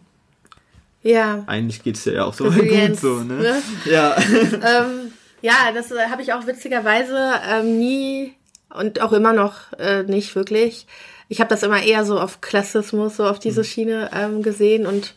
ja. 1.08 1.43
Eigentlich 1.47 1.84
geht 1.84 1.95
es 1.95 2.05
ja 2.05 2.26
auch 2.26 2.34
so 2.34 2.45
gut 2.51 2.99
so, 2.99 3.24
ne? 3.24 3.36
ne? 3.36 3.64
Ja. 3.86 4.16
ähm, 4.41 5.14
ja, 5.41 5.72
das 5.74 5.91
äh, 5.91 6.08
habe 6.10 6.22
ich 6.22 6.34
auch 6.34 6.47
witzigerweise 6.47 7.34
ähm, 7.49 7.78
nie 7.78 8.34
und 8.74 9.01
auch 9.01 9.14
immer 9.14 9.34
noch 9.34 9.74
äh, 9.80 10.03
nicht 10.03 10.36
wirklich. 10.36 10.88
Ich 11.30 11.39
habe 11.39 11.49
das 11.49 11.64
immer 11.64 11.82
eher 11.82 12.05
so 12.05 12.20
auf 12.20 12.41
Klassismus, 12.41 13.18
so 13.18 13.26
auf 13.26 13.39
diese 13.39 13.62
mhm. 13.62 13.66
Schiene 13.66 14.10
ähm, 14.14 14.43
gesehen 14.43 14.86
und 14.86 15.14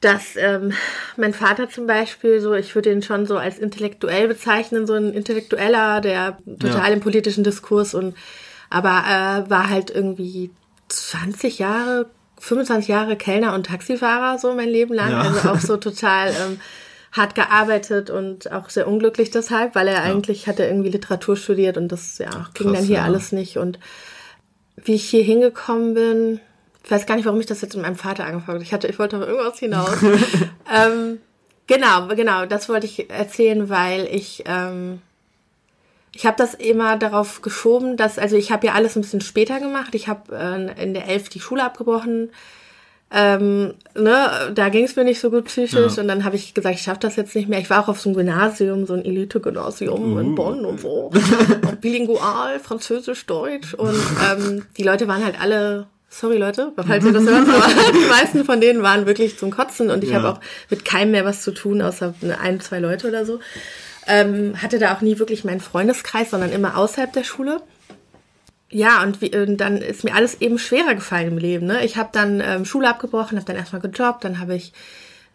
dass 0.00 0.36
ähm, 0.36 0.72
mein 1.16 1.34
Vater 1.34 1.68
zum 1.68 1.88
Beispiel 1.88 2.40
so, 2.40 2.54
ich 2.54 2.74
würde 2.74 2.92
ihn 2.92 3.02
schon 3.02 3.26
so 3.26 3.36
als 3.36 3.58
intellektuell 3.58 4.28
bezeichnen, 4.28 4.86
so 4.86 4.94
ein 4.94 5.12
Intellektueller, 5.12 6.00
der 6.00 6.38
total 6.60 6.88
ja. 6.88 6.94
im 6.94 7.00
politischen 7.00 7.42
Diskurs 7.42 7.94
und 7.94 8.14
aber 8.70 8.90
äh, 8.90 9.50
war 9.50 9.70
halt 9.70 9.90
irgendwie 9.90 10.50
20 10.88 11.58
Jahre 11.58 12.06
25 12.40 12.88
Jahre 12.88 13.16
Kellner 13.16 13.54
und 13.54 13.66
Taxifahrer 13.66 14.38
so 14.38 14.54
mein 14.54 14.68
Leben 14.68 14.94
lang. 14.94 15.10
Ja. 15.10 15.20
Also 15.22 15.48
auch 15.50 15.60
so 15.60 15.76
total 15.76 16.28
ähm, 16.28 16.60
hart 17.12 17.34
gearbeitet 17.34 18.10
und 18.10 18.52
auch 18.52 18.70
sehr 18.70 18.86
unglücklich 18.86 19.30
deshalb, 19.30 19.74
weil 19.74 19.88
er 19.88 19.94
ja. 19.94 20.02
eigentlich 20.02 20.46
hatte 20.46 20.64
irgendwie 20.64 20.90
Literatur 20.90 21.36
studiert 21.36 21.76
und 21.76 21.88
das 21.90 22.18
ja 22.18 22.30
Ach, 22.32 22.54
ging 22.54 22.72
dann 22.72 22.84
hier 22.84 22.98
ja. 22.98 23.04
alles 23.04 23.32
nicht. 23.32 23.58
Und 23.58 23.78
wie 24.76 24.94
ich 24.94 25.08
hier 25.08 25.22
hingekommen 25.22 25.94
bin, 25.94 26.40
ich 26.84 26.90
weiß 26.90 27.06
gar 27.06 27.16
nicht, 27.16 27.26
warum 27.26 27.40
ich 27.40 27.46
das 27.46 27.60
jetzt 27.60 27.74
mit 27.74 27.82
meinem 27.82 27.96
Vater 27.96 28.24
angefangen 28.24 28.56
habe. 28.56 28.62
Ich 28.62 28.72
hatte, 28.72 28.86
ich 28.86 28.98
wollte 28.98 29.18
auf 29.18 29.26
irgendwas 29.26 29.58
hinaus. 29.58 29.96
ähm, 30.74 31.18
Genau, 31.68 32.08
genau, 32.08 32.46
das 32.46 32.70
wollte 32.70 32.86
ich 32.86 33.10
erzählen, 33.10 33.68
weil 33.68 34.08
ich, 34.10 34.42
ähm, 34.46 35.02
ich 36.18 36.26
habe 36.26 36.36
das 36.36 36.52
immer 36.54 36.96
darauf 36.96 37.42
geschoben, 37.42 37.96
dass, 37.96 38.18
also 38.18 38.34
ich 38.34 38.50
habe 38.50 38.66
ja 38.66 38.72
alles 38.72 38.96
ein 38.96 39.02
bisschen 39.02 39.20
später 39.20 39.60
gemacht. 39.60 39.94
Ich 39.94 40.08
habe 40.08 40.36
äh, 40.36 40.82
in 40.82 40.92
der 40.92 41.06
Elf 41.06 41.28
die 41.28 41.38
Schule 41.38 41.62
abgebrochen. 41.62 42.30
Ähm, 43.12 43.74
ne, 43.94 44.50
da 44.52 44.68
ging 44.68 44.84
es 44.84 44.96
mir 44.96 45.04
nicht 45.04 45.20
so 45.20 45.30
gut 45.30 45.44
psychisch 45.44 45.94
ja. 45.96 46.02
und 46.02 46.08
dann 46.08 46.24
habe 46.24 46.34
ich 46.34 46.54
gesagt, 46.54 46.74
ich 46.74 46.82
schaffe 46.82 46.98
das 46.98 47.14
jetzt 47.14 47.36
nicht 47.36 47.48
mehr. 47.48 47.60
Ich 47.60 47.70
war 47.70 47.84
auch 47.84 47.86
auf 47.88 48.00
so 48.00 48.08
einem 48.08 48.16
Gymnasium, 48.16 48.84
so 48.84 48.94
ein 48.94 49.04
Elite-Gymnasium 49.04 50.16
uh. 50.16 50.18
in 50.18 50.34
Bonn 50.34 50.64
und 50.64 50.80
so. 50.80 51.12
bilingual, 51.80 52.58
Französisch, 52.58 53.24
Deutsch 53.26 53.74
und 53.74 53.94
ähm, 54.28 54.64
die 54.76 54.82
Leute 54.82 55.06
waren 55.06 55.24
halt 55.24 55.40
alle 55.40 55.86
Sorry 56.10 56.38
Leute, 56.38 56.72
falls 56.74 57.04
ihr 57.04 57.12
das 57.12 57.22
hört, 57.26 57.48
aber 57.48 57.66
die 57.92 58.08
meisten 58.08 58.44
von 58.44 58.60
denen 58.60 58.82
waren 58.82 59.06
wirklich 59.06 59.38
zum 59.38 59.52
Kotzen 59.52 59.88
und 59.90 60.02
ich 60.02 60.10
ja. 60.10 60.16
habe 60.16 60.30
auch 60.30 60.40
mit 60.68 60.84
keinem 60.84 61.12
mehr 61.12 61.24
was 61.24 61.42
zu 61.42 61.52
tun, 61.52 61.80
außer 61.80 62.12
ein, 62.42 62.60
zwei 62.60 62.80
Leute 62.80 63.06
oder 63.06 63.24
so. 63.24 63.38
Ähm, 64.08 64.60
hatte 64.60 64.78
da 64.78 64.94
auch 64.94 65.02
nie 65.02 65.18
wirklich 65.18 65.44
meinen 65.44 65.60
Freundeskreis, 65.60 66.30
sondern 66.30 66.50
immer 66.50 66.76
außerhalb 66.76 67.12
der 67.12 67.24
Schule. 67.24 67.60
Ja, 68.70 69.02
und, 69.02 69.20
wie, 69.20 69.34
und 69.36 69.58
dann 69.58 69.78
ist 69.78 70.04
mir 70.04 70.14
alles 70.14 70.40
eben 70.40 70.58
schwerer 70.58 70.94
gefallen 70.94 71.28
im 71.28 71.38
Leben. 71.38 71.66
Ne? 71.66 71.84
Ich 71.84 71.96
habe 71.96 72.10
dann 72.12 72.40
ähm, 72.40 72.64
Schule 72.64 72.88
abgebrochen, 72.88 73.38
habe 73.38 73.46
dann 73.46 73.56
erstmal 73.56 73.80
gejobbt, 73.80 74.24
dann 74.24 74.40
habe 74.40 74.54
ich 74.54 74.72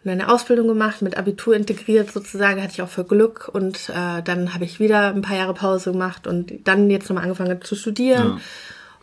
eine 0.04 0.28
Ausbildung 0.28 0.68
gemacht, 0.68 1.02
mit 1.02 1.16
Abitur 1.16 1.56
integriert 1.56 2.12
sozusagen, 2.12 2.62
hatte 2.62 2.72
ich 2.74 2.82
auch 2.82 2.88
für 2.88 3.04
Glück 3.04 3.48
und 3.52 3.88
äh, 3.88 4.22
dann 4.22 4.52
habe 4.52 4.64
ich 4.64 4.78
wieder 4.78 5.08
ein 5.08 5.22
paar 5.22 5.36
Jahre 5.36 5.54
Pause 5.54 5.92
gemacht 5.92 6.26
und 6.26 6.52
dann 6.64 6.90
jetzt 6.90 7.08
nochmal 7.08 7.24
angefangen 7.24 7.62
zu 7.62 7.74
studieren. 7.74 8.34
Ja. 8.36 8.40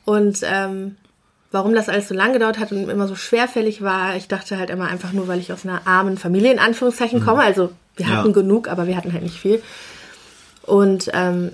Und 0.06 0.40
ähm, 0.44 0.98
warum 1.52 1.74
das 1.74 1.90
alles 1.90 2.08
so 2.08 2.16
lang 2.16 2.34
gedauert 2.34 2.60
hat 2.60 2.72
und 2.72 2.90
immer 2.90 3.08
so 3.08 3.16
schwerfällig 3.16 3.82
war. 3.82 4.16
Ich 4.16 4.28
dachte 4.28 4.58
halt 4.58 4.70
immer 4.70 4.88
einfach 4.88 5.12
nur, 5.12 5.28
weil 5.28 5.40
ich 5.40 5.52
aus 5.52 5.66
einer 5.66 5.86
armen 5.86 6.18
Familie 6.18 6.52
in 6.52 6.60
Anführungszeichen 6.60 7.20
mhm. 7.20 7.26
komme. 7.26 7.42
Also 7.42 7.72
wir 7.98 8.08
hatten 8.08 8.30
ja. 8.30 8.34
genug, 8.34 8.70
aber 8.70 8.88
wir 8.88 8.96
hatten 8.96 9.12
halt 9.12 9.24
nicht 9.24 9.40
viel. 9.40 9.62
Und 10.64 11.10
ähm, 11.14 11.52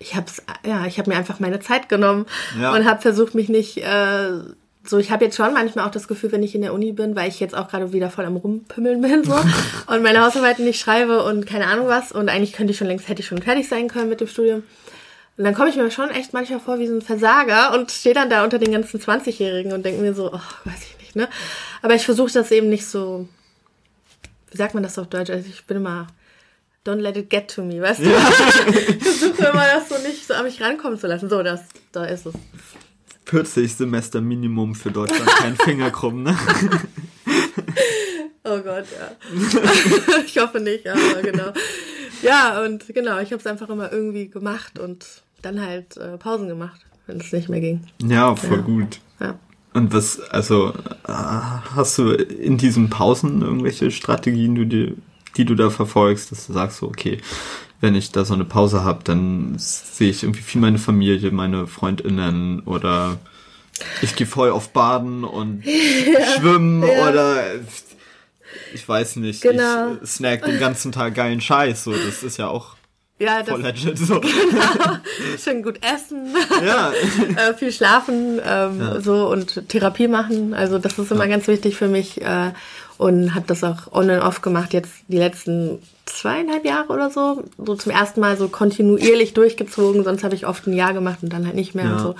ich 0.00 0.16
habe 0.16 0.26
ja, 0.66 0.86
ich 0.86 0.98
habe 0.98 1.10
mir 1.10 1.16
einfach 1.16 1.40
meine 1.40 1.60
Zeit 1.60 1.88
genommen 1.88 2.26
ja. 2.60 2.74
und 2.74 2.84
habe 2.84 3.00
versucht, 3.00 3.34
mich 3.34 3.48
nicht 3.48 3.78
äh, 3.78 4.40
so. 4.84 4.98
Ich 4.98 5.10
habe 5.12 5.24
jetzt 5.24 5.36
schon 5.36 5.54
manchmal 5.54 5.86
auch 5.86 5.90
das 5.90 6.08
Gefühl, 6.08 6.32
wenn 6.32 6.42
ich 6.42 6.54
in 6.54 6.62
der 6.62 6.74
Uni 6.74 6.92
bin, 6.92 7.14
weil 7.14 7.28
ich 7.28 7.38
jetzt 7.38 7.54
auch 7.54 7.68
gerade 7.68 7.92
wieder 7.92 8.10
voll 8.10 8.24
am 8.24 8.36
rumpümmeln 8.36 9.00
bin 9.00 9.24
so 9.24 9.34
und 9.86 10.02
meine 10.02 10.22
Hausarbeiten 10.22 10.64
nicht 10.64 10.80
schreibe 10.80 11.22
und 11.22 11.46
keine 11.46 11.68
Ahnung 11.68 11.86
was 11.86 12.10
und 12.10 12.28
eigentlich 12.28 12.52
könnte 12.52 12.72
ich 12.72 12.78
schon 12.78 12.88
längst 12.88 13.08
hätte 13.08 13.22
ich 13.22 13.28
schon 13.28 13.40
fertig 13.40 13.68
sein 13.68 13.88
können 13.88 14.08
mit 14.08 14.20
dem 14.20 14.28
Studium. 14.28 14.64
Und 15.36 15.44
dann 15.44 15.54
komme 15.54 15.68
ich 15.68 15.76
mir 15.76 15.90
schon 15.90 16.10
echt 16.10 16.32
manchmal 16.32 16.60
vor 16.60 16.78
wie 16.78 16.86
so 16.86 16.94
ein 16.94 17.02
Versager 17.02 17.74
und 17.74 17.90
stehe 17.90 18.14
dann 18.14 18.30
da 18.30 18.44
unter 18.44 18.58
den 18.58 18.70
ganzen 18.70 19.00
20-Jährigen 19.00 19.72
und 19.72 19.84
denke 19.84 20.00
mir 20.00 20.14
so, 20.14 20.32
oh, 20.32 20.40
weiß 20.64 20.80
ich 20.90 20.98
nicht, 21.00 21.16
ne? 21.16 21.28
Aber 21.82 21.94
ich 21.94 22.04
versuche 22.04 22.32
das 22.32 22.52
eben 22.52 22.68
nicht 22.68 22.86
so, 22.86 23.28
wie 24.50 24.56
sagt 24.56 24.74
man 24.74 24.84
das 24.84 24.98
auf 24.98 25.08
Deutsch? 25.08 25.30
Also 25.30 25.48
ich 25.48 25.64
bin 25.66 25.78
immer, 25.78 26.06
don't 26.86 27.00
let 27.00 27.16
it 27.16 27.30
get 27.30 27.52
to 27.52 27.64
me, 27.64 27.80
weißt 27.80 28.00
du? 28.00 28.04
Ich 28.88 29.02
versuche 29.02 29.46
immer 29.46 29.66
das 29.66 29.88
so 29.88 29.98
nicht 30.06 30.24
so 30.26 30.34
an 30.34 30.44
mich 30.44 30.60
rankommen 30.60 30.98
zu 30.98 31.08
lassen. 31.08 31.28
So, 31.28 31.42
das, 31.42 31.62
da 31.90 32.04
ist 32.04 32.26
es. 32.26 32.34
40 33.26 33.74
Semester 33.74 34.20
Minimum 34.20 34.74
für 34.74 34.90
Deutschland, 34.90 35.26
kein 35.26 35.56
Finger 35.56 35.90
krumm, 35.90 36.22
ne? 36.22 36.38
oh 38.44 38.58
Gott, 38.58 38.84
ja. 38.92 40.20
ich 40.24 40.38
hoffe 40.38 40.60
nicht, 40.60 40.86
aber 40.86 41.22
genau. 41.22 41.52
Ja, 42.22 42.62
und 42.62 42.86
genau, 42.94 43.18
ich 43.18 43.32
habe 43.32 43.40
es 43.40 43.46
einfach 43.46 43.68
immer 43.70 43.90
irgendwie 43.92 44.28
gemacht 44.28 44.78
und 44.78 45.23
dann 45.44 45.60
halt 45.60 45.96
äh, 45.96 46.16
Pausen 46.18 46.48
gemacht, 46.48 46.80
wenn 47.06 47.20
es 47.20 47.32
nicht 47.32 47.48
mehr 47.48 47.60
ging. 47.60 47.80
Ja, 48.02 48.34
voll 48.36 48.58
ja. 48.58 48.62
gut. 48.62 49.00
Ja. 49.20 49.38
Und 49.72 49.92
was, 49.92 50.20
also, 50.20 50.72
äh, 51.06 51.12
hast 51.12 51.98
du 51.98 52.12
in 52.12 52.58
diesen 52.58 52.90
Pausen 52.90 53.42
irgendwelche 53.42 53.90
Strategien, 53.90 54.54
die, 54.54 54.66
die, 54.66 54.96
die 55.36 55.44
du 55.44 55.54
da 55.54 55.70
verfolgst, 55.70 56.30
dass 56.30 56.46
du 56.46 56.52
sagst, 56.52 56.78
so, 56.78 56.86
okay, 56.86 57.18
wenn 57.80 57.94
ich 57.94 58.12
da 58.12 58.24
so 58.24 58.34
eine 58.34 58.44
Pause 58.44 58.84
habe, 58.84 59.04
dann 59.04 59.56
sehe 59.58 60.10
ich 60.10 60.22
irgendwie 60.22 60.42
viel 60.42 60.60
meine 60.60 60.78
Familie, 60.78 61.30
meine 61.32 61.66
Freundinnen 61.66 62.60
oder 62.60 63.18
ich 64.00 64.14
gehe 64.14 64.26
voll 64.26 64.50
auf 64.50 64.70
Baden 64.70 65.24
und 65.24 65.64
ja, 65.64 66.38
schwimmen 66.38 66.82
ja. 66.82 67.08
oder 67.08 67.42
ich 68.72 68.88
weiß 68.88 69.16
nicht, 69.16 69.42
genau. 69.42 69.96
ich 70.02 70.08
snack 70.08 70.44
den 70.44 70.58
ganzen 70.58 70.92
Tag 70.92 71.14
geilen 71.14 71.40
Scheiß, 71.40 71.84
so, 71.84 71.92
das 71.92 72.22
ist 72.22 72.36
ja 72.36 72.48
auch 72.48 72.76
ja, 73.18 73.42
das, 73.42 73.50
voll 73.50 73.62
legit, 73.62 73.98
so. 73.98 74.20
Genau. 74.20 74.98
Schön 75.38 75.62
gut 75.62 75.78
essen, 75.84 76.34
ja. 76.64 76.92
äh, 77.36 77.54
viel 77.54 77.72
schlafen, 77.72 78.40
ähm, 78.44 78.80
ja. 78.80 79.00
so, 79.00 79.28
und 79.28 79.68
Therapie 79.68 80.08
machen, 80.08 80.54
also 80.54 80.78
das 80.78 80.98
ist 80.98 81.12
immer 81.12 81.24
ja. 81.24 81.30
ganz 81.30 81.46
wichtig 81.46 81.76
für 81.76 81.88
mich, 81.88 82.20
äh, 82.22 82.52
und 82.98 83.34
habe 83.34 83.46
das 83.46 83.64
auch 83.64 83.92
on 83.92 84.10
and 84.10 84.22
off 84.22 84.40
gemacht, 84.40 84.72
jetzt 84.72 84.92
die 85.08 85.18
letzten 85.18 85.80
zweieinhalb 86.06 86.64
Jahre 86.64 86.92
oder 86.92 87.10
so, 87.10 87.44
so 87.58 87.74
zum 87.74 87.92
ersten 87.92 88.20
Mal 88.20 88.36
so 88.36 88.48
kontinuierlich 88.48 89.34
durchgezogen, 89.34 90.04
sonst 90.04 90.24
habe 90.24 90.34
ich 90.34 90.46
oft 90.46 90.66
ein 90.66 90.72
Jahr 90.72 90.92
gemacht 90.92 91.18
und 91.22 91.32
dann 91.32 91.46
halt 91.46 91.56
nicht 91.56 91.74
mehr 91.74 91.92
und 91.92 91.98
so. 92.00 92.14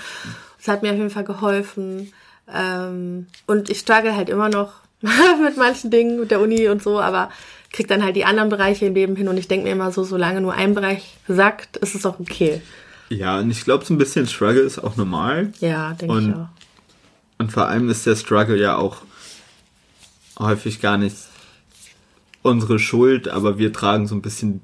Das 0.58 0.68
hat 0.68 0.82
mir 0.82 0.90
auf 0.90 0.96
jeden 0.96 1.10
Fall 1.10 1.24
geholfen, 1.24 2.12
ähm, 2.52 3.26
und 3.46 3.70
ich 3.70 3.78
struggle 3.80 4.16
halt 4.16 4.28
immer 4.28 4.48
noch 4.48 4.72
mit 5.42 5.56
manchen 5.56 5.90
Dingen, 5.90 6.20
mit 6.20 6.30
der 6.30 6.40
Uni 6.40 6.68
und 6.68 6.82
so, 6.82 7.00
aber 7.00 7.30
krieg 7.74 7.88
dann 7.88 8.04
halt 8.04 8.14
die 8.14 8.24
anderen 8.24 8.50
Bereiche 8.50 8.86
im 8.86 8.94
Leben 8.94 9.16
hin 9.16 9.26
und 9.26 9.36
ich 9.36 9.48
denke 9.48 9.66
mir 9.66 9.72
immer 9.72 9.90
so, 9.90 10.04
solange 10.04 10.40
nur 10.40 10.54
ein 10.54 10.74
Bereich 10.74 11.16
sagt, 11.26 11.76
ist 11.78 11.96
es 11.96 12.06
auch 12.06 12.20
okay. 12.20 12.62
Ja, 13.08 13.40
und 13.40 13.50
ich 13.50 13.64
glaube, 13.64 13.84
so 13.84 13.92
ein 13.92 13.98
bisschen 13.98 14.28
Struggle 14.28 14.60
ist 14.60 14.78
auch 14.78 14.96
normal. 14.96 15.52
Ja, 15.58 15.92
denke 15.92 16.20
ich 16.20 16.34
auch. 16.34 16.48
Und 17.38 17.50
vor 17.50 17.66
allem 17.66 17.90
ist 17.90 18.06
der 18.06 18.14
Struggle 18.14 18.56
ja 18.56 18.76
auch 18.76 18.98
häufig 20.38 20.80
gar 20.80 20.98
nicht 20.98 21.16
unsere 22.42 22.78
Schuld, 22.78 23.26
aber 23.26 23.58
wir 23.58 23.72
tragen 23.72 24.06
so 24.06 24.14
ein 24.14 24.22
bisschen 24.22 24.60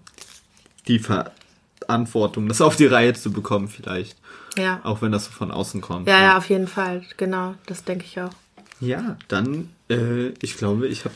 die 0.86 1.00
Verantwortung, 1.00 2.46
das 2.46 2.60
auf 2.60 2.76
die 2.76 2.86
Reihe 2.86 3.14
zu 3.14 3.32
bekommen 3.32 3.66
vielleicht. 3.66 4.16
Ja. 4.56 4.80
Auch 4.84 5.02
wenn 5.02 5.10
das 5.10 5.24
so 5.24 5.32
von 5.32 5.50
außen 5.50 5.80
kommt. 5.80 6.06
Ja, 6.06 6.18
ja, 6.18 6.22
ja 6.22 6.38
auf 6.38 6.48
jeden 6.48 6.68
Fall. 6.68 7.02
Genau, 7.16 7.56
das 7.66 7.82
denke 7.82 8.04
ich 8.04 8.20
auch. 8.20 8.30
Ja, 8.78 9.16
dann, 9.26 9.68
äh, 9.88 10.28
ich 10.40 10.56
glaube, 10.56 10.86
ich 10.86 11.04
habe 11.04 11.14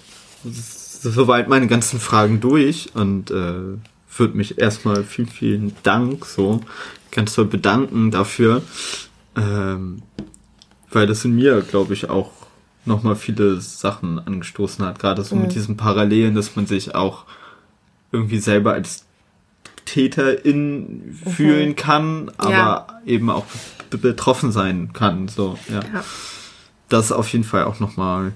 soweit 1.11 1.49
meine 1.49 1.67
ganzen 1.67 2.01
Fragen 2.01 2.41
durch 2.41 2.91
und 2.95 3.31
äh, 3.31 3.79
würde 4.17 4.37
mich 4.37 4.59
erstmal 4.59 5.05
vielen, 5.05 5.29
vielen 5.29 5.73
Dank 5.83 6.25
so 6.25 6.61
ganz 7.11 7.35
toll 7.35 7.47
bedanken 7.47 8.11
dafür, 8.11 8.63
ähm, 9.37 10.03
weil 10.91 11.07
das 11.07 11.25
in 11.25 11.35
mir, 11.35 11.63
glaube 11.63 11.95
ich, 11.95 12.11
auch 12.11 12.31
nochmal 12.85 13.17
viele 13.17 13.61
Sachen 13.61 14.19
angestoßen 14.19 14.85
hat, 14.85 14.99
gerade 14.99 15.25
so 15.25 15.37
mhm. 15.37 15.43
mit 15.43 15.55
diesen 15.55 15.77
Parallelen, 15.77 16.35
dass 16.35 16.55
man 16.57 16.67
sich 16.67 16.95
auch 16.95 17.25
irgendwie 18.13 18.39
selber 18.39 18.75
als 18.75 19.07
Täterin 19.85 21.19
mhm. 21.25 21.31
fühlen 21.31 21.77
kann, 21.77 22.31
aber 22.37 22.53
ja. 22.53 22.87
eben 23.07 23.31
auch 23.31 23.47
betroffen 23.91 24.53
sein 24.53 24.93
kann, 24.93 25.29
so, 25.29 25.59
ja. 25.69 25.81
ja 25.93 26.05
das 26.89 27.13
auf 27.13 27.29
jeden 27.33 27.45
Fall 27.45 27.65
auch 27.65 27.81
nochmal. 27.81 28.33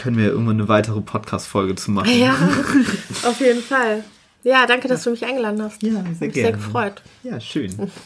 Können 0.00 0.16
wir 0.16 0.28
irgendwann 0.28 0.58
eine 0.58 0.68
weitere 0.68 1.02
Podcast-Folge 1.02 1.74
zu 1.74 1.90
machen. 1.90 2.18
Ja, 2.18 2.32
auf 3.24 3.38
jeden 3.38 3.60
Fall. 3.60 4.02
Ja, 4.42 4.64
danke, 4.64 4.88
dass 4.88 5.04
du 5.04 5.10
mich 5.10 5.26
eingeladen 5.26 5.60
hast. 5.60 5.82
Ja, 5.82 5.90
sehr 6.18 6.28
gerne. 6.28 6.32
Sehr 6.32 6.52
gefreut. 6.52 7.02
Ja, 7.22 7.40
schön. 7.40 7.90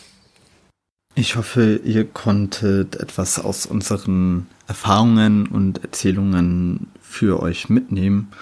Ich 1.17 1.37
hoffe, 1.37 1.81
ihr 1.85 2.07
konntet 2.07 2.97
etwas 2.97 3.39
aus 3.39 3.67
unseren 3.67 4.49
Erfahrungen 4.67 5.47
und 5.47 5.85
Erzählungen 5.85 6.89
für 7.01 7.41
euch 7.41 7.69
mitnehmen, 7.69 8.33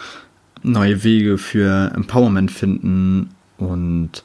neue 0.62 1.04
Wege 1.04 1.36
für 1.36 1.92
Empowerment 1.94 2.50
finden 2.50 3.34
und 3.58 4.24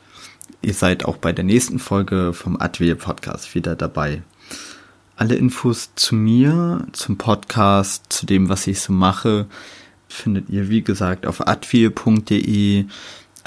ihr 0.61 0.73
seid 0.73 1.03
auch 1.03 1.17
bei 1.17 1.34
der 1.34 1.43
nächsten 1.43 1.78
Folge 1.78 2.32
vom 2.32 2.55
Advil 2.57 2.95
Podcast 2.95 3.53
wieder 3.53 3.75
dabei. 3.75 4.21
Alle 5.18 5.34
Infos 5.34 5.89
zu 5.95 6.13
mir, 6.13 6.86
zum 6.91 7.18
Podcast, 7.18 8.05
zu 8.09 8.28
dem, 8.28 8.49
was 8.49 8.68
ich 8.68 8.80
so 8.82 8.93
mache, 8.93 9.47
findet 10.07 10.49
ihr, 10.49 10.70
wie 10.70 10.84
gesagt, 10.84 11.26
auf 11.26 11.47
advil.de, 11.47 12.86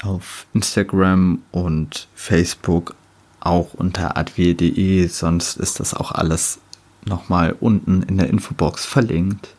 auf 0.03 0.45
Instagram 0.53 1.41
und 1.51 2.09
Facebook 2.13 2.93
auch 3.39 3.73
unter 3.73 4.17
advil.de. 4.17 5.07
Sonst 5.07 5.55
ist 5.55 5.79
das 5.79 5.93
auch 5.93 6.11
alles 6.11 6.59
nochmal 7.05 7.55
unten 7.57 8.03
in 8.03 8.17
der 8.17 8.29
Infobox 8.29 8.85
verlinkt. 8.85 9.55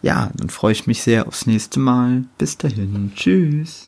Ja, 0.00 0.30
dann 0.34 0.48
freue 0.48 0.72
ich 0.72 0.86
mich 0.86 1.02
sehr 1.02 1.28
aufs 1.28 1.44
nächste 1.44 1.80
Mal. 1.80 2.24
Bis 2.38 2.56
dahin. 2.56 3.12
Tschüss. 3.14 3.82